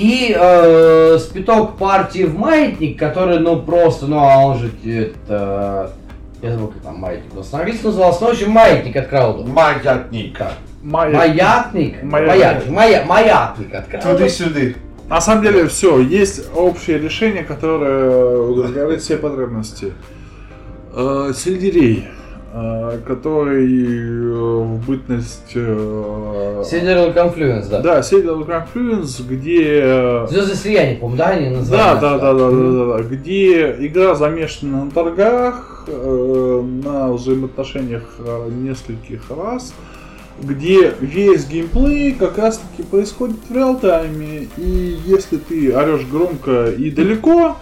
[0.00, 5.92] и э, спиток партии в Маятник, который, ну, просто, ну, а он же, это...
[6.40, 7.44] Я забыл, как там Маятник был.
[7.52, 9.46] Английский назывался, ну, в общем, Маятник от.
[9.46, 10.52] Маятника.
[10.82, 12.02] Моя- Маятник?
[12.02, 12.02] Маятник.
[12.02, 12.70] Маятник.
[12.70, 14.08] Мая- Маятник от Крауду.
[14.18, 14.76] Туды-сюды.
[15.10, 19.92] На самом деле все, есть общее решение, которое удовлетворяет все потребности.
[20.94, 22.08] Э, Сельдерей,
[23.06, 25.52] который э, в бытность...
[25.54, 27.80] э, Сидерал Confluence, да.
[27.80, 29.80] Да, Сельдерей Confluence, где...
[29.84, 32.00] э, Звезды слияния, по-моему, да, они Да, называются?
[32.00, 38.48] да, да, да, да, да, да, где игра замешана на торгах, э, на взаимоотношениях э,
[38.50, 39.72] нескольких раз,
[40.42, 46.90] где весь геймплей как раз таки происходит в реал-тайме, и если ты орешь громко и
[46.90, 47.56] далеко,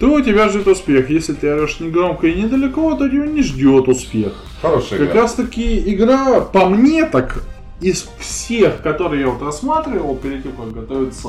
[0.00, 1.10] то тебя ждет успех.
[1.10, 4.32] Если ты орешь не громко и недалеко, то тебя не ждет успех.
[4.62, 5.22] Хорошая Как игра.
[5.22, 7.44] раз таки игра, по мне так,
[7.82, 11.28] из всех, которые я вот рассматривал перед тем, как готовиться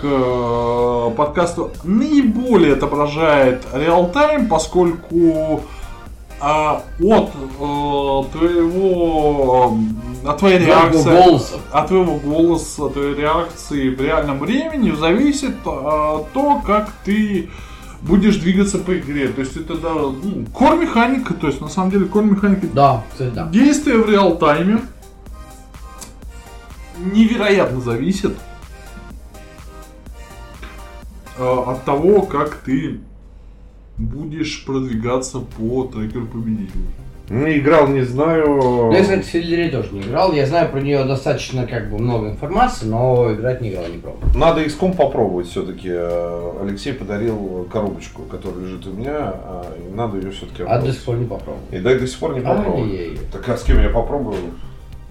[0.00, 5.62] к э, подкасту, наиболее отображает реал-тайм, поскольку
[6.40, 9.76] а, от э, твоего
[10.24, 11.56] э, от твоей реакции голоса.
[11.72, 17.50] от твоего голоса, от твоей реакции в реальном времени зависит э, то, как ты
[18.02, 19.28] будешь двигаться по игре.
[19.28, 23.04] То есть это да, ну, core механика, то есть на самом деле core механика Да,
[23.10, 23.48] кстати, да.
[23.48, 24.80] действия в реал-тайме
[26.98, 28.36] невероятно зависит
[31.36, 33.00] э, от того, как ты
[33.98, 36.84] будешь продвигаться по трекеру победителя.
[37.30, 38.46] Не играл, не знаю.
[38.46, 40.32] Ну, я, кстати, в тоже не играл.
[40.32, 44.22] Я знаю про нее достаточно как бы много информации, но играть не играл, не пробовал.
[44.34, 45.90] Надо XCOM попробовать все-таки.
[45.90, 51.02] Алексей подарил коробочку, которая лежит у меня, а, и надо ее все-таки А до сих
[51.02, 51.64] пор не попробовал.
[51.70, 52.84] И да, и до сих пор не попробовал.
[52.84, 53.18] Ай-яй-яй.
[53.30, 54.36] Так а с кем я попробую?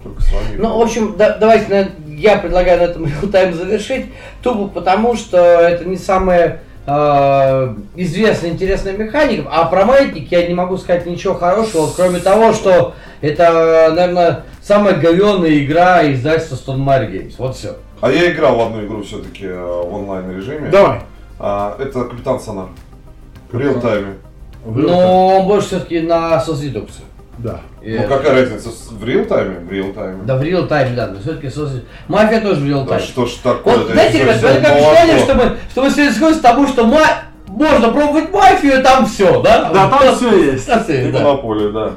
[0.02, 0.56] Только с вами.
[0.58, 4.06] Ну, в общем, да- давайте я предлагаю на этом тайм завершить,
[4.42, 10.54] тупо потому, что это не самая э, известная, интересная механика, а про маятник я не
[10.54, 17.10] могу сказать ничего хорошего, кроме того, что это, наверное, самая говенная игра издательства Stone Mare
[17.10, 17.34] Games.
[17.38, 17.76] Вот все.
[18.00, 20.70] А я играл в одну игру все-таки в онлайн режиме.
[20.70, 21.00] Давай.
[21.38, 22.68] А, это Капитан Сонар.
[23.50, 24.14] В реал-тайме.
[24.64, 27.04] Но он больше все-таки на соцредукцию.
[27.38, 27.60] Да.
[27.82, 28.70] И- Ну какая разница?
[28.70, 29.60] с- В реал-тайме?
[29.60, 30.18] В реал-тайме.
[30.24, 31.84] Да, в реал тайме, да, но все-таки соцредукция.
[32.08, 33.76] Мафия тоже в реал Да что ж такое?
[33.78, 37.22] Вот, знаете, ребят, это как ощущение, что мы, что мы сходимся к тому, что ма-
[37.46, 39.70] можно пробовать мафию, там все, да?
[39.72, 40.66] Да, там все есть.
[40.66, 41.18] Там есть, да.
[41.20, 41.90] Монополия, да.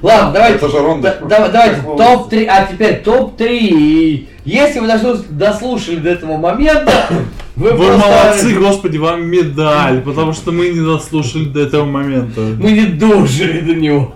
[0.00, 0.56] Ладно, давайте.
[0.56, 1.18] Это же ронда.
[1.22, 4.26] да- да- давайте, Как топ-3, а теперь топ-3.
[4.44, 6.92] Если вы дослушали, дослушали до этого момента,
[7.56, 12.40] вы, Вы просто- молодцы, господи, вам медаль, потому что мы не дослушали до этого момента.
[12.40, 14.14] Мы не дожили до него.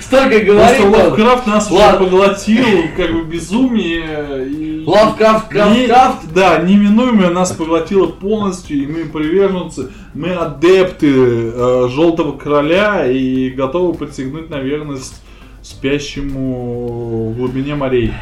[0.00, 0.90] Столько Просто говорим.
[0.90, 1.04] вот.
[1.04, 2.66] Лавкрафт нас уже поглотил,
[2.96, 4.48] как бы безумие.
[4.48, 4.84] И...
[4.86, 6.32] Лавкрафт, Крафткрафт.
[6.34, 13.94] Да, неминуемо нас поглотило полностью, и мы приверженцы, мы адепты э, Желтого Короля и готовы
[13.94, 15.22] присягнуть на верность
[15.62, 18.12] спящему в глубине морей.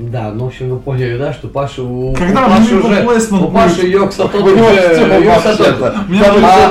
[0.00, 3.04] Да, ну в общем вы поняли, да, что Паша у, Когда у Паши уже,
[3.34, 3.86] у Паши?
[3.86, 4.28] Йокса Йокса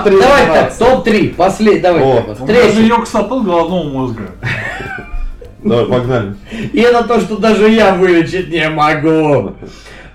[0.03, 0.79] три давай так, номинации.
[0.79, 2.01] топ-3, последний, давай.
[2.01, 2.39] О, так вот.
[2.41, 2.87] У меня же Третий.
[2.87, 4.23] йог сатал головного мозга.
[5.63, 6.35] Давай, погнали.
[6.73, 9.53] И это то, что даже я вылечить не могу.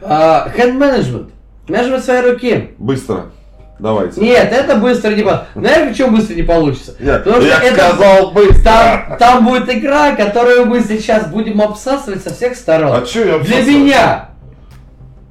[0.03, 1.29] А, Hand management.
[1.69, 2.71] Менеджмент своей руки.
[2.79, 3.27] Быстро.
[3.79, 4.21] Давайте.
[4.21, 5.49] Нет, это быстро не получится.
[5.57, 6.95] Знаешь, почему быстро не получится?
[7.01, 8.63] Я, Потому что я это- сказал быстро.
[8.63, 12.93] Там, там будет игра, которую мы сейчас будем обсасывать со всех сторон.
[12.97, 13.79] А чё я Для обсасываю?
[13.85, 14.29] меня.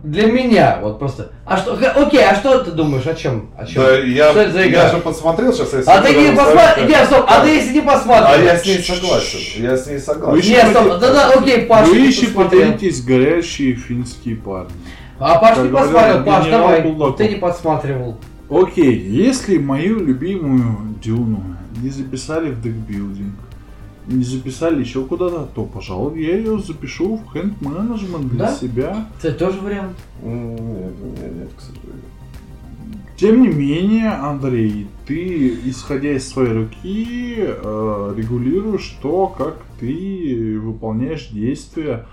[0.04, 1.32] Для меня, вот просто.
[1.46, 3.52] А что, окей, а что ты думаешь, о чем?
[3.58, 3.82] О чем?
[3.82, 4.84] Да, я, что это за игра?
[4.84, 5.72] я же посмотрел сейчас.
[5.72, 8.44] если А ты не ставишь, нет, стоп, а ты если не А посмотришь.
[8.44, 9.64] я с ней согласен.
[9.64, 10.42] Я с ней согласен.
[10.42, 12.74] Вы Нет, стоп, да, да, окей, Паш, Вы еще посмотрел.
[12.74, 14.72] пытаетесь горящие финские парни.
[15.20, 16.82] А Паш не посмотрел, Паш, давай.
[17.18, 18.18] Ты не подсматривал.
[18.50, 21.42] Окей, если мою любимую Дюну
[21.82, 23.34] не записали в декбилдинг,
[24.08, 28.54] не записали еще куда-то, то, пожалуй, я ее запишу в хенд менеджмент для Да?
[28.54, 29.08] себя.
[29.22, 29.96] Это тоже вариант.
[30.22, 32.02] Нет, нет, нет, к сожалению.
[33.16, 41.30] Тем не менее, Андрей, ты, исходя из своей руки, э, регулируешь то, как ты выполняешь
[41.30, 42.06] действия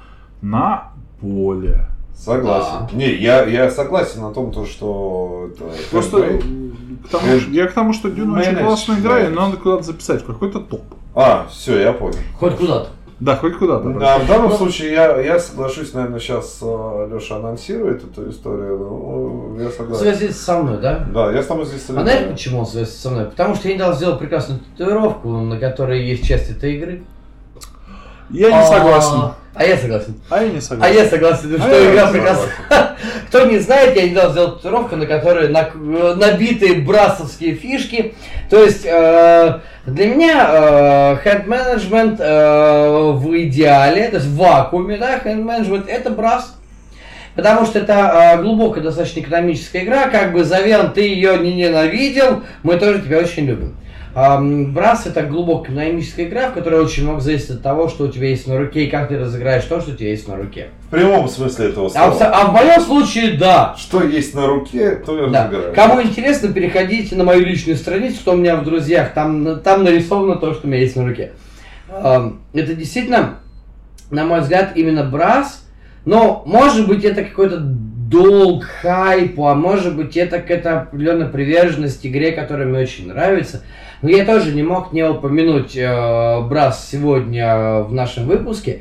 [0.43, 1.87] на поле.
[2.17, 2.89] Согласен.
[2.91, 2.97] Да.
[2.97, 6.41] Не, я, я согласен на том, то, что это Просто
[7.05, 10.61] к тому, я к тому, что Дюна очень классная игра, и надо куда-то записать, какой-то
[10.61, 10.83] топ.
[11.15, 12.19] А, все, я понял.
[12.39, 12.91] Хоть куда-то.
[13.21, 13.91] Да, хоть куда-то.
[13.91, 18.79] Да, в данном случае я, я соглашусь, наверное, сейчас э, Леша анонсирует эту историю.
[18.79, 20.03] Ну, я согласен.
[20.03, 21.07] Связывается со мной, да?
[21.13, 22.09] Да, я с тобой здесь солидарен.
[22.09, 23.25] А знаешь, почему он связывается со мной?
[23.27, 27.03] Потому что я недавно сделал прекрасную татуировку, на которой есть часть этой игры.
[28.31, 29.33] Я не а, согласен.
[29.53, 30.15] А я согласен.
[30.29, 30.97] А я не согласен.
[30.97, 32.47] А я согласен, а что я игра прекрасна.
[33.29, 38.15] Кто не знает, я недавно сделал татуировку, на которой набиты брасовские фишки.
[38.49, 45.19] То есть э, для меня хенд э, э, в идеале, то есть в вакууме, да,
[45.19, 46.57] хенд менеджмент это брас.
[47.35, 52.43] Потому что это э, глубокая достаточно экономическая игра, как бы Завен, ты ее не ненавидел,
[52.63, 53.77] мы тоже тебя очень любим.
[54.13, 58.29] Брас это глубокая динамическая игра, в которой очень много зависит от того, что у тебя
[58.29, 60.69] есть на руке, и как ты разыграешь то, что у тебя есть на руке.
[60.89, 62.17] В прямом смысле этого слова.
[62.21, 63.77] А, а в моем случае, да.
[63.79, 65.45] Что есть на руке, то я да.
[65.45, 65.75] разыграю.
[65.75, 70.37] Кому интересно, переходите на мою личную страницу, кто у меня в друзьях, там, там нарисовано
[70.37, 71.33] то, что у меня есть на руке.
[71.89, 73.39] Это действительно,
[74.11, 75.65] на мой взгляд, именно брас,
[76.05, 82.33] но может быть это какой-то долг хайпу, а может быть это какая-то определенная приверженность игре,
[82.33, 83.63] которая мне очень нравится.
[84.03, 88.81] Но я тоже не мог не упомянуть э, Брас сегодня в нашем выпуске.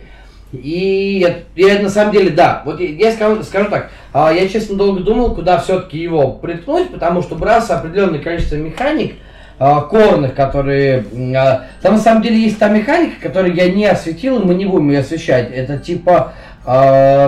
[0.52, 4.48] И я, я на самом деле, да, вот я, я скажу, скажу так, э, я
[4.48, 9.16] честно долго думал, куда все-таки его приткнуть, потому что Брас определенное количество механик,
[9.60, 11.06] э, корных, которые...
[11.14, 14.66] Э, там на самом деле есть та механика, которую я не осветил, и мы не
[14.66, 15.52] будем ее освещать.
[15.52, 16.34] Это типа...
[16.66, 17.28] Э,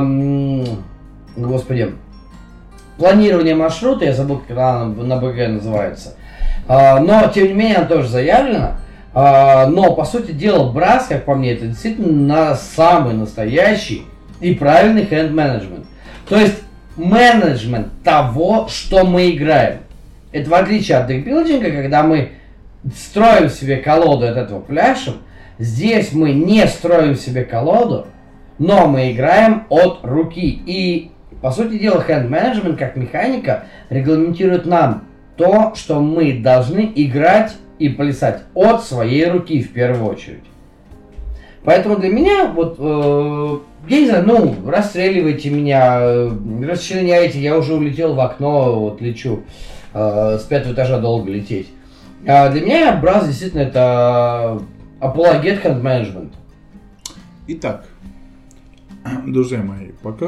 [1.36, 1.94] господи,
[2.98, 6.16] планирование маршрута, я забыл, как она на БГ называется.
[6.74, 8.78] А, но, тем не менее, она тоже заявлена.
[9.14, 14.06] А, но, по сути дела, Брас, как по мне, это действительно самый настоящий
[14.40, 15.86] и правильный хенд-менеджмент.
[16.30, 16.64] То есть,
[16.96, 19.80] менеджмент того, что мы играем.
[20.32, 22.30] Это в отличие от декбилдинга, когда мы
[22.96, 25.16] строим себе колоду от этого пляшем,
[25.60, 28.08] здесь мы не строим себе колоду,
[28.60, 30.64] но мы играем от руки.
[30.66, 31.12] И
[31.42, 35.11] по сути дела, хенд-менеджмент как механика регламентирует нам
[35.42, 40.44] то, что мы должны играть и плясать от своей руки в первую очередь.
[41.64, 43.58] Поэтому для меня, вот, э,
[43.90, 46.32] я не знаю, ну, расстреливайте меня, э,
[46.64, 49.42] расчленяйте, я уже улетел в окно, вот лечу,
[49.96, 51.70] э, с пятого этажа долго лететь.
[52.28, 54.62] А для меня Браз действительно это
[55.00, 56.34] апологет хенд-менеджмент.
[57.48, 57.88] Итак,
[59.26, 60.28] друзья мои, пока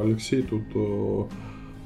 [0.00, 1.24] Алексей тут э,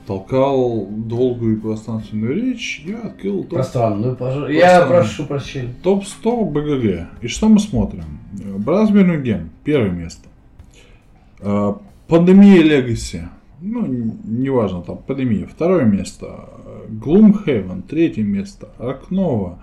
[0.06, 3.54] толкал долгую и пространственную речь, я открыл топ...
[3.54, 4.52] Пространную, пожалуйста.
[4.52, 5.74] Я прошу прощения.
[5.82, 7.22] Топ-100 БГГ.
[7.22, 8.04] И что мы смотрим?
[8.58, 10.28] Бразбернуген, первое место.
[11.40, 11.74] Э,
[12.08, 13.28] пандемия Легаси.
[13.60, 13.86] Ну,
[14.24, 15.46] неважно, там, пандемия.
[15.46, 16.48] Второе место.
[16.88, 18.68] Глумхейвен, третье место.
[18.78, 19.60] Аркнова,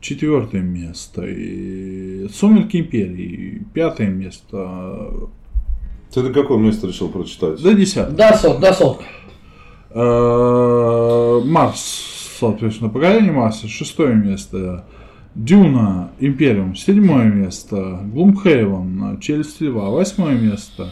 [0.00, 1.24] четвертое место.
[1.26, 5.10] И Сумерки Империи, пятое место.
[6.12, 7.62] Ты до какое место решил прочитать?
[7.62, 8.16] До десятого.
[8.16, 9.04] До, сот, до сотки.
[9.98, 14.84] Э, Марс, соответственно, поколение Марса, шестое место.
[15.34, 18.00] Дюна, Империум, седьмое место.
[18.04, 20.90] Глумхейвен, Челюсть Льва, восьмое место.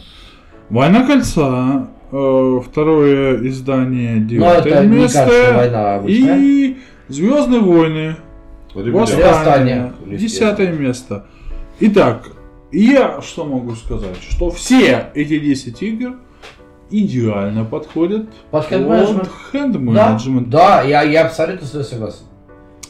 [0.69, 5.53] Война Кольца, э, второе издание, ну, девятое место.
[5.55, 6.77] Война и
[7.07, 8.15] Звездные войны,
[8.73, 11.27] Восстание, десятое место.
[11.79, 12.31] Итак,
[12.71, 14.17] я что могу сказать?
[14.27, 16.15] Что все эти 10 игр
[16.89, 20.49] идеально подходят под хенд-менеджмент.
[20.49, 22.23] Да, да, я, я абсолютно с тобой согласен.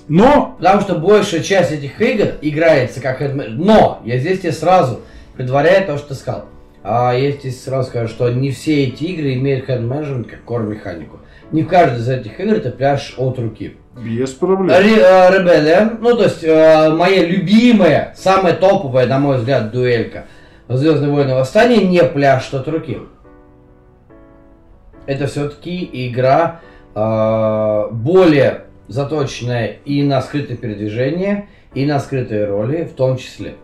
[0.07, 0.55] Но...
[0.57, 3.65] Потому что большая часть этих игр играется как хенд-менеджмент.
[3.65, 5.01] Но я здесь тебе сразу
[5.35, 6.45] предваряю то, что ты сказал.
[6.83, 11.19] А я здесь сразу скажу, что не все эти игры имеют хенд-менеджмент как core-механику.
[11.51, 13.77] Не в каждой из этих игр ты пляшешь от руки.
[13.97, 14.69] Без проблем.
[14.69, 20.25] Ребеллион, ну то есть э, моя любимая, самая топовая, на мой взгляд, дуэлька
[20.67, 22.99] Звездные войны восстания не пляж от руки.
[25.07, 26.61] Это все-таки игра
[26.95, 33.55] э, более заточенная и на скрытое передвижение, и на скрытые роли в том числе.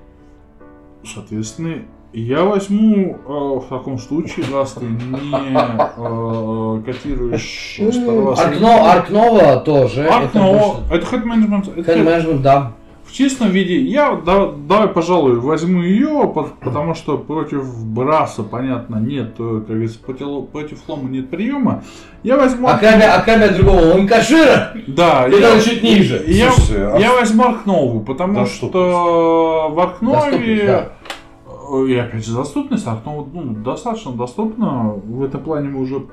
[1.04, 7.80] Соответственно, я возьму э, в таком случае, раз ты не э, котируешь
[8.38, 10.08] Аркно, Аркнова тоже.
[10.08, 11.66] Аркнова, это хед менеджмент.
[11.74, 12.74] Хед менеджмент, да.
[13.12, 16.32] В чистом виде, я да, давай, пожалуй, возьму ее,
[16.62, 21.84] потому что против Браса, понятно, нет, э, как говорится, против, против Лома нет приема.
[22.24, 22.70] Я возьму...
[22.70, 24.72] А кроме, а другого Ланкашира?
[24.88, 25.28] Да.
[25.28, 26.24] И я, чуть ниже.
[26.26, 27.20] Я, Слушайте, я а...
[27.20, 30.66] возьму Аркнову, потому да что, в Аркнове...
[30.66, 34.94] Да И опять же, доступность, окно ну, достаточно доступно.
[35.04, 36.06] В этом плане мы уже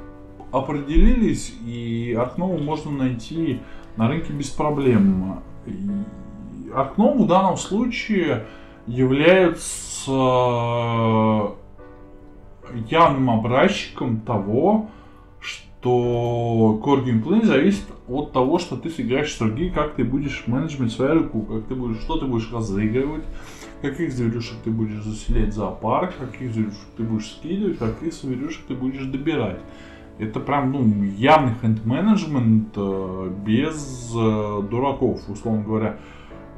[0.50, 3.60] определились, и окно можно найти
[3.96, 5.42] на рынке без проблем.
[6.74, 8.46] Окно в данном случае
[8.86, 10.12] является
[12.88, 14.88] явным образчиком того,
[15.40, 20.92] что core gameplay зависит от того, что ты сыграешь в другие, как ты будешь менеджмент
[20.92, 23.24] свою руку, как ты будешь, что ты будешь разыгрывать,
[23.80, 28.74] каких зверюшек ты будешь заселять в зоопарк, каких зверюшек ты будешь скидывать, каких зверюшек ты
[28.74, 29.60] будешь добирать.
[30.18, 35.98] Это прям, ну, явный хенд-менеджмент э, без э, дураков, условно говоря.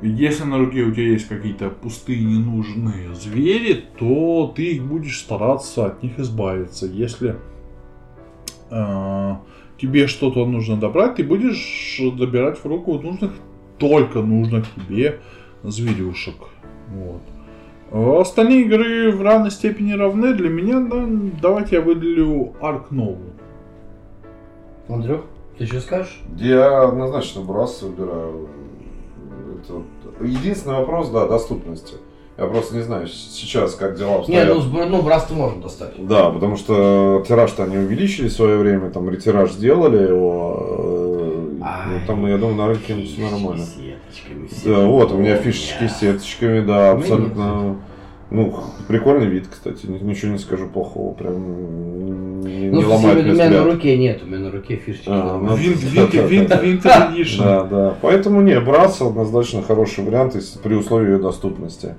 [0.03, 5.87] Если на руке у тебя есть какие-то пустые ненужные звери, то ты их будешь стараться
[5.87, 6.87] от них избавиться.
[6.87, 7.37] Если
[8.71, 9.35] э,
[9.79, 13.33] тебе что-то нужно добрать, ты будешь добирать в руку нужных,
[13.79, 15.21] только нужных тебе
[15.63, 16.37] зверюшек.
[16.89, 17.23] Вот.
[18.21, 20.33] Остальные игры в равной степени равны.
[20.33, 21.07] Для меня, да,
[21.43, 23.35] давайте я выделю Арк Нову.
[24.89, 25.27] Андрюх,
[25.59, 26.21] ты что скажешь?
[26.37, 28.49] Я однозначно Брас выбираю.
[29.65, 30.25] Это...
[30.25, 31.95] Единственный вопрос, да, доступности.
[32.37, 34.49] Я просто не знаю сейчас, как дела обстоят.
[34.49, 35.95] Не, ну, ну Брас-то можно достать.
[35.99, 41.59] Да, потому что тираж-то они увеличили в свое время, там ретираж сделали его.
[41.61, 43.65] Э, ну, там, я думаю, на рынке все нормально.
[43.65, 44.75] Сеточками, сеточками.
[44.75, 47.77] Да, вот, у меня фишечки с сеточками, да, абсолютно.
[48.31, 48.55] Ну,
[48.87, 53.65] прикольный вид, кстати, ничего не скажу плохого, прям не, ну, не ломает У меня на
[53.65, 55.09] руке нет, у меня на руке фишечки.
[55.09, 56.83] А, ну, винт, винт, винт, винт
[57.39, 61.97] Да, да, поэтому не, браться однозначно хороший вариант при условии ее доступности.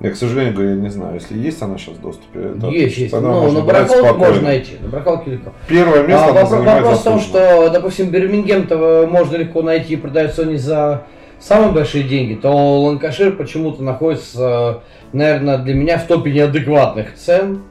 [0.00, 2.40] Я, к сожалению, говорю, я не знаю, если есть она сейчас в доступе.
[2.40, 3.12] Это, есть, есть.
[3.12, 4.72] Ну, на барахолке можно найти.
[4.82, 5.52] На барахолке легко.
[5.68, 10.56] Первое место а, вопрос, вопрос в том, что, допустим, Бирмингем-то можно легко найти продается не
[10.56, 11.04] за
[11.40, 14.82] самые большие деньги, то Ланкашир почему-то находится,
[15.12, 17.62] наверное, для меня в топе неадекватных цен.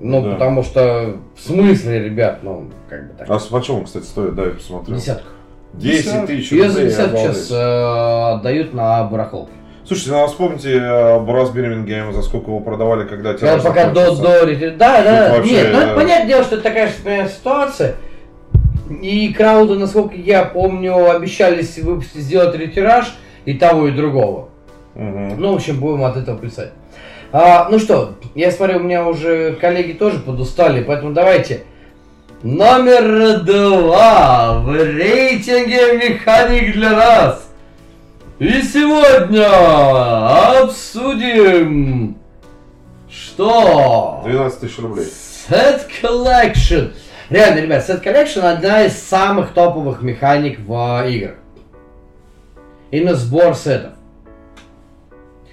[0.00, 0.34] Ну, да.
[0.34, 3.28] потому что в смысле, ребят, ну, как бы так.
[3.28, 4.94] А с почем, кстати, стоит, да, я посмотрю.
[4.94, 5.28] Десятку.
[5.74, 9.52] 10 тысяч Ее за десятку сейчас э, отдают на барахолке.
[9.86, 14.14] Слушайте, ну а вспомните э, Брас Бирмингем, за сколько его продавали, когда Да, пока до,
[14.14, 14.46] до,
[14.76, 17.94] да, да, вообще, нет, ну это понятное дело, что это такая же ситуация.
[18.90, 24.48] И Крауду, насколько я помню, обещались выпустить, сделать ретираж и того, и другого.
[24.94, 25.34] Угу.
[25.38, 26.72] Ну, в общем, будем от этого писать.
[27.30, 31.64] А, ну что, я смотрю, у меня уже коллеги тоже подустали, поэтому давайте.
[32.42, 37.48] Номер два в рейтинге механик для нас.
[38.38, 39.48] И сегодня
[40.62, 42.16] обсудим,
[43.10, 44.22] что...
[44.24, 45.08] 12 тысяч рублей.
[45.48, 46.92] Set Collection.
[47.30, 51.34] Реально, ребят, Set Collection одна из самых топовых механик в играх.
[52.90, 53.92] Именно сбор сетов.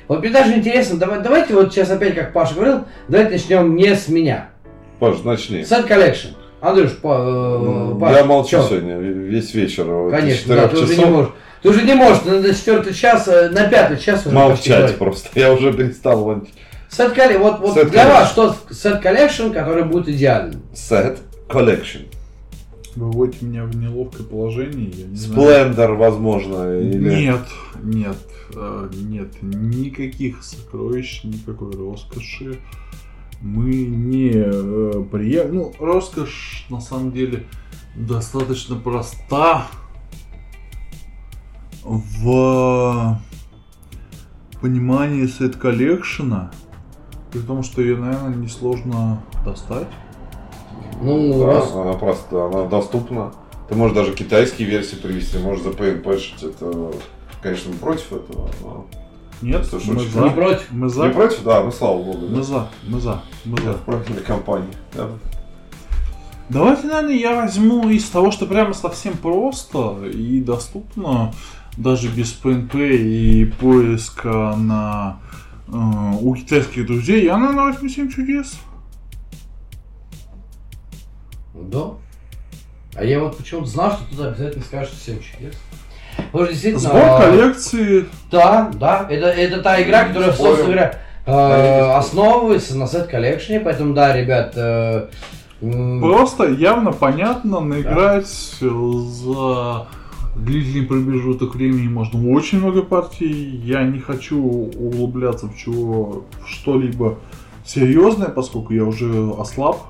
[0.07, 3.93] Вот мне даже интересно, давай, давайте вот сейчас опять, как Паша говорил, давайте начнем не
[3.95, 4.49] с меня.
[4.99, 5.61] Паш, начни.
[5.61, 6.35] Set Collection.
[6.61, 8.69] Андрюш, по, э, Паш, Я молчу что?
[8.69, 10.09] сегодня, весь вечер.
[10.11, 11.31] Конечно, да, ты уже не можешь.
[11.61, 15.51] Ты уже не можешь, на четвертый час, э, на пятый час уже Молчать просто, я
[15.51, 16.53] уже перестал молчать.
[16.89, 18.11] Set Collection, вот, вот set для collection.
[18.11, 20.61] вас что Set Collection, который будет идеальным?
[20.73, 22.07] Set Collection.
[22.95, 24.89] Вы вводите меня в неловкое положение.
[24.89, 26.79] Я не Сплендер, возможно.
[26.79, 27.23] Или...
[27.23, 27.45] Нет,
[27.83, 28.17] нет,
[28.55, 32.59] э, нет, никаких сокровищ, никакой роскоши.
[33.41, 35.55] Мы не э, прием...
[35.55, 37.43] Ну, роскошь на самом деле
[37.95, 39.67] достаточно проста
[41.83, 43.19] в
[44.61, 46.51] понимании сет коллекшена,
[47.31, 49.89] при том, что ее, наверное, несложно достать.
[51.01, 51.71] Ну, да, раз...
[51.73, 53.33] она просто, она доступна.
[53.67, 56.91] Ты можешь даже китайские версии привести, можешь за PNP Это,
[57.41, 58.85] конечно, мы против этого, но...
[59.41, 60.19] Нет, Слушай, мы за.
[60.21, 60.71] Не против.
[60.71, 61.07] Мы за.
[61.07, 61.43] Не против?
[61.43, 62.27] Да, ну слава богу.
[62.27, 62.43] Мы да.
[62.43, 63.73] за, мы за, мы за.
[63.73, 64.73] Правильной компании.
[64.93, 65.09] Да.
[66.47, 71.33] Давайте, наверное, я возьму из того, что прямо совсем просто и доступно,
[71.75, 75.19] даже без PNP и поиска на
[75.67, 75.71] э,
[76.21, 78.59] у китайских друзей, я, наверное, возьму 7 чудес.
[81.61, 81.91] Да.
[82.95, 85.55] А я вот почему-то знал, что туда обязательно скажешь 7 чудес.
[86.31, 86.79] Потому действительно...
[86.79, 88.05] Сбор коллекции.
[88.31, 89.07] Да, да.
[89.09, 90.55] Это, это та игра, которая, Спорим.
[90.55, 94.53] собственно говоря, э, основывается на сет коллекшене, поэтому да, ребят...
[94.55, 95.07] Э,
[95.59, 98.29] Просто явно понятно наиграть
[98.61, 98.69] да.
[98.69, 99.87] за
[100.35, 103.31] длительный промежуток времени можно очень много партий.
[103.63, 107.17] Я не хочу углубляться в чего в что-либо
[107.65, 109.81] серьезное, поскольку я уже ослаб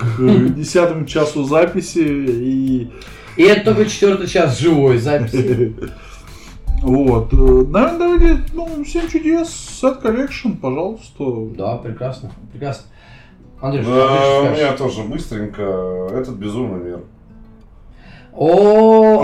[0.00, 2.90] к десятому часу записи и...
[3.36, 5.74] И это только четвертый час живой записи.
[6.82, 7.30] Вот.
[7.32, 11.24] Наверное, давайте, ну, 7 чудес, set collection, пожалуйста.
[11.54, 12.86] Да, прекрасно, прекрасно.
[13.60, 16.08] Андрей, да, у меня тоже быстренько.
[16.12, 17.00] Этот безумный мир.
[18.32, 19.22] О,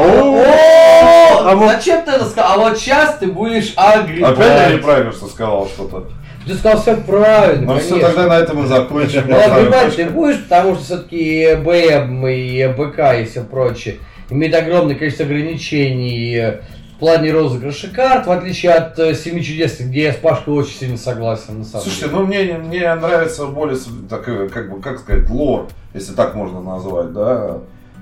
[1.45, 2.53] а вот зачем ты это сказал?
[2.53, 4.23] А вот сейчас ты будешь агри.
[4.23, 6.11] Опять я неправильно что сказал что-то.
[6.47, 7.75] Ты сказал все правильно.
[7.75, 9.25] Ну все, тогда на этом и закончим.
[9.27, 13.97] Ну, огребать ты будешь, потому что все-таки БМ и БК и все прочее
[14.31, 16.59] имеет огромное количество ограничений
[16.97, 20.79] в плане розыгрыша карт, в отличие от э, Семи чудес, где я с Пашкой очень
[20.79, 21.59] сильно согласен.
[21.59, 22.17] На самом Слушайте, деле.
[22.17, 23.79] ну мне, мне нравится более,
[24.09, 27.59] так, э, как бы, как сказать, лор, если так можно назвать, да.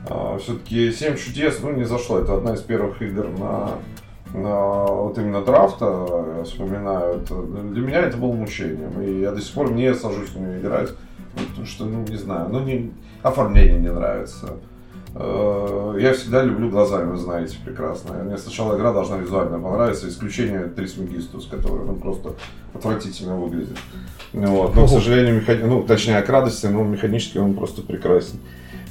[0.09, 2.21] А, Все-таки Семь чудес, ну не зашло.
[2.21, 3.71] Это одна из первых игр на
[4.43, 5.85] вот именно драфта,
[6.39, 7.21] я вспоминаю.
[7.21, 9.01] Это, для меня это было мучением.
[9.01, 10.91] И я до сих пор не сажусь в нее играть.
[11.35, 12.93] Потому что, ну, не знаю, ну, не,
[13.23, 14.55] оформление не нравится.
[15.15, 18.15] Э, я всегда люблю глазами, вы знаете прекрасно.
[18.15, 22.35] Мне сначала игра должна визуально понравиться, исключение Трисмегистус, который ну, просто
[22.73, 23.79] отвратительно выглядит.
[24.33, 24.75] Вот.
[24.75, 25.63] Но, к сожалению, механи...
[25.63, 28.41] ну, точнее, к радости, но механически он просто прекрасен.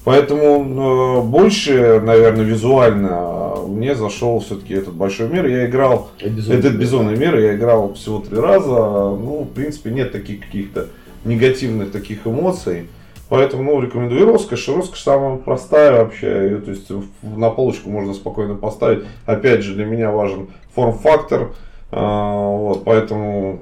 [0.05, 5.45] Поэтому э, больше, наверное, визуально мне зашел все-таки этот большой мир.
[5.47, 8.69] Я играл безумный этот безумный мир, я играл всего три раза.
[8.69, 10.87] Ну, в принципе, нет таких каких-то
[11.25, 12.87] негативных таких эмоций.
[13.29, 14.67] Поэтому, ну, рекомендую роскошь.
[14.67, 16.27] Роскошь самая простая вообще.
[16.27, 19.05] Ее, то есть на полочку можно спокойно поставить.
[19.25, 21.53] Опять же, для меня важен форм-фактор.
[21.91, 23.59] А, вот, поэтому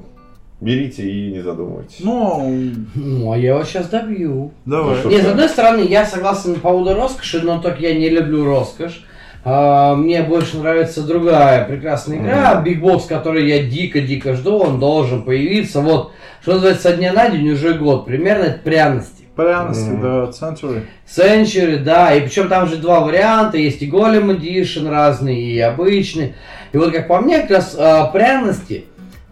[0.61, 1.97] берите и не задумывайтесь.
[1.99, 4.51] Ну, ну а я вас сейчас добью.
[4.65, 4.97] Давай.
[5.03, 8.45] Ну, Нет, с одной стороны, я согласен по поводу роскоши, но только я не люблю
[8.45, 9.03] роскошь.
[9.43, 12.63] А, мне больше нравится другая прекрасная игра.
[12.63, 15.81] Big Box, который я дико-дико жду, он должен появиться.
[15.81, 16.11] Вот,
[16.41, 19.25] что называется, со дня на день уже год, примерно это пряности.
[19.35, 20.01] Пряности, mm-hmm.
[20.01, 20.85] да, Century.
[21.07, 26.35] Century, да, и причем там же два варианта, есть и Golem Edition разные, и обычный.
[26.73, 28.85] И вот как по мне, как раз э, пряности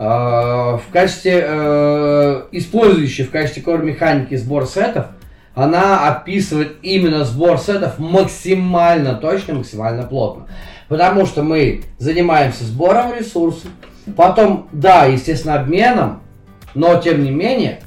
[0.06, 5.08] в качестве, э, использующей в качестве core механики сбор сетов,
[5.54, 10.48] она описывает именно сбор сетов максимально точно, максимально плотно.
[10.88, 13.70] Потому что мы занимаемся сбором ресурсов,
[14.16, 16.22] потом, да, естественно, обменом,
[16.74, 17.82] но тем не менее,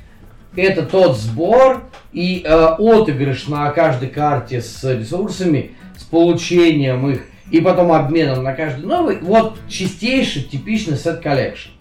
[0.54, 7.60] это тот сбор, и э, отыгрыш на каждой карте с ресурсами, с получением их и
[7.60, 11.71] потом обменом на каждый новый, вот чистейший, типичный set collection.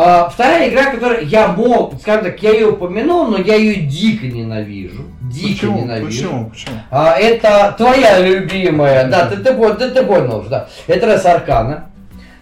[0.00, 4.26] А, вторая игра, которую я мог, скажем так, я ее упомянул, но я ее дико
[4.26, 5.02] ненавижу.
[5.22, 5.80] Дико Почему?
[5.80, 6.06] ненавижу.
[6.06, 6.50] Почему?
[6.50, 6.76] Почему?
[6.92, 10.68] А, это твоя любимая, да, ты, ты, ты, ты понял уже, да.
[10.86, 11.90] Это Res Arcana.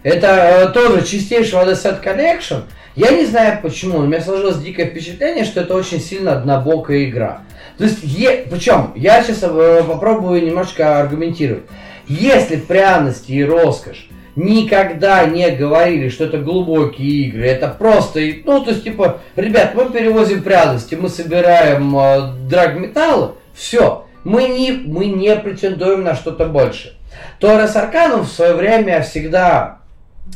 [0.03, 2.61] Это э, тоже чистейший вот Set Collection.
[2.95, 7.05] Я не знаю почему, но у меня сложилось дикое впечатление, что это очень сильно однобокая
[7.05, 7.39] игра.
[7.79, 8.45] То есть, е...
[8.51, 11.63] причем, я сейчас э, попробую немножко аргументировать.
[12.07, 14.07] Если пряности и роскошь
[14.37, 19.89] никогда не говорили, что это глубокие игры, это просто, ну, то есть, типа, ребят, мы
[19.89, 26.95] перевозим пряности, мы собираем э, драгметаллы, все, мы не, мы не претендуем на что-то больше.
[27.39, 29.79] Торрес Арканум в свое время всегда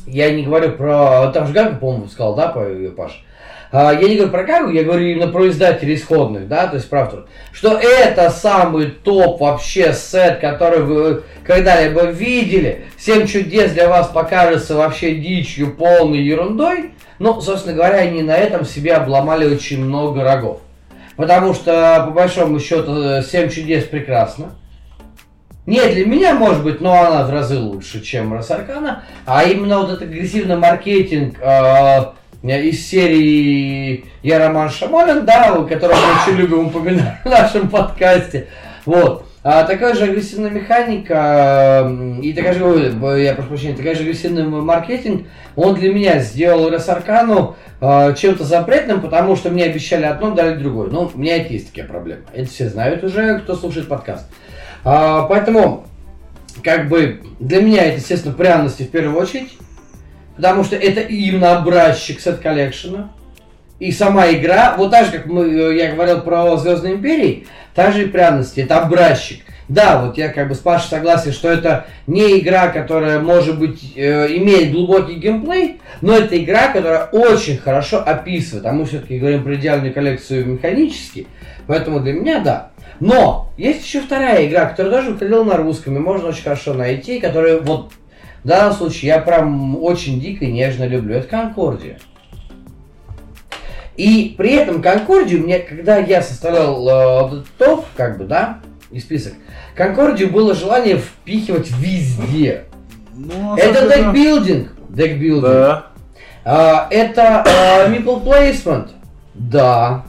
[0.08, 1.32] я не говорю про...
[1.34, 2.48] Там же Гага, по-моему, сказал, да,
[2.96, 3.24] Паш?
[3.72, 6.90] А, я не говорю про Гагу, я говорю именно про издателей исходных, да, то есть
[6.90, 12.86] правда, что это самый топ вообще сет, который вы когда-либо видели.
[12.98, 16.92] Семь чудес для вас покажется вообще дичью, полной ерундой.
[17.20, 20.60] Ну, собственно говоря, они на этом себе обломали очень много рогов.
[21.16, 24.56] Потому что, по большому счету, семь чудес прекрасно.
[25.66, 29.04] Не для меня, может быть, но она в разы лучше, чем Росаркана.
[29.26, 32.06] А именно вот этот агрессивный маркетинг э,
[32.44, 38.48] из серии «Я Роман Шамолин», да, который мы очень любим упоминать в нашем подкасте.
[38.86, 39.26] Вот.
[39.44, 41.92] А такая же агрессивная механика
[42.22, 47.56] и такая же, я прошу прощения, такая же агрессивный маркетинг, он для меня сделал Росаркану
[47.80, 50.92] э, чем-то запретным, потому что мне обещали одно, дали другое.
[50.92, 52.22] Ну, у меня есть такие проблемы.
[52.34, 54.28] Это все знают уже, кто слушает подкаст.
[54.84, 55.88] А, поэтому,
[56.64, 59.58] как бы, для меня это, естественно, пряности в первую очередь,
[60.42, 63.12] потому что это именно образчик сет коллекшена.
[63.78, 67.46] И сама игра, вот так же, как мы, э, я говорил про Звездные Империи,
[67.76, 69.42] та же и пряности, это образчик.
[69.70, 73.94] Да, вот я как бы с Пашей согласен, что это не игра, которая, может быть,
[73.96, 79.44] э, имеет глубокий геймплей, но это игра, которая очень хорошо описывает, а мы все-таки говорим
[79.44, 81.28] про идеальную коллекцию механически,
[81.68, 82.72] поэтому для меня, да.
[83.00, 87.20] Но есть еще вторая игра, которая тоже выходила на русском, и можно очень хорошо найти,
[87.20, 87.92] которую вот
[88.44, 91.16] в данном случае я прям очень дико и нежно люблю.
[91.16, 92.00] Это Конкордия.
[93.96, 98.60] И при этом Конкордию мне, когда я составлял э, топ, как бы, да,
[98.90, 99.34] и список,
[99.76, 102.66] Конкордию было желание впихивать везде.
[103.14, 104.72] Ну, это декбилдинг.
[104.90, 105.44] Декбилдинг.
[105.44, 105.88] Да.
[106.44, 108.90] А, это а, Meeple Placement.
[109.34, 110.04] Да.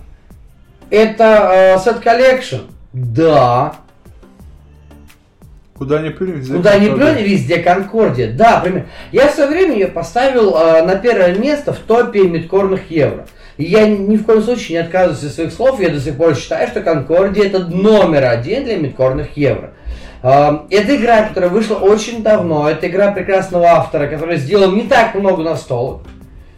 [0.91, 2.71] Это а, Set Collection.
[2.93, 3.75] Да.
[5.77, 8.33] Куда не плюнь, везде Куда не плюнь, везде Конкордия.
[8.33, 8.87] Да, пример.
[9.11, 13.27] Я в свое время ее поставил э, на первое место в топе мидкорных евро.
[13.57, 15.81] И я ни в коем случае не отказываюсь от своих слов.
[15.81, 19.73] Я до сих пор считаю, что Конкордия это номер один для мидкорных евро.
[20.23, 22.69] Э, это игра, которая вышла очень давно.
[22.69, 26.03] Это игра прекрасного автора, который сделал не так много настолок.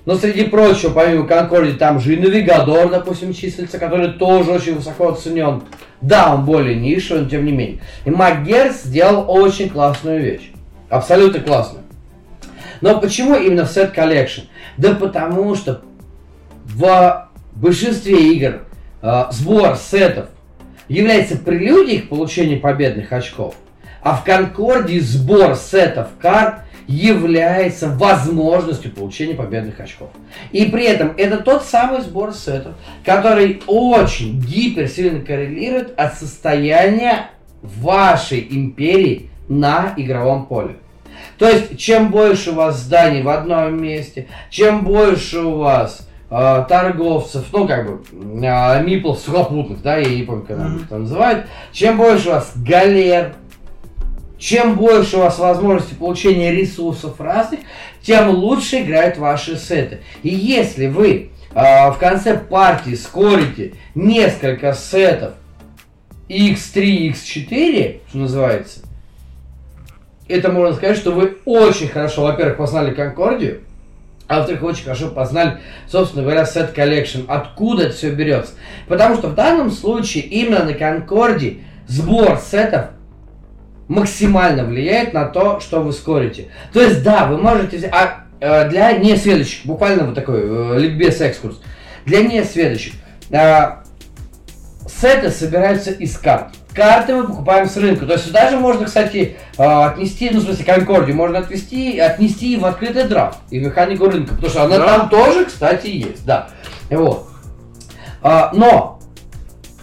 [0.06, 5.09] Но среди прочего, помимо Конкорди, там же и Навигадор, допустим, числится, который тоже очень высоко
[5.12, 5.62] оценен.
[6.02, 7.78] Да, он более нишевый, но тем не менее.
[8.05, 10.52] И Макгерс сделал очень классную вещь.
[10.90, 11.85] Абсолютно классную.
[12.82, 14.43] Но почему именно в Set Collection?
[14.76, 15.81] Да потому что
[16.64, 18.60] в большинстве игр
[19.01, 20.26] э, сбор сетов
[20.89, 23.55] является прелюдией к получению победных очков,
[24.02, 30.11] а в Конкорде сбор сетов карт является возможностью получения победных очков.
[30.52, 32.74] И при этом это тот самый сбор сетов,
[33.05, 37.31] который очень гиперсильно коррелирует от состояния
[37.62, 40.77] вашей империи на игровом поле.
[41.39, 46.65] То есть, чем больше у вас зданий в одном месте, чем больше у вас э,
[46.69, 50.85] торговцев, ну, как бы, э, миплов сухопутных, да, я не помню, как mm-hmm.
[50.85, 53.35] это называют, чем больше у вас галер,
[54.39, 57.61] чем больше у вас возможности получения ресурсов разных,
[58.02, 60.01] тем лучше играют ваши сеты.
[60.23, 65.35] И если вы э, в конце партии скорите несколько сетов
[66.28, 68.81] x3, x4, что называется,
[70.28, 73.61] это можно сказать, что вы очень хорошо, во-первых, познали Конкордию,
[74.27, 78.52] а во-вторых, очень хорошо познали, собственно говоря, set collection, откуда это все берется.
[78.89, 82.86] Потому что в данном случае именно на Конкорде сбор сетов
[83.89, 86.48] максимально влияет на то, что вы скорите.
[86.73, 87.93] То есть, да, вы можете взять...
[87.93, 91.61] А э, для несведущих, буквально вот такой э, ликбез экскурс,
[92.06, 92.94] для несведущих,
[93.31, 93.70] э,
[94.89, 96.55] сеты собираются из карт.
[96.74, 98.05] Карты мы покупаем с рынка.
[98.05, 102.56] То есть сюда же можно, кстати, э, отнести, ну, в смысле, Конкордию, можно отвести, отнести
[102.56, 104.86] в открытый драфт и механику рынка, потому что она да.
[104.86, 106.48] там тоже, кстати, есть, да.
[106.90, 107.28] Вот.
[108.23, 108.98] А, но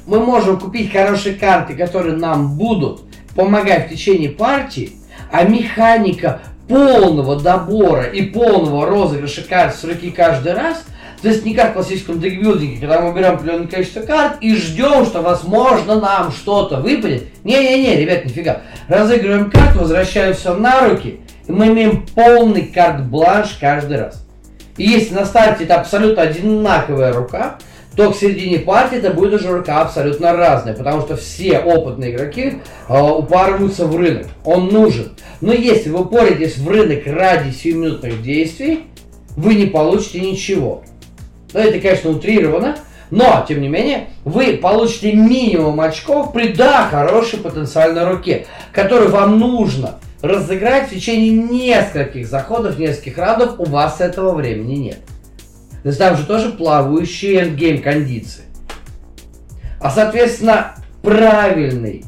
[0.05, 3.03] мы можем купить хорошие карты, которые нам будут
[3.35, 4.93] помогать в течение партии,
[5.31, 10.83] а механика полного добора и полного розыгрыша карт с руки каждый раз,
[11.21, 15.05] то есть не как в классическом декбилдинге, когда мы берем определенное количество карт и ждем,
[15.05, 17.25] что возможно нам что-то выпадет.
[17.43, 18.61] Не-не-не, ребят, нифига.
[18.87, 24.25] Разыгрываем карту, возвращаем все на руки, и мы имеем полный карт-бланш каждый раз.
[24.77, 27.57] И если на старте это абсолютно одинаковая рука,
[27.95, 32.59] то к середине партии это будет уже рука абсолютно разная, потому что все опытные игроки
[32.87, 34.27] э, упарываются в рынок.
[34.45, 35.11] Он нужен.
[35.41, 38.85] Но если вы упоритесь в рынок ради сиюминутных действий,
[39.35, 40.83] вы не получите ничего.
[41.53, 42.77] Но это, конечно, утрировано,
[43.09, 49.37] но, тем не менее, вы получите минимум очков при, да, хорошей потенциальной руке, которую вам
[49.37, 54.99] нужно разыграть в течение нескольких заходов, нескольких раундов, у вас этого времени нет.
[55.83, 58.43] То есть там же тоже плавающие эндгейм кондиции.
[59.79, 62.05] А соответственно, правильный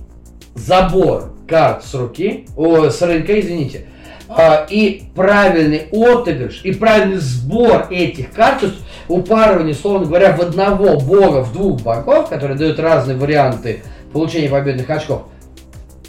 [0.55, 3.87] забор карт с руки, о, с рынка, извините,
[4.29, 10.41] а, и правильный отыгрыш, и правильный сбор этих карт, то есть упарывание, словно говоря, в
[10.41, 15.23] одного бога, в двух богов, которые дают разные варианты получения победных очков,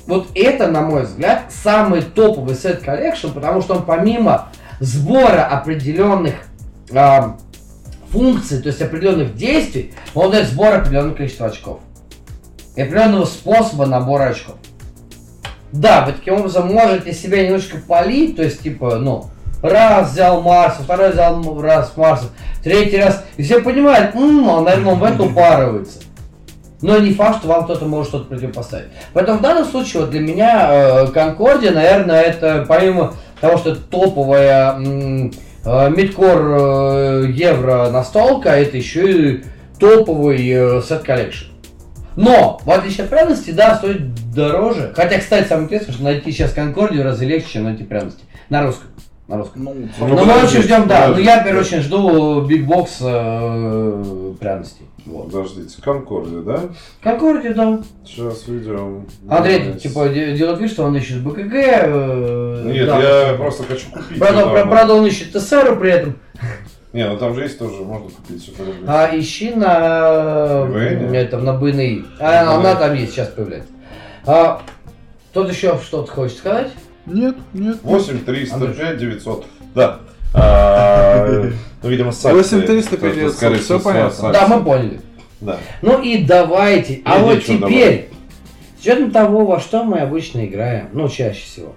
[0.06, 4.48] вот это, на мой взгляд, самый топовый set collection, потому что он помимо
[4.80, 6.34] сбора определенных
[6.92, 7.36] а,
[8.14, 11.80] функций, то есть определенных действий, он дает сбор определенного количества очков.
[12.76, 14.54] И определенного способа набора очков.
[15.72, 19.26] Да, вы таким образом можете себя немножко палить, то есть, типа, ну,
[19.62, 22.30] раз взял Марс, второй взял раз Марс,
[22.62, 25.98] третий раз, и все понимают, м-м, он, наверное, он в это упарывается.
[26.80, 28.88] Но не факт, что вам кто-то может что-то противопоставить.
[29.12, 33.80] Поэтому в данном случае вот для меня э, Конкордия, наверное, это помимо того, что это
[33.80, 34.78] топовая
[35.64, 39.44] midcore э, евро настолка, это еще и
[39.78, 41.46] топовый э, set collection.
[42.16, 44.92] Но, в отличие от пряности, да, стоит дороже.
[44.94, 48.22] Хотя, кстати, самое интересное, что найти сейчас Конкордию раза легче, чем найти пряности.
[48.50, 48.88] На русском.
[49.26, 49.64] На русском.
[49.64, 51.08] Ну, ну, мы очень ждем, да.
[51.08, 54.86] Но я, очередь, жду бигбокс э, пряностей.
[55.06, 55.26] Вот.
[55.26, 56.60] Подождите, Конкордия, да?
[57.02, 57.80] Конкордия, да.
[58.04, 59.02] Сейчас видео.
[59.28, 59.78] Андрей, Давайте.
[59.80, 61.52] типа, делает вид, что он ищет БКГ.
[61.54, 64.18] Э, Нет, да, я вот, просто хочу купить.
[64.18, 66.16] Правда, про, правда, он ищет ТСР при этом.
[66.92, 68.52] Не, ну там же есть тоже, можно купить все
[68.86, 71.14] А ищи на БН?
[71.14, 72.04] этом, на БНИ.
[72.20, 73.70] А, она там есть, сейчас появляется.
[74.26, 74.62] А,
[75.30, 76.70] кто-то еще что-то хочет сказать?
[77.06, 77.78] Нет, нет.
[77.82, 79.46] 8 300 5 900.
[79.74, 79.98] Да.
[80.34, 81.50] А,
[81.82, 82.34] Ну, видимо, с акцией.
[82.42, 84.32] 8 300 5 Это, 900, скорее всё всего, с- понятно.
[84.32, 85.00] Да, мы поняли.
[85.40, 85.58] Да.
[85.82, 87.02] Ну и давайте.
[87.04, 88.08] А вот теперь,
[88.78, 91.76] с учетом того, во что мы обычно играем, ну, чаще всего.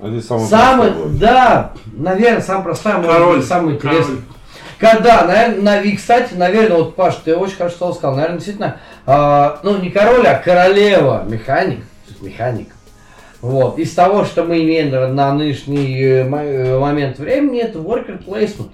[0.00, 3.36] Самый Самый, простой да, наверное, самый простой, может Король.
[3.36, 4.16] быть, самый интересный.
[4.16, 4.94] Король.
[4.96, 9.60] Когда, наверное, и, кстати, наверное, вот, Паш, ты очень хорошо слово сказал, наверное, действительно, а,
[9.62, 11.84] ну, не король, а королева, механик,
[12.20, 12.68] механик.
[13.42, 18.70] Вот, из того, что мы имеем на, нынешний э, э, момент времени, это worker placement.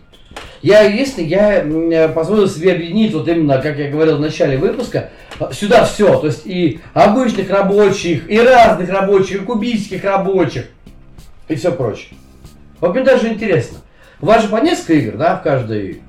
[0.60, 5.08] Я, единственное, я э, позволил себе объединить, вот именно, как я говорил в начале выпуска,
[5.40, 10.66] э, сюда все, то есть и обычных рабочих, и разных рабочих, и кубических рабочих,
[11.48, 12.18] и все прочее.
[12.80, 13.78] Вот мне даже интересно.
[14.20, 16.02] У вас же по несколько игр, да, в каждой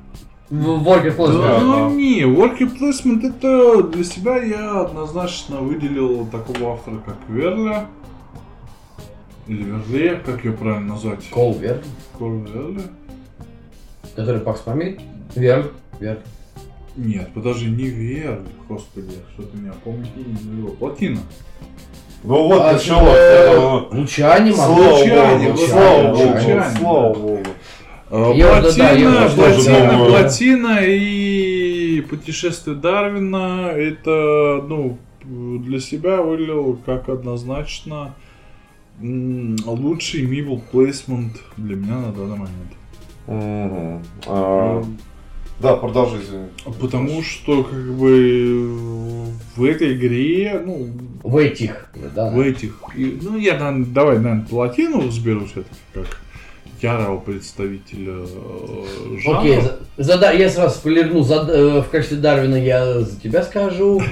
[0.52, 1.41] Worker Placement?
[1.41, 7.86] Да, ну не, worker placement это для себя я однозначно выделил такого автора, как Верля.
[9.49, 11.27] Или Верле, как ее правильно назвать?
[11.31, 11.81] Кол Верн,
[12.17, 12.81] Кол Верле?
[14.15, 14.99] который Пакс Памир.
[15.35, 16.19] Верн, Верн.
[16.95, 20.69] Нет, подожди, не Верль, господи, что-то меня помните не его.
[20.69, 21.19] Плотина.
[22.23, 23.15] Ну вот А, началось.
[23.17, 26.39] это, Лучани, Слава Лучани, богу, Лучани, слава богу,
[26.77, 27.43] слава богу.
[28.09, 38.15] Плотина, плотина, плотина и путешествие Дарвина это, ну, для себя выделил как однозначно
[39.01, 44.01] лучший мибл плейсмент для меня на данный момент.
[44.27, 44.84] А,
[45.61, 46.45] Да, продолжи, извини.
[46.80, 49.26] Потому что, как бы,
[49.57, 50.88] в этой игре, ну,
[51.21, 52.30] В этих, да.
[52.31, 56.21] в этих, и- ну, я, наверное, давай, наверное, плотину сберу все-таки, как
[56.81, 59.39] ярого представителя э, жанра.
[59.39, 64.01] Окей, за- зада- я сразу спойлерну, за- э, в качестве Дарвина я за тебя скажу.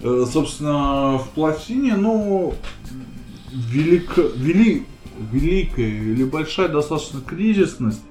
[0.00, 2.54] Э, Собственно, в плотине, ну,
[3.52, 4.86] велик, вели,
[5.32, 8.02] великая или большая достаточно кризисность,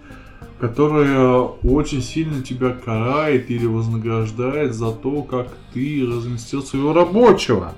[0.60, 7.74] которая очень сильно тебя карает или вознаграждает за то, как ты разместил своего рабочего.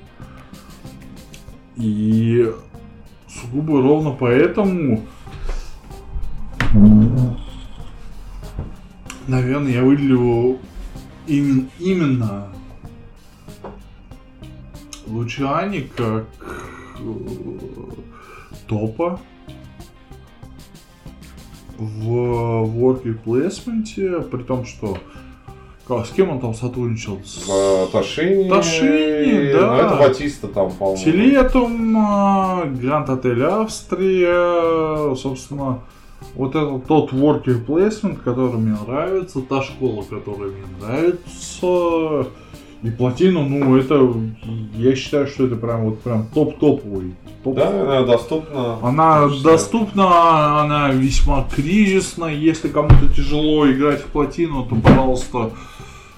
[1.76, 2.52] И
[3.27, 5.06] сугубо ровно поэтому,
[9.27, 10.60] наверное, я выделю
[11.27, 12.48] именно, именно
[15.07, 16.27] Лучани как
[18.68, 19.20] топа
[21.78, 24.98] в worker placement, при том, что
[25.90, 27.20] с кем он там сотрудничал?
[27.26, 28.48] С В Ташини.
[28.48, 29.68] Ташини, да.
[29.68, 31.04] Ну, это Батиста там, по-моему.
[31.04, 35.80] Телетум, а, Гранд Отель Австрия, собственно,
[36.36, 42.30] вот это тот worker placement, который мне нравится, та школа, которая мне нравится.
[42.82, 44.14] И плотина, ну, это,
[44.78, 47.14] я считаю, что это прям вот прям топ-топовый.
[47.44, 47.56] Топ.
[47.56, 48.78] Да, она доступна.
[48.82, 49.44] Она Конечно.
[49.52, 52.26] доступна, она весьма кризисна.
[52.26, 55.52] Если кому-то тяжело играть в плотину, то, пожалуйста,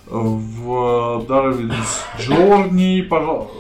[0.05, 3.53] в Darwin's Journey, пожалуйста.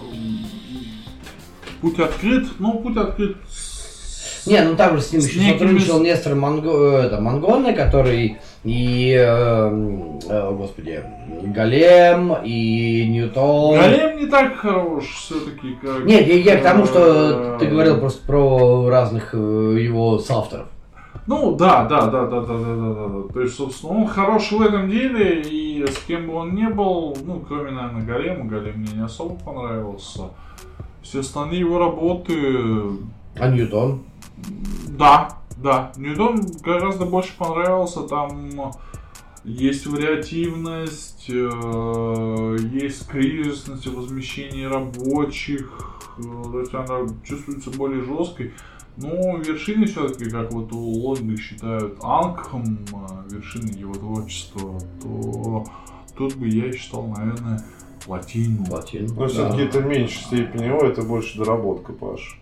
[1.81, 2.47] Путь открыт.
[2.59, 3.37] Ну, путь открыт.
[4.45, 8.37] Не, ну там же с ним С еще некими сотрудничал Нестор Монго, это, Монгоны, который
[8.63, 11.03] и, э, э, господи,
[11.43, 13.79] Голем, и Ньютон.
[13.79, 16.05] Голем не так хорош все-таки, как...
[16.05, 20.67] Нет, я, я к тому, что э, ты говорил просто про разных э, его соавторов.
[21.27, 23.33] Ну да, да, да, да, да, да, да, да, да.
[23.33, 27.15] То есть, собственно, он хорош в этом деле, и с кем бы он ни был,
[27.25, 30.29] ну, кроме, наверное, Голема, Голем мне не особо понравился.
[31.01, 32.33] Все остальные его работы,
[33.39, 34.03] А Ньютон?
[34.87, 35.91] Да, да.
[35.97, 38.71] Ньютон гораздо больше понравился, там
[39.43, 48.53] есть вариативность, э, есть кризисность в возмещении рабочих, э, то есть она чувствуется более жесткой.
[48.97, 55.65] Но вершиной все-таки, как вот у Лонга считают Ангхам, э, вершиной его творчества, то
[56.15, 57.63] тут бы я считал, наверное,
[58.05, 58.65] Платину.
[58.65, 59.07] Платин.
[59.15, 62.40] Но все-таки это в меньшей степени его, это больше доработка, Паш.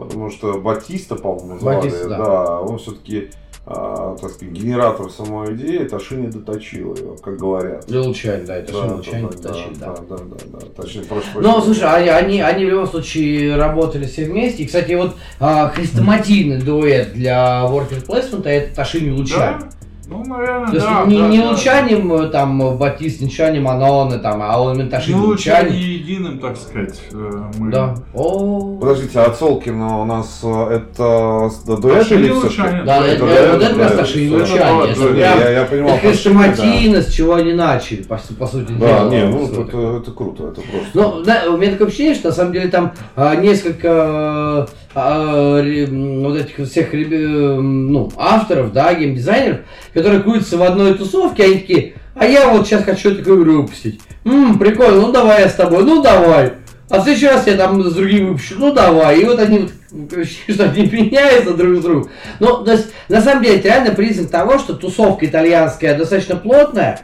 [0.00, 2.18] Потому что Батиста, по-моему, звали, Батиста, да.
[2.18, 2.60] да.
[2.60, 3.30] он все-таки,
[3.64, 7.86] так сказать, генератор самой идеи, Ташини доточил ее, как говорят.
[7.86, 9.54] Для Лучани, да, это Да, да, Лучани да, да.
[9.74, 14.04] да, да, да, да, точнее, прошу Ну, слушай, они, они, они в любом случае работали
[14.06, 14.62] все вместе.
[14.62, 19.60] И, кстати, вот а, хрестоматийный дуэт для Worker Placement это Ташини Лучани.
[19.60, 19.75] Да?
[20.08, 21.04] Ну, наверное, То есть да.
[21.04, 21.50] не, да, не да.
[21.50, 25.82] Лучанин, э, там, Батист, не Лучанин, Аноны, там, а он именно Ташини Ну, Лучани Лучани.
[25.82, 27.00] единым, так сказать.
[27.12, 27.70] э, Мы...
[27.72, 27.94] Да.
[28.14, 28.76] О.
[28.80, 32.30] Подождите, а Цолкина у нас э, это с- да, дуэт или?
[32.30, 32.84] Лучани.
[32.84, 34.38] Да, Это это, это дуэт, как раз Ташини всё.
[34.54, 34.82] Лучани.
[34.84, 38.46] Это Это не, прям я, я понимал, это хрестоматийность, с чего они начали, по, по
[38.46, 39.10] сути Да, дела.
[39.10, 40.90] не, ну это, это круто, это просто.
[40.94, 44.68] Ну, да, у меня такое ощущение, что на самом деле там а, несколько
[44.98, 49.58] а, вот этих всех ну, авторов, да, геймдизайнеров,
[49.92, 54.00] которые крутятся в одной тусовке, они такие, а я вот сейчас хочу такую игру выпустить.
[54.24, 56.54] Ммм, прикольно, ну давай я с тобой, ну давай.
[56.88, 59.20] А в следующий раз я там с другим выпущу, ну давай.
[59.20, 59.68] И вот они
[60.48, 62.08] что они меняются друг с другом.
[62.40, 67.00] Ну, то есть, на самом деле, это реально признак того, что тусовка итальянская достаточно плотная,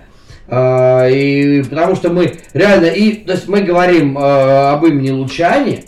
[0.48, 5.85] э, и потому что мы реально, и, то есть мы говорим э, об имени Лучани,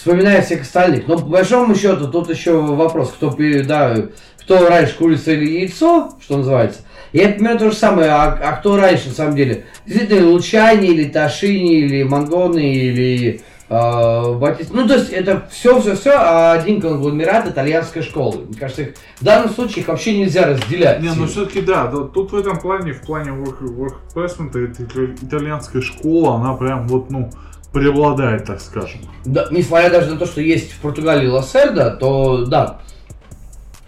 [0.00, 1.06] вспоминая всех остальных.
[1.06, 3.96] Но по большому счету тут еще вопрос, кто, да,
[4.40, 6.80] кто раньше курица или яйцо, что называется.
[7.12, 9.66] Я примерно то же самое, а, а кто раньше на самом деле?
[9.84, 14.56] Действительно, Лучани или Ташини или Мангоны или э.
[14.70, 18.46] Ну, то есть это все-все-все а один конгломерат итальянской школы.
[18.48, 21.02] Мне кажется, их, в данном случае их вообще нельзя разделять.
[21.02, 25.82] Не, ну все-таки да, да, тут в этом плане, в плане work, work placement, итальянская
[25.82, 27.30] школа, она прям вот, ну,
[27.72, 29.00] преобладает, так скажем.
[29.24, 32.80] Да, несмотря даже на то, что есть в Португалии Лассерда, то да,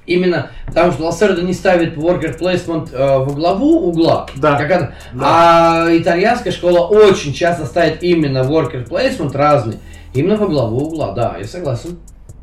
[0.05, 4.59] Именно потому что Лассердо не ставит worker placement э, во главу угла, да.
[4.59, 5.87] как она, да.
[5.87, 9.79] а итальянская школа очень часто ставит именно worker placement разный,
[10.13, 11.99] именно во главу угла, да, я согласен.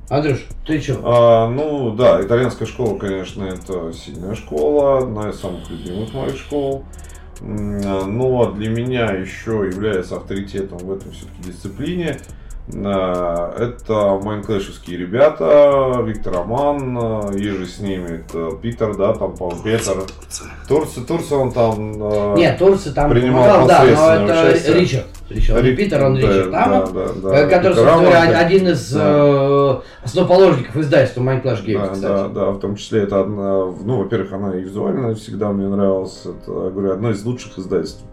[0.10, 1.02] Андрюш, ты что?
[1.04, 6.86] А, ну да, итальянская школа, конечно, это сильная школа, одна из самых любимых моих школ.
[7.42, 12.18] Но для меня еще является авторитетом в этом все-таки дисциплине.
[12.18, 20.04] Э, это майнклэшевские ребята, Виктор Роман, еже с ними, это Питер, да, там, по-моему, Петр.
[20.68, 24.76] Турция, Турция, он там э, Нет, Турция там принимал помогал, да, но это участие.
[24.76, 25.06] Ричард.
[25.30, 25.64] Ричард.
[25.64, 25.76] Ри...
[25.76, 27.48] Питер, он да, Ричард Амон, да, да, да.
[27.48, 29.02] который, собственно говоря, один из да.
[29.04, 32.02] э, основоположников издательства Minecraft Games, да, кстати.
[32.02, 36.22] Да, да, в том числе это одна, ну, во-первых, она и визуально всегда мне нравилась,
[36.24, 38.04] это, говорю, одно из лучших издательств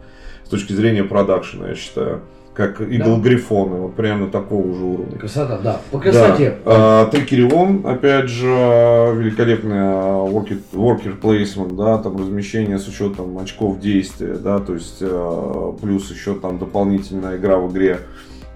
[0.44, 2.22] с точки зрения продакшена, я считаю
[2.56, 3.22] как идол да.
[3.22, 5.18] Грифона, вот прямо такого же уровня.
[5.18, 6.56] Красота, да, по красоте.
[6.64, 7.02] Да.
[7.02, 14.36] А, Трикерион, опять же, великолепный worker, worker placement, да, там размещение с учетом очков действия,
[14.36, 18.00] да, то есть а, плюс еще там дополнительная игра в игре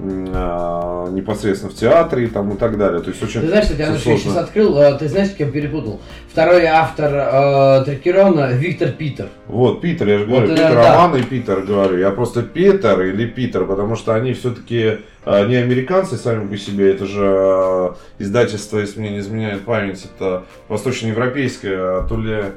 [0.01, 3.01] непосредственно в театре там, и так далее.
[3.01, 6.01] То есть очень ты знаешь, кстати, я сейчас открыл, а, ты знаешь, кем перепутал?
[6.31, 9.28] Второй автор э, Трекерона Виктор Питер.
[9.47, 10.94] Вот, Питер, я же говорю, вот, Питер да.
[10.94, 11.98] Роман и Питер говорю.
[11.98, 16.93] Я просто Питер или Питер, потому что они все-таки э, не американцы сами по себе,
[16.93, 22.52] это же э, издательство, если мне не изменяет память, это восточноевропейское, а то ли а,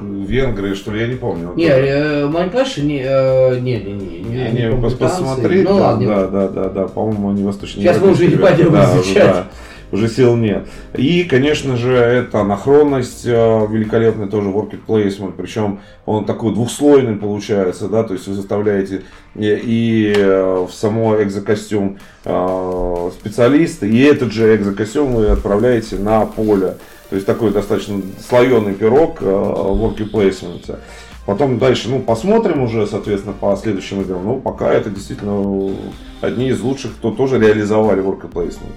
[0.00, 1.52] венгры, что ли, я не помню.
[1.56, 6.06] Не, э, Mindclash, не, э, не, не, не, не, не, не посмотреть, ну, да, ладно,
[6.06, 7.84] да, да, да, да, по-моему, они восточные.
[7.84, 9.24] Сейчас мы уже не пойдем да, изучать.
[9.24, 9.46] Да,
[9.92, 10.66] уже сил нет.
[10.96, 17.88] И, конечно же, это анахронность э, великолепный тоже worker placement, причем он такой двухслойный получается,
[17.88, 19.02] да, то есть вы заставляете
[19.36, 26.74] и, и в само экзокостюм специалиста, и этот же экзокостюм вы отправляете на поле.
[27.08, 30.78] То есть такой достаточно слоеный пирог э, в placement.
[31.24, 34.24] Потом дальше, ну, посмотрим уже, соответственно, по следующим играм.
[34.24, 35.74] Ну, пока это действительно
[36.20, 38.72] одни из лучших, кто тоже реализовали work placement.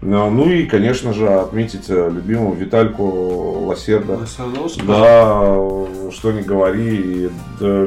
[0.00, 3.04] Ну и, конечно же, отметить э, любимого Витальку
[3.66, 4.18] Лосерда.
[4.84, 5.54] Да,
[6.10, 7.30] что не говори.
[7.60, 7.86] Да,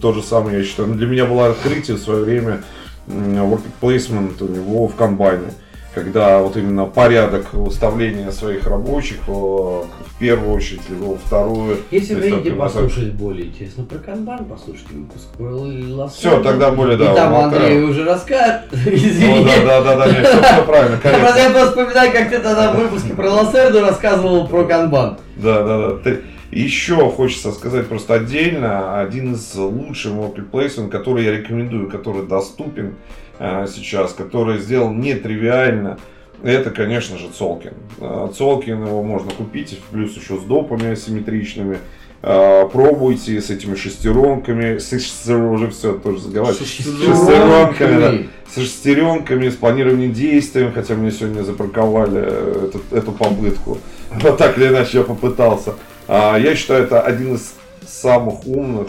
[0.00, 0.90] то же самое, я считаю.
[0.90, 2.62] Ну, для меня было открытие в свое время
[3.08, 5.52] work placement у него в комбайне
[5.94, 11.78] когда вот именно порядок выставления своих рабочих э, в первую очередь, либо во вторую.
[11.90, 17.12] Если вы хотите послушать более интересно про канбан, послушайте выпуск про Все, тогда более, да.
[17.12, 18.62] И там Андрей уже расскажет.
[18.72, 19.40] Извини.
[19.40, 21.36] Ну, да, да, да, да, все правильно, конечно.
[21.36, 25.18] Я просто вспоминаю, как ты тогда в выпуске про Лассерду рассказывал про канбан.
[25.36, 26.12] Да, да, да.
[26.52, 32.94] Еще хочется сказать просто отдельно, один из лучших marketplace, который я рекомендую, который доступен,
[33.44, 35.98] Э, сейчас, который сделал нетривиально,
[36.44, 37.72] это, конечно же, Цолкин.
[38.00, 41.78] Э, Цолкин его можно купить, плюс еще с допами асимметричными.
[42.22, 46.64] Э, пробуйте с этими шестеренками, с уже все тоже заговаривать.
[46.64, 48.14] Шестеренками, да,
[48.48, 52.20] с шестеренками, с планированием действий, хотя мне сегодня запарковали
[52.68, 53.78] эту, эту попытку.
[54.20, 55.74] Вот так или иначе я попытался.
[56.12, 57.54] Я считаю, это один из
[57.86, 58.88] самых умных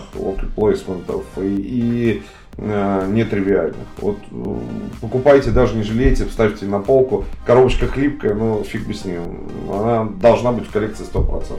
[0.56, 1.24] плейсментов.
[1.38, 2.24] И, и
[2.58, 3.76] э, нетривиальных.
[3.98, 4.56] Вот э,
[5.02, 7.26] покупайте, даже не жалейте, ставьте на полку.
[7.46, 9.50] Коробочка хлипкая, но фиг бы с ним.
[9.72, 11.58] Она должна быть в коллекции 100%.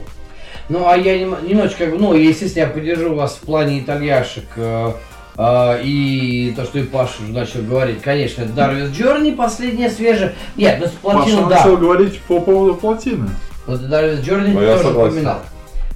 [0.67, 4.45] Ну, а я немножечко, ну, естественно, я поддержу вас в плане итальяшек.
[4.55, 4.93] Э,
[5.37, 10.33] э, и то, что и Паша уже начал говорить, конечно, это Darwin's Journey, последняя свежая.
[10.55, 11.55] Нет, ну, плотина, Паша да.
[11.57, 13.29] начал говорить по поводу плотины.
[13.67, 15.39] Вот Darwin's Journey ну, тоже упоминал.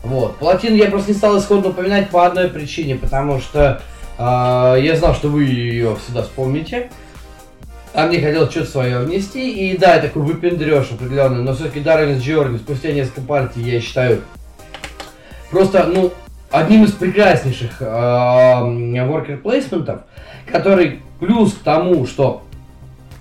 [0.04, 0.38] Вот.
[0.38, 3.82] Плотину я просто не стал исходно упоминать по одной причине, потому что
[4.18, 6.90] а, я знал, что вы ее всегда вспомните.
[7.94, 12.58] а мне хотелось что-то свое внести, и да, такой выпендреж определенный, но все-таки Дарвин Джорни
[12.58, 14.22] спустя несколько партий, я считаю,
[15.50, 16.12] просто, ну,
[16.52, 20.02] одним из прекраснейших э, worker плейсментов,
[20.52, 22.44] который плюс к тому, что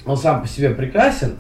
[0.04, 1.36] он сам по себе прекрасен,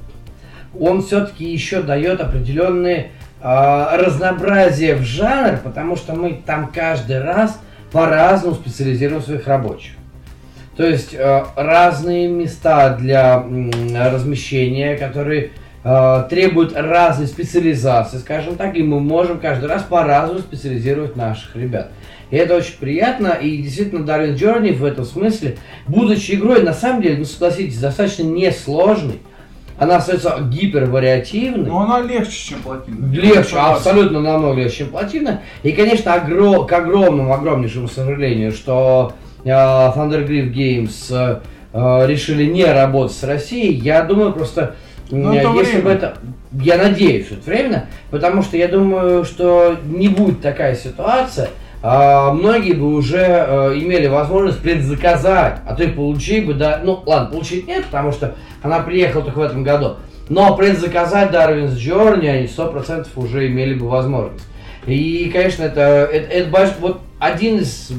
[0.78, 7.58] он все-таки еще дает определенные э, разнообразие в жанр, потому что мы там каждый раз
[7.92, 9.92] по-разному специализируем своих рабочих.
[10.78, 15.50] То есть э, разные места для э, размещения, которые
[15.82, 21.90] э, требуют разной специализации, скажем так, и мы можем каждый раз по-разному специализировать наших ребят.
[22.30, 25.56] И это очень приятно, и действительно Darwin Journey в этом смысле,
[25.88, 29.18] будучи игрой, на самом деле, ну согласитесь, достаточно несложной,
[29.78, 31.66] она остается гипервариативной.
[31.66, 33.12] Но она легче, чем плотина.
[33.12, 35.42] Легче, абсолютно намного легче, чем плотина.
[35.62, 39.12] И, конечно, огром, к огромному, огромнейшему сожалению, что
[39.44, 41.40] э, Thundergriff Games
[41.72, 44.74] э, решили не работать с Россией, я думаю, просто
[45.10, 45.82] ну, это если время.
[45.82, 46.18] бы это,
[46.52, 51.50] я надеюсь, что это временно, потому что я думаю, что не будет такая ситуация,
[51.82, 57.30] многие бы уже а, имели возможность предзаказать, а то и получить бы, да, ну ладно,
[57.30, 59.96] получить нет, потому что она приехала только в этом году,
[60.28, 64.44] но предзаказать Darwin's Journey они 100% уже имели бы возможность.
[64.86, 66.70] И, конечно, это, это, это больш...
[66.80, 67.90] вот один из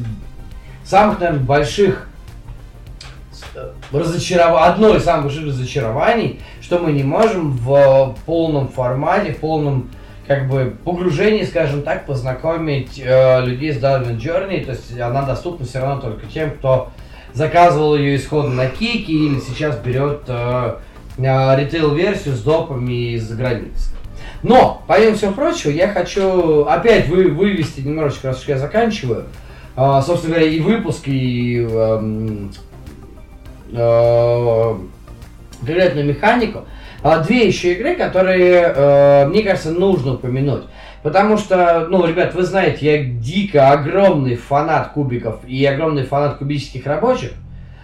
[0.84, 2.10] самых, наверное, больших
[3.92, 9.90] разочарований, одно из самых больших разочарований, что мы не можем в полном формате, в полном
[10.30, 15.66] как бы погружение, скажем так, познакомить э, людей с Darwin Journey, то есть она доступна
[15.66, 16.92] все равно только тем, кто
[17.34, 20.76] заказывал ее исходно на Кике или сейчас берет э,
[21.18, 23.90] э, ритейл-версию с допами из-за границы.
[24.44, 29.26] Но, помимо всего прочего, я хочу опять вы, вывести немножечко, раз уж я заканчиваю,
[29.76, 32.50] э, собственно говоря, и выпуск, и э,
[33.74, 34.76] э,
[35.60, 36.66] конкретную механику.
[37.02, 40.64] А, две еще игры, которые, э, мне кажется, нужно упомянуть.
[41.02, 46.86] Потому что, ну, ребят, вы знаете, я дико огромный фанат кубиков и огромный фанат кубических
[46.86, 47.32] рабочих.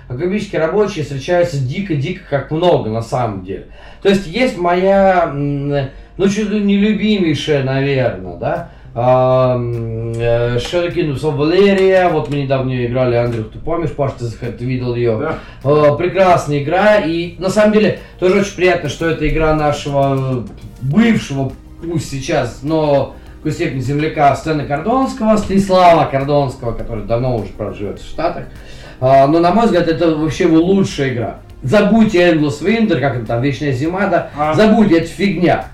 [0.08, 3.68] А кубические рабочие встречаются дико-дико как много на самом деле.
[4.02, 12.10] То есть есть моя, ну, чуть ли не любимейшая, наверное, да, Shadow Kingdoms of Valeria,
[12.10, 15.18] вот мы недавно играли, Андрюх, ты помнишь, Паш, ты, ты видел ее?
[15.18, 15.40] Да.
[15.66, 20.46] А, прекрасная игра, и на самом деле тоже очень приятно, что это игра нашего
[20.82, 21.52] бывшего,
[21.84, 28.08] пусть сейчас, но в степени земляка Стэна Кордонского, Станислава Кордонского, который давно уже проживет в
[28.08, 28.46] Штатах.
[29.02, 31.40] А, но, на мой взгляд, это вообще его лучшая игра.
[31.64, 34.54] Забудьте Endless Winter, как это там, Вечная Зима, да, а.
[34.54, 35.66] забудьте, это фигня.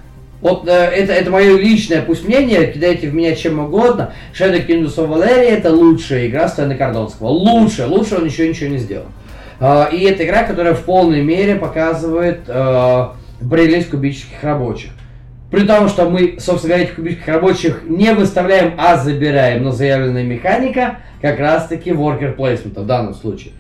[0.42, 4.14] Вот э, это, это мое личное пусть мнение, кидайте в меня чем угодно.
[4.34, 7.28] Shadow Kingdoms of Valeria это лучшая игра Стэна Кордонского.
[7.28, 9.06] Лучше, лучше он еще ничего не сделал.
[9.60, 13.08] Э, и это игра, которая в полной мере показывает э,
[13.50, 14.90] прелесть кубических рабочих.
[15.52, 20.24] При том, что мы, собственно говоря, этих кубических рабочих не выставляем, а забираем, но заявленная
[20.24, 23.54] механика как раз-таки worker placement в данном случае.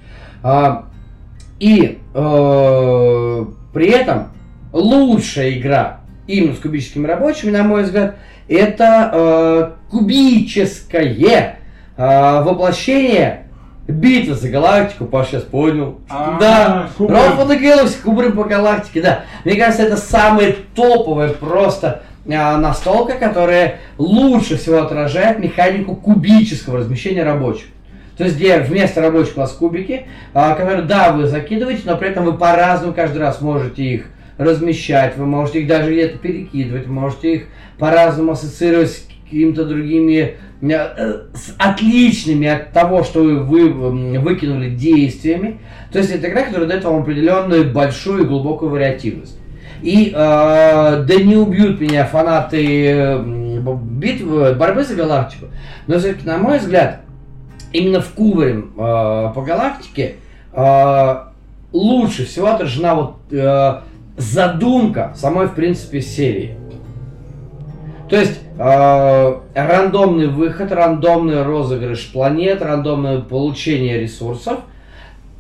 [0.43, 0.81] Э,
[1.59, 4.29] и э, при этом
[4.73, 8.15] лучшая игра именно с кубическими рабочими, на мой взгляд,
[8.47, 11.59] это э, кубическое
[11.97, 13.45] э, воплощение
[13.87, 15.99] битвы за галактику, Паш сейчас понял.
[16.09, 16.89] А, да,
[17.47, 19.23] the Galaxy, кубры по галактике, да.
[19.43, 27.23] Мне кажется, это самая топовая просто э, настолка, которая лучше всего отражает механику кубического размещения
[27.23, 27.67] рабочих.
[28.17, 32.09] То есть, где вместо рабочих у вас кубики, а, которые, да, вы закидываете, но при
[32.09, 34.05] этом вы по-разному каждый раз можете их
[34.43, 37.43] размещать, вы можете их даже где-то перекидывать, можете их
[37.77, 45.59] по-разному ассоциировать с какими-то другими э, с отличными от того, что вы, вы выкинули действиями.
[45.91, 49.37] То есть это игра, которая дает вам определенную большую и глубокую вариативность.
[49.81, 53.19] И э, да не убьют меня фанаты
[53.61, 55.47] битвы, борьбы за галактику,
[55.87, 57.01] но все-таки, на мой взгляд,
[57.71, 60.15] именно в Кубаре э, по галактике
[60.53, 61.15] э,
[61.71, 63.79] лучше всего отражена вот э,
[64.21, 66.55] задумка самой, в принципе, серии.
[68.09, 74.59] То есть э, рандомный выход, рандомный розыгрыш планет, рандомное получение ресурсов.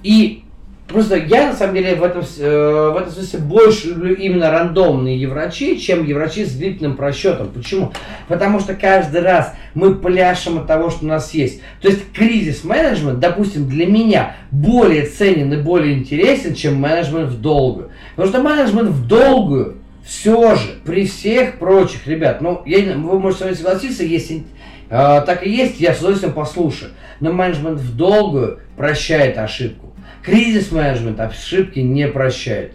[0.03, 0.43] И
[0.91, 5.19] Просто я, на самом деле, в этом, э, в этом смысле больше люблю именно рандомные
[5.19, 7.47] еврачи, чем еврачи с длительным просчетом.
[7.47, 7.93] Почему?
[8.27, 11.61] Потому что каждый раз мы пляшем от того, что у нас есть.
[11.81, 17.89] То есть кризис-менеджмент, допустим, для меня более ценен и более интересен, чем менеджмент в долгую.
[18.15, 23.39] Потому что менеджмент в долгую все же, при всех прочих, ребят, ну, я, вы можете
[23.39, 24.43] со мной согласиться, если
[24.89, 26.91] э, так и есть, я с удовольствием послушаю.
[27.19, 29.93] Но менеджмент в долгую прощает ошибку.
[30.23, 32.73] Кризис менеджмент ошибки не прощает.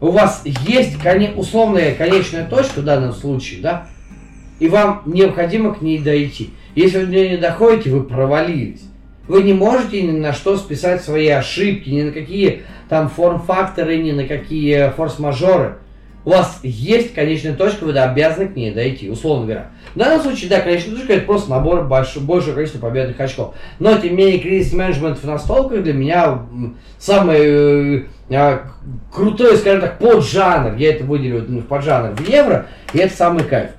[0.00, 3.86] У вас есть коне, условная конечная точка в данном случае, да?
[4.58, 6.50] И вам необходимо к ней дойти.
[6.74, 8.82] Если вы до нее не доходите, вы провалились.
[9.28, 14.12] Вы не можете ни на что списать свои ошибки, ни на какие там форм-факторы, ни
[14.12, 15.76] на какие форс-мажоры.
[16.24, 19.70] У вас есть конечная точка, вы обязаны к ней дойти, условно говоря.
[19.94, 23.54] В данном случае, да, конечная точка это просто набор больш, большего количества победных очков.
[23.80, 26.42] Но, тем не менее, кризис менеджмент в настолках для меня
[26.98, 28.58] самый э, э,
[29.12, 33.42] крутой, скажем так, поджанр, я это выделю ну, в поджанр в евро, и это самый
[33.42, 33.70] кайф.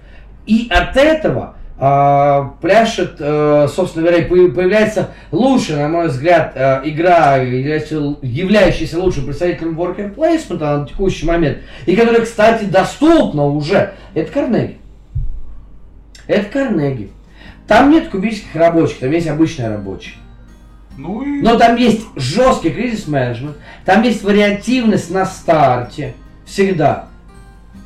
[0.45, 7.37] И от этого а, пляшет, э, собственно говоря, появляется лучше, на мой взгляд, э, игра,
[7.37, 14.77] являющаяся лучшим представителем worker placement на текущий момент, и которая, кстати, доступна уже, это Карнеги.
[16.27, 17.11] Это Карнеги.
[17.67, 20.15] Там нет кубических рабочих, там есть обычные рабочие.
[20.97, 21.41] Ну и...
[21.41, 26.13] Но там есть жесткий кризис менеджмент, там есть вариативность на старте,
[26.45, 27.07] всегда.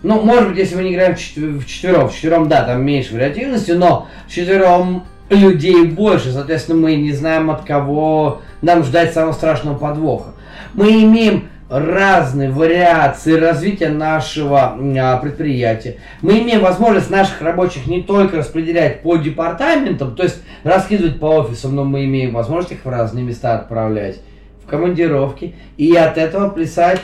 [0.07, 3.71] Ну, может быть, если мы не играем в четвером, в четвером, да, там меньше вариативности,
[3.71, 9.77] но в четвером людей больше, соответственно, мы не знаем от кого нам ждать самого страшного
[9.77, 10.29] подвоха.
[10.73, 15.97] Мы имеем разные вариации развития нашего а, предприятия.
[16.21, 21.75] Мы имеем возможность наших рабочих не только распределять по департаментам, то есть раскидывать по офисам,
[21.75, 24.21] но мы имеем возможность их в разные места отправлять,
[24.63, 27.01] в командировки, и от этого плясать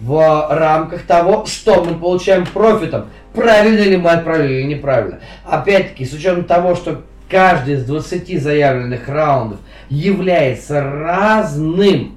[0.00, 3.06] в рамках того, что мы получаем профитом.
[3.34, 5.20] Правильно ли мы отправили или неправильно.
[5.44, 12.16] Опять-таки, с учетом того, что каждый из 20 заявленных раундов является разным,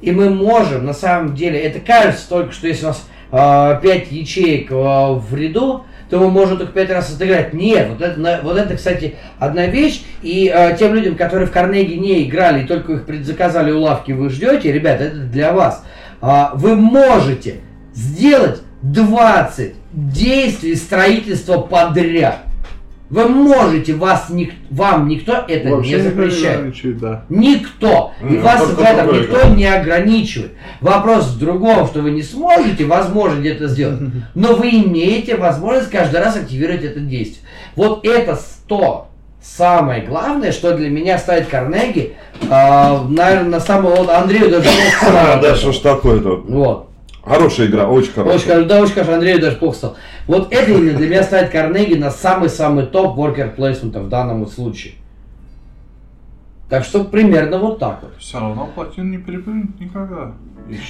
[0.00, 4.12] и мы можем, на самом деле, это кажется только, что если у нас э, 5
[4.12, 7.54] ячеек э, в ряду, то мы можем только 5 раз отыграть.
[7.54, 10.02] Нет, вот это, вот это, кстати, одна вещь.
[10.22, 14.12] И э, тем людям, которые в Карнеги не играли и только их предзаказали у лавки,
[14.12, 15.84] вы ждете, ребята, это для вас.
[16.26, 17.56] А, вы можете
[17.92, 22.38] сделать 20 действий строительства подряд.
[23.10, 26.82] Вы можете, вас ник, вам никто это Вообще не запрещает.
[26.82, 27.24] Не да.
[27.28, 28.12] Никто.
[28.22, 30.52] И mm, вас в этом никто не ограничивает.
[30.80, 34.00] Вопрос в другом, что вы не сможете, возможно, где-то сделать.
[34.34, 37.46] Но вы имеете возможность каждый раз активировать это действие.
[37.76, 39.08] Вот это 100
[39.44, 45.38] самое главное, что для меня ставит Карнеги, э, наверное, на самого вот Андрею даже плохо
[45.42, 46.42] Да, что ж такое-то?
[46.48, 46.88] Вот.
[47.22, 48.58] Хорошая игра, очень хорошая.
[48.58, 49.96] Очень, да, очень хорошая, Андрею даже плохо стал.
[50.26, 54.94] Вот это именно для меня ставит Карнеги на самый-самый топ worker placement в данном случае.
[56.68, 58.12] Так что примерно вот так вот.
[58.18, 60.32] Все равно плотину не перепрыгнет никогда.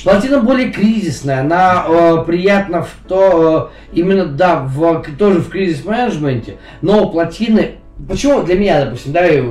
[0.04, 5.84] Плотина более кризисная, она э, приятна в то, э, именно, да, в, тоже в кризис
[5.84, 9.42] менеджменте, но плотины Почему для меня, допустим, давай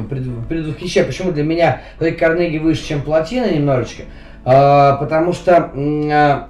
[0.49, 4.03] предвосхищаю, почему для меня Карнеги выше, чем плотина немножечко?
[4.43, 6.49] А, потому что а,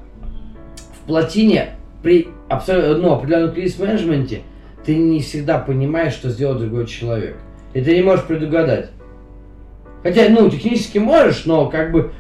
[1.00, 4.42] в плотине при абсолютно, ну, определенном кризис-менеджменте
[4.86, 7.38] ты не всегда понимаешь, что сделал другой человек.
[7.74, 8.90] И ты не можешь предугадать.
[10.02, 12.12] Хотя, ну, технически можешь, но как бы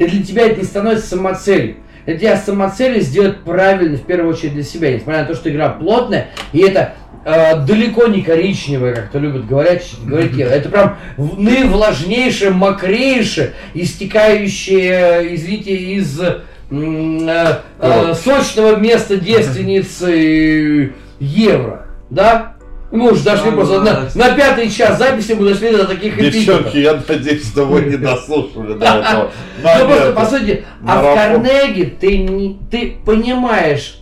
[0.00, 1.76] и для тебя это не становится самоцелью.
[2.06, 5.68] Для тебя самоцелью сделать правильно, в первую очередь для себя, несмотря на то, что игра
[5.68, 6.94] плотная, и это
[7.24, 15.76] э, далеко не коричневое, как то любят говорить, говорить это прям наивлажнейшее, мокрейшее, истекающее, извините,
[15.76, 16.40] из э,
[16.70, 22.54] э, сочного места девственницы евро, да?
[22.90, 24.08] Мы уже дошли а, просто да.
[24.14, 27.96] на, на пятый час записи мы дошли до таких Девчонки, я надеюсь, что вы не
[27.96, 29.30] дослушали до этого.
[29.62, 34.00] Ну просто, по сути, а в Карнеге ты, ты понимаешь,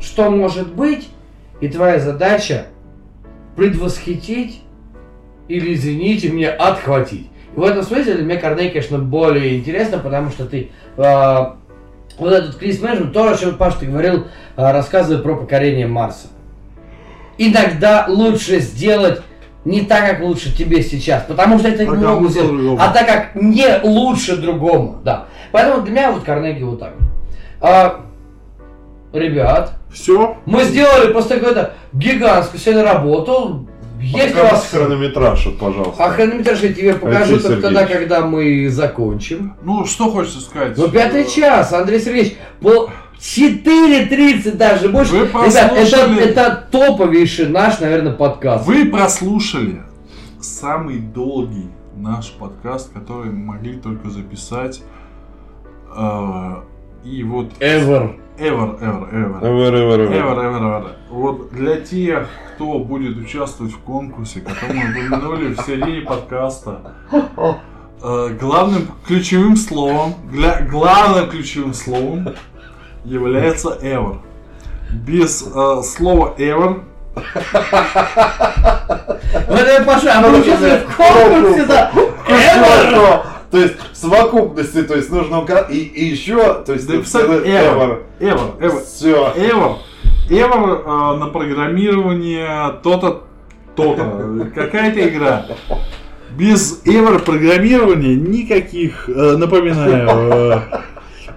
[0.00, 1.08] что может быть,
[1.62, 2.66] и твоя задача
[3.56, 4.62] предвосхитить
[5.46, 7.30] или, извините меня, отхватить.
[7.56, 11.02] И в этом смысле для меня Корней, конечно, более интересно, потому что ты э,
[12.18, 14.26] вот этот кризис менеджмент, то, о чем Паш ты говорил,
[14.56, 16.26] э, рассказывая про покорение Марса.
[17.38, 19.22] Иногда лучше сделать
[19.64, 23.34] не так, как лучше тебе сейчас, потому что это не могут сделать, а так, как
[23.36, 24.98] не лучше другому.
[25.04, 25.26] Да.
[25.52, 26.94] Поэтому для меня вот Карнеги вот так.
[27.60, 28.06] А,
[29.12, 30.36] ребят, все.
[30.46, 33.68] Мы сделали просто какую-то гигантскую сегодня работу.
[34.00, 36.04] Есть у вас хронометраж, вот, пожалуйста.
[36.04, 39.54] А хронометраж я тебе покажу только тогда, когда мы закончим.
[39.62, 40.76] Ну, что хочется сказать?
[40.76, 42.36] Ну, пятый час, Андрей Сергеевич.
[42.60, 42.90] Пол...
[43.22, 45.12] 4.30 даже больше.
[45.12, 48.66] Вы Ребят, это, это топовейший наш, наверное, подкаст.
[48.66, 49.82] Вы прослушали
[50.40, 54.82] самый долгий наш подкаст, который мы могли только записать.
[55.96, 56.62] Э,
[57.04, 57.52] и вот...
[57.60, 58.18] Ever.
[58.42, 59.38] Ever, ever, ever.
[59.38, 60.14] Ever, ever, ever.
[60.14, 60.90] Ever, ever, ever.
[61.10, 66.94] Вот для тех, кто будет участвовать в конкурсе, который мы упомянули в серии подкаста,
[68.04, 72.34] Э, главным ключевым словом, для, главным ключевым словом
[73.04, 74.18] является ever.
[74.90, 76.82] Без э, слова ever
[79.46, 81.92] Вот это Паша, а мы участвуем в конкурсе, да.
[82.26, 83.31] Ever!
[83.52, 88.02] То есть в совокупности, то есть нужно указать, и, и еще, то есть Написать ever.
[88.18, 88.58] Ever.
[88.58, 88.82] Ever.
[88.82, 89.30] Все.
[89.36, 89.76] Ever.
[90.30, 93.24] Ever э, на программирование то-то,
[93.76, 94.50] то-то.
[94.54, 95.46] Какая-то игра.
[96.30, 100.60] Без Ever программирования никаких, э, напоминаю, э,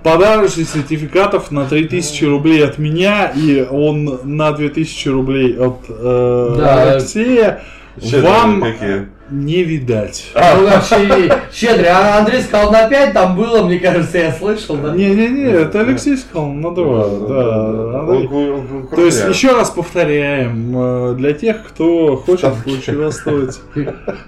[0.01, 6.91] подарочных сертификатов на 3000 рублей от меня и он на 2000 рублей от э, Да.
[6.93, 7.61] Алексея.
[7.97, 9.14] Вам какие.
[9.29, 10.31] Не видать.
[10.35, 11.89] Ну, вообще щедрый.
[11.89, 14.91] А Андрей сказал на 5, там было, мне кажется, я слышал, да?
[14.91, 17.07] Не-не-не, это Алексей сказал на два.
[17.07, 23.59] Да, То есть, еще раз повторяем, э, для тех, кто хочет участвовать,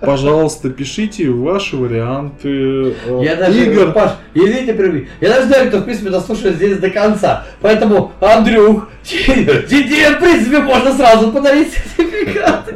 [0.01, 3.91] пожалуйста, пишите ваши варианты э, Я даже, игр.
[3.91, 5.09] Паш, извините, прерви.
[5.21, 7.45] Я даже знаю, кто, в принципе, дослушает здесь до конца.
[7.61, 12.67] Поэтому, Андрюх, тебе, в принципе, можно сразу подарить сертификат.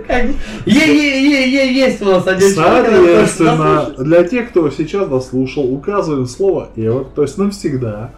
[0.66, 7.38] Есть у нас один Соответственно, для тех, кто сейчас дослушал, указываем слово ever, то есть
[7.38, 8.12] навсегда.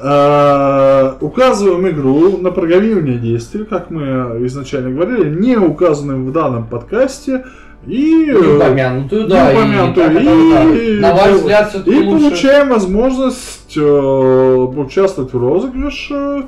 [0.00, 7.44] Э, Указываем игру на программирование действий, как мы изначально говорили, не указанным в данном подкасте.
[7.86, 9.52] И, Не э, упомянутую, да.
[9.52, 11.08] не и упомянутую, так это, и- да.
[11.08, 12.04] На ваш взгляд, И лучше.
[12.30, 13.80] получаем возможность э,
[14.76, 16.44] участвовать в розыгрыше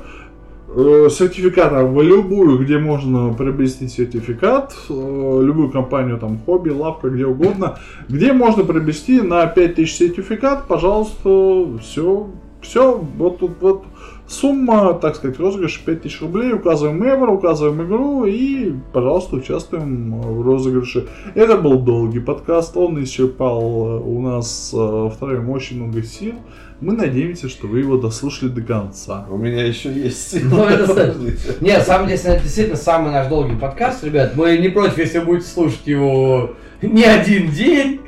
[0.75, 7.25] э, сертификата в любую, где можно приобрести сертификат, э, любую компанию, там, хобби, лавка, где
[7.25, 7.79] угодно,
[8.09, 12.27] где можно приобрести на 5000 сертификат, пожалуйста, все,
[12.61, 13.83] все, вот тут вот
[14.27, 21.07] сумма, так сказать, розыгрыш 5000 рублей, указываем евро, указываем игру и, пожалуйста, участвуем в розыгрыше.
[21.35, 26.33] Это был долгий подкаст, он исчерпал э, у нас втроем очень много сил.
[26.81, 29.25] Мы надеемся, что вы его дослушали до конца.
[29.29, 31.55] У меня еще есть Ну, это с- Подождите.
[31.61, 34.33] Нет, самом деле, это действительно самый наш долгий подкаст, ребят.
[34.35, 38.01] Мы не против, если вы будете слушать его не один день.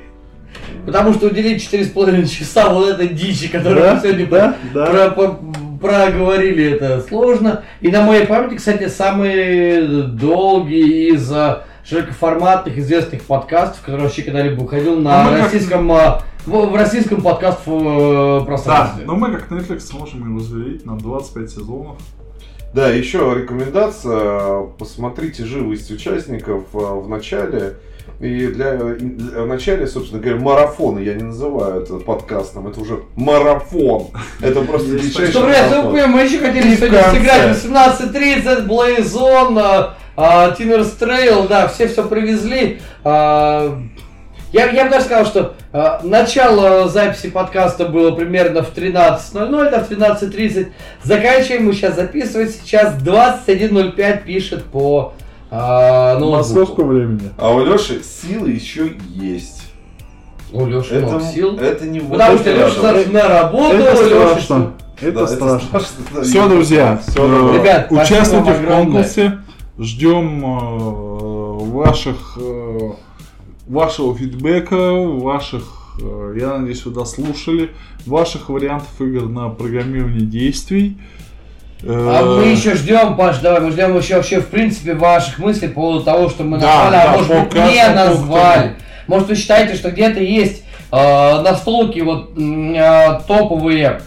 [0.86, 4.86] Потому что уделить 4,5 часа вот этой дичи, которую мы сегодня да, да.
[4.86, 5.40] про- по-
[5.80, 7.64] проговорили, это сложно.
[7.82, 14.62] И на моей памяти, кстати, самый долгий из а, широкоформатных известных подкастов, который вообще когда-либо
[14.62, 19.06] выходил на А как- российском, а, в, в российском подкаст э, Да, пространстве.
[19.06, 21.98] но мы как Netflix можем его разделить на 25 сезонов.
[22.74, 24.64] Да, еще рекомендация.
[24.78, 27.76] Посмотрите живость участников э, в начале.
[28.20, 33.04] И для, для- в начале, собственно говоря, марафона, я не называю это подкастом, это уже
[33.16, 34.08] марафон.
[34.42, 36.12] Это просто дичайший Что, блядь, марафон.
[36.12, 42.80] мы еще хотели сегодня сыграть 18.30, Blazon, а, а, Tinner's Trail, да, все все привезли.
[44.58, 49.84] Я, я бы даже сказал, что а, начало записи подкаста было примерно в 13.00, да,
[49.84, 50.72] в 13.30.
[51.04, 52.56] Заканчиваем мы сейчас записывать.
[52.56, 55.14] Сейчас 21.05 пишет по
[55.52, 56.38] а, ноутбуку.
[56.38, 57.32] Московского времени.
[57.38, 59.64] А у Леши силы еще есть.
[60.52, 61.58] У Леши Это, много сил.
[61.58, 64.74] это не Потому что это Леша на работу, Это Леша страшно.
[65.00, 65.68] Это Да, страшно.
[66.16, 67.60] да, Все, друзья, э, давай.
[67.60, 69.38] Ребят, участвуйте в конкурсе.
[69.78, 72.92] Ждем э, ваших э,
[73.68, 75.64] вашего фидбэка, ваших,
[76.02, 77.72] э, я надеюсь, вы дослушали,
[78.06, 80.98] ваших вариантов игр на программирование действий.
[81.84, 85.68] А Э, мы еще ждем, Паш, давай, мы ждем еще вообще, в принципе, ваших мыслей
[85.68, 88.76] по поводу того, что мы Да, назвали, да, а может по быть не назвали.
[89.08, 94.02] Может вы считаете, что где-то есть э, настолки вот э, топовые,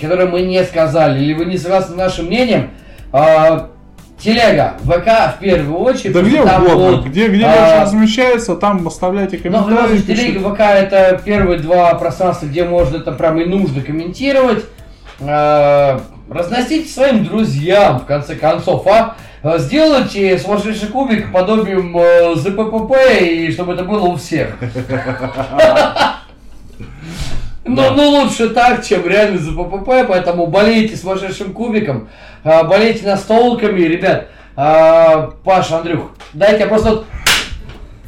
[0.00, 2.70] которые мы не сказали, или вы не согласны с нашим мнением,
[3.12, 3.66] э,
[4.18, 6.12] телега, ВК в первую очередь.
[6.12, 9.98] Да где там угодно, вот, где, где а, размещается, там оставляйте ну, комментарии.
[9.98, 10.38] телеге пишите.
[10.40, 14.64] ВК это первые два пространства, где можно это прям и нужно комментировать.
[15.20, 15.98] Э,
[16.28, 19.16] Разносите своим друзьям, в конце концов, а
[19.46, 24.56] Э, сделайте сумасшедший кубик подобием э, ЗППП, и чтобы это было у всех.
[27.66, 32.08] Ну, ну лучше так, чем реально за ППП, поэтому болейте сумасшедшим кубиком,
[32.44, 34.28] э, болейте настолками, ребят.
[34.56, 37.06] Э, Паша, Андрюх, дайте я просто вот,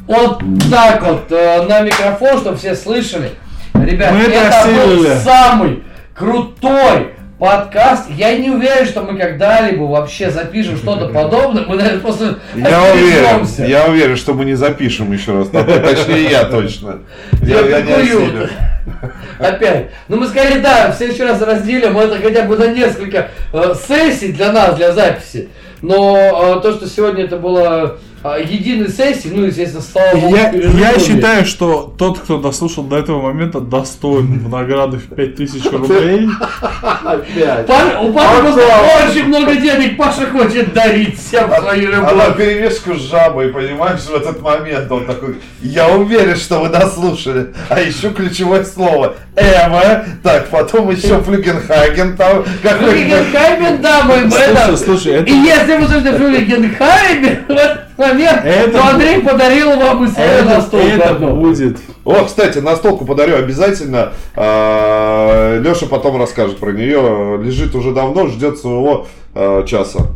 [0.07, 3.31] вот так вот э, на микрофон, чтобы все слышали.
[3.73, 5.83] Ребят, Мы это это был самый
[6.13, 8.09] крутой подкаст.
[8.09, 11.63] Я не уверен, что мы когда-либо вообще запишем что-то подобное.
[11.65, 15.49] Мы, наверное, просто Я уверен, я уверен, что мы не запишем еще раз.
[15.49, 16.99] То- Точнее, я точно.
[17.41, 18.49] Я, Я я не осилю.
[19.39, 19.87] Опять.
[20.09, 24.33] Ну мы скорее да, в следующий раз разделим это хотя бы на несколько э, сессий
[24.33, 25.49] для нас, для записи.
[25.81, 30.51] Но э, то, что сегодня это было а, единой сессии, ну, естественно, слава богу, Я,
[30.51, 36.27] я считаю, что тот, кто дослушал до этого момента, достоин в награды в 5000 рублей.
[37.03, 37.65] Опять.
[37.65, 38.63] Па- У Паши просто
[39.09, 42.37] очень много денег, Паша хочет дарить всем свою Она любовь.
[42.37, 47.53] перевешку с жабой, понимаешь, в этот момент он такой, я уверен, что вы дослушали.
[47.69, 52.91] А еще ключевое слово Эва, так, потом еще Флюгенхаген там какой-то.
[52.91, 54.77] Флюгенхаймен, да, Слушай, это...
[54.77, 55.29] слушай, это...
[55.29, 56.19] И если вы слышите этот
[58.13, 61.35] момент, Это- то Андрей подарил вам и свою Это, настолку это одну.
[61.35, 61.77] будет.
[62.05, 64.11] О, кстати, настолку подарю обязательно.
[64.35, 67.39] Леша потом расскажет про нее.
[67.43, 70.07] Лежит уже давно, ждет своего э, часа.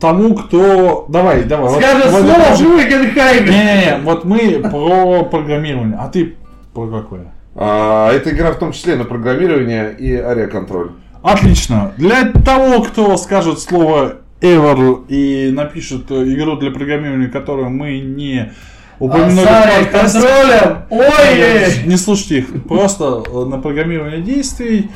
[0.00, 1.06] Тому, кто...
[1.08, 1.70] Давай, давай.
[1.70, 3.50] вот- Скажет вот слово Флюгенхаймен.
[3.50, 6.34] Не-не-не, вот мы про программирование, а ты
[6.74, 7.32] про какое?
[7.54, 10.90] А, это игра в том числе на программирование и ариаконтроль.
[11.22, 11.92] Отлично.
[11.96, 18.52] Для того, кто скажет слово ever и напишет э, игру для программирования, которую мы не
[18.98, 20.82] упомянули А, контролем.
[20.90, 21.86] Ой!
[21.86, 24.90] Не слушайте их, просто э, на программирование действий.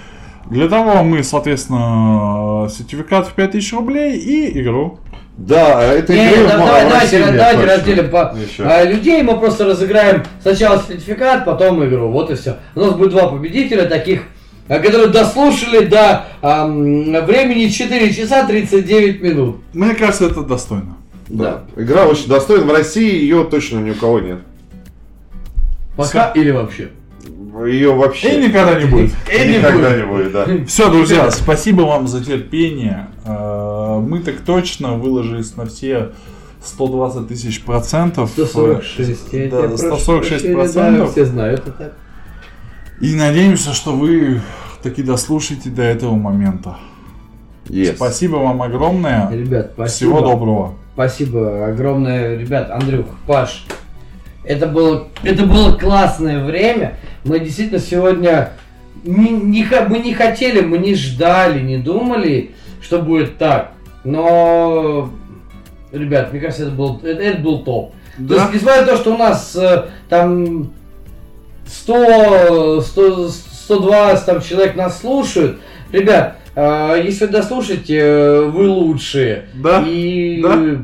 [0.50, 5.00] Для того мы, соответственно, э, сертификат в 5000 рублей и игру.
[5.36, 9.22] Да, это Не, игры да- давай, в давайте, давайте разделим по а, людей.
[9.22, 12.08] Мы просто разыграем сначала сертификат, потом игру.
[12.08, 12.56] Вот и все.
[12.74, 14.24] У нас будет два победителя таких,
[14.68, 19.56] которые дослушали до ам, времени 4 часа 39 минут.
[19.72, 20.96] Мне кажется, это достойно.
[21.28, 21.64] Да.
[21.76, 22.64] Игра очень достойна.
[22.64, 24.38] В России ее точно ни у кого нет.
[25.96, 26.90] Пока или вообще.
[27.66, 29.10] Ее вообще И никогда не будет.
[29.32, 30.46] И никогда не будет, да.
[30.66, 33.08] Все, друзья, спасибо вам за терпение.
[33.24, 36.12] Э, Мы так точно выложились на все
[36.62, 38.30] 120 тысяч процентов.
[38.30, 39.32] 146.
[39.32, 41.10] Я Да, тебя прошу 146 прощения, да, процентов.
[41.12, 41.92] Все знают это.
[43.00, 44.40] И надеемся, что вы
[44.82, 46.76] таки дослушаете до этого момента.
[47.66, 47.94] Yes.
[47.94, 49.30] Спасибо вам огромное.
[49.30, 50.10] Ребят, спасибо.
[50.16, 50.74] Всего доброго.
[50.94, 53.66] Спасибо огромное, ребят, Андрюх, Паш.
[54.42, 56.94] Это было, это было классное время.
[57.24, 58.52] Мы действительно сегодня
[59.04, 63.72] не, не мы не хотели, мы не ждали, не думали, что будет так.
[64.02, 65.10] Но,
[65.92, 67.92] ребят, мне кажется, это был, это, это был топ.
[68.26, 70.72] То есть, несмотря на то, что у нас э, там
[71.68, 75.58] 100, 100, 120 там, человек нас слушают,
[75.92, 79.46] ребят, э, если дослушаете, э, вы лучшие.
[79.54, 79.84] Да?
[79.86, 80.82] И Да.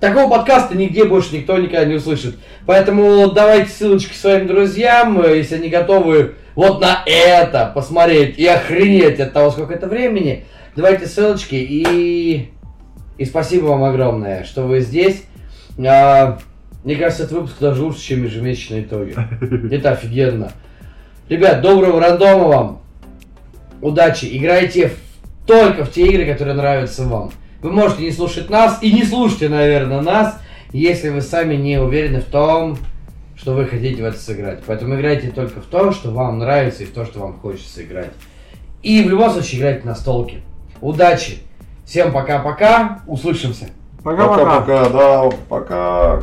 [0.00, 2.36] такого подкаста нигде больше никто никогда не услышит.
[2.66, 9.20] Поэтому давайте ссылочки своим друзьям, э, если они готовы вот на это посмотреть и охренеть
[9.20, 10.44] от того, сколько это времени.
[10.74, 12.50] Давайте ссылочки и...
[13.16, 15.24] И спасибо вам огромное, что вы здесь.
[15.84, 16.38] А,
[16.84, 19.14] мне кажется, этот выпуск даже лучше, чем ежемесячные итоги.
[19.74, 20.52] Это офигенно.
[21.28, 22.80] Ребят, доброго рандома вам.
[23.80, 24.28] Удачи.
[24.32, 27.30] Играйте в- только в те игры, которые нравятся вам.
[27.62, 30.38] Вы можете не слушать нас и не слушайте, наверное, нас,
[30.72, 32.78] если вы сами не уверены в том,
[33.36, 34.60] что вы хотите в это сыграть.
[34.66, 38.10] Поэтому играйте только в то, что вам нравится и в то, что вам хочется играть.
[38.82, 40.38] И в любом случае играйте на столке.
[40.80, 41.38] Удачи.
[41.84, 43.00] Всем пока-пока.
[43.06, 43.66] Услышимся.
[44.04, 44.60] Пока-пока.
[44.60, 46.22] Пока-пока, да, пока.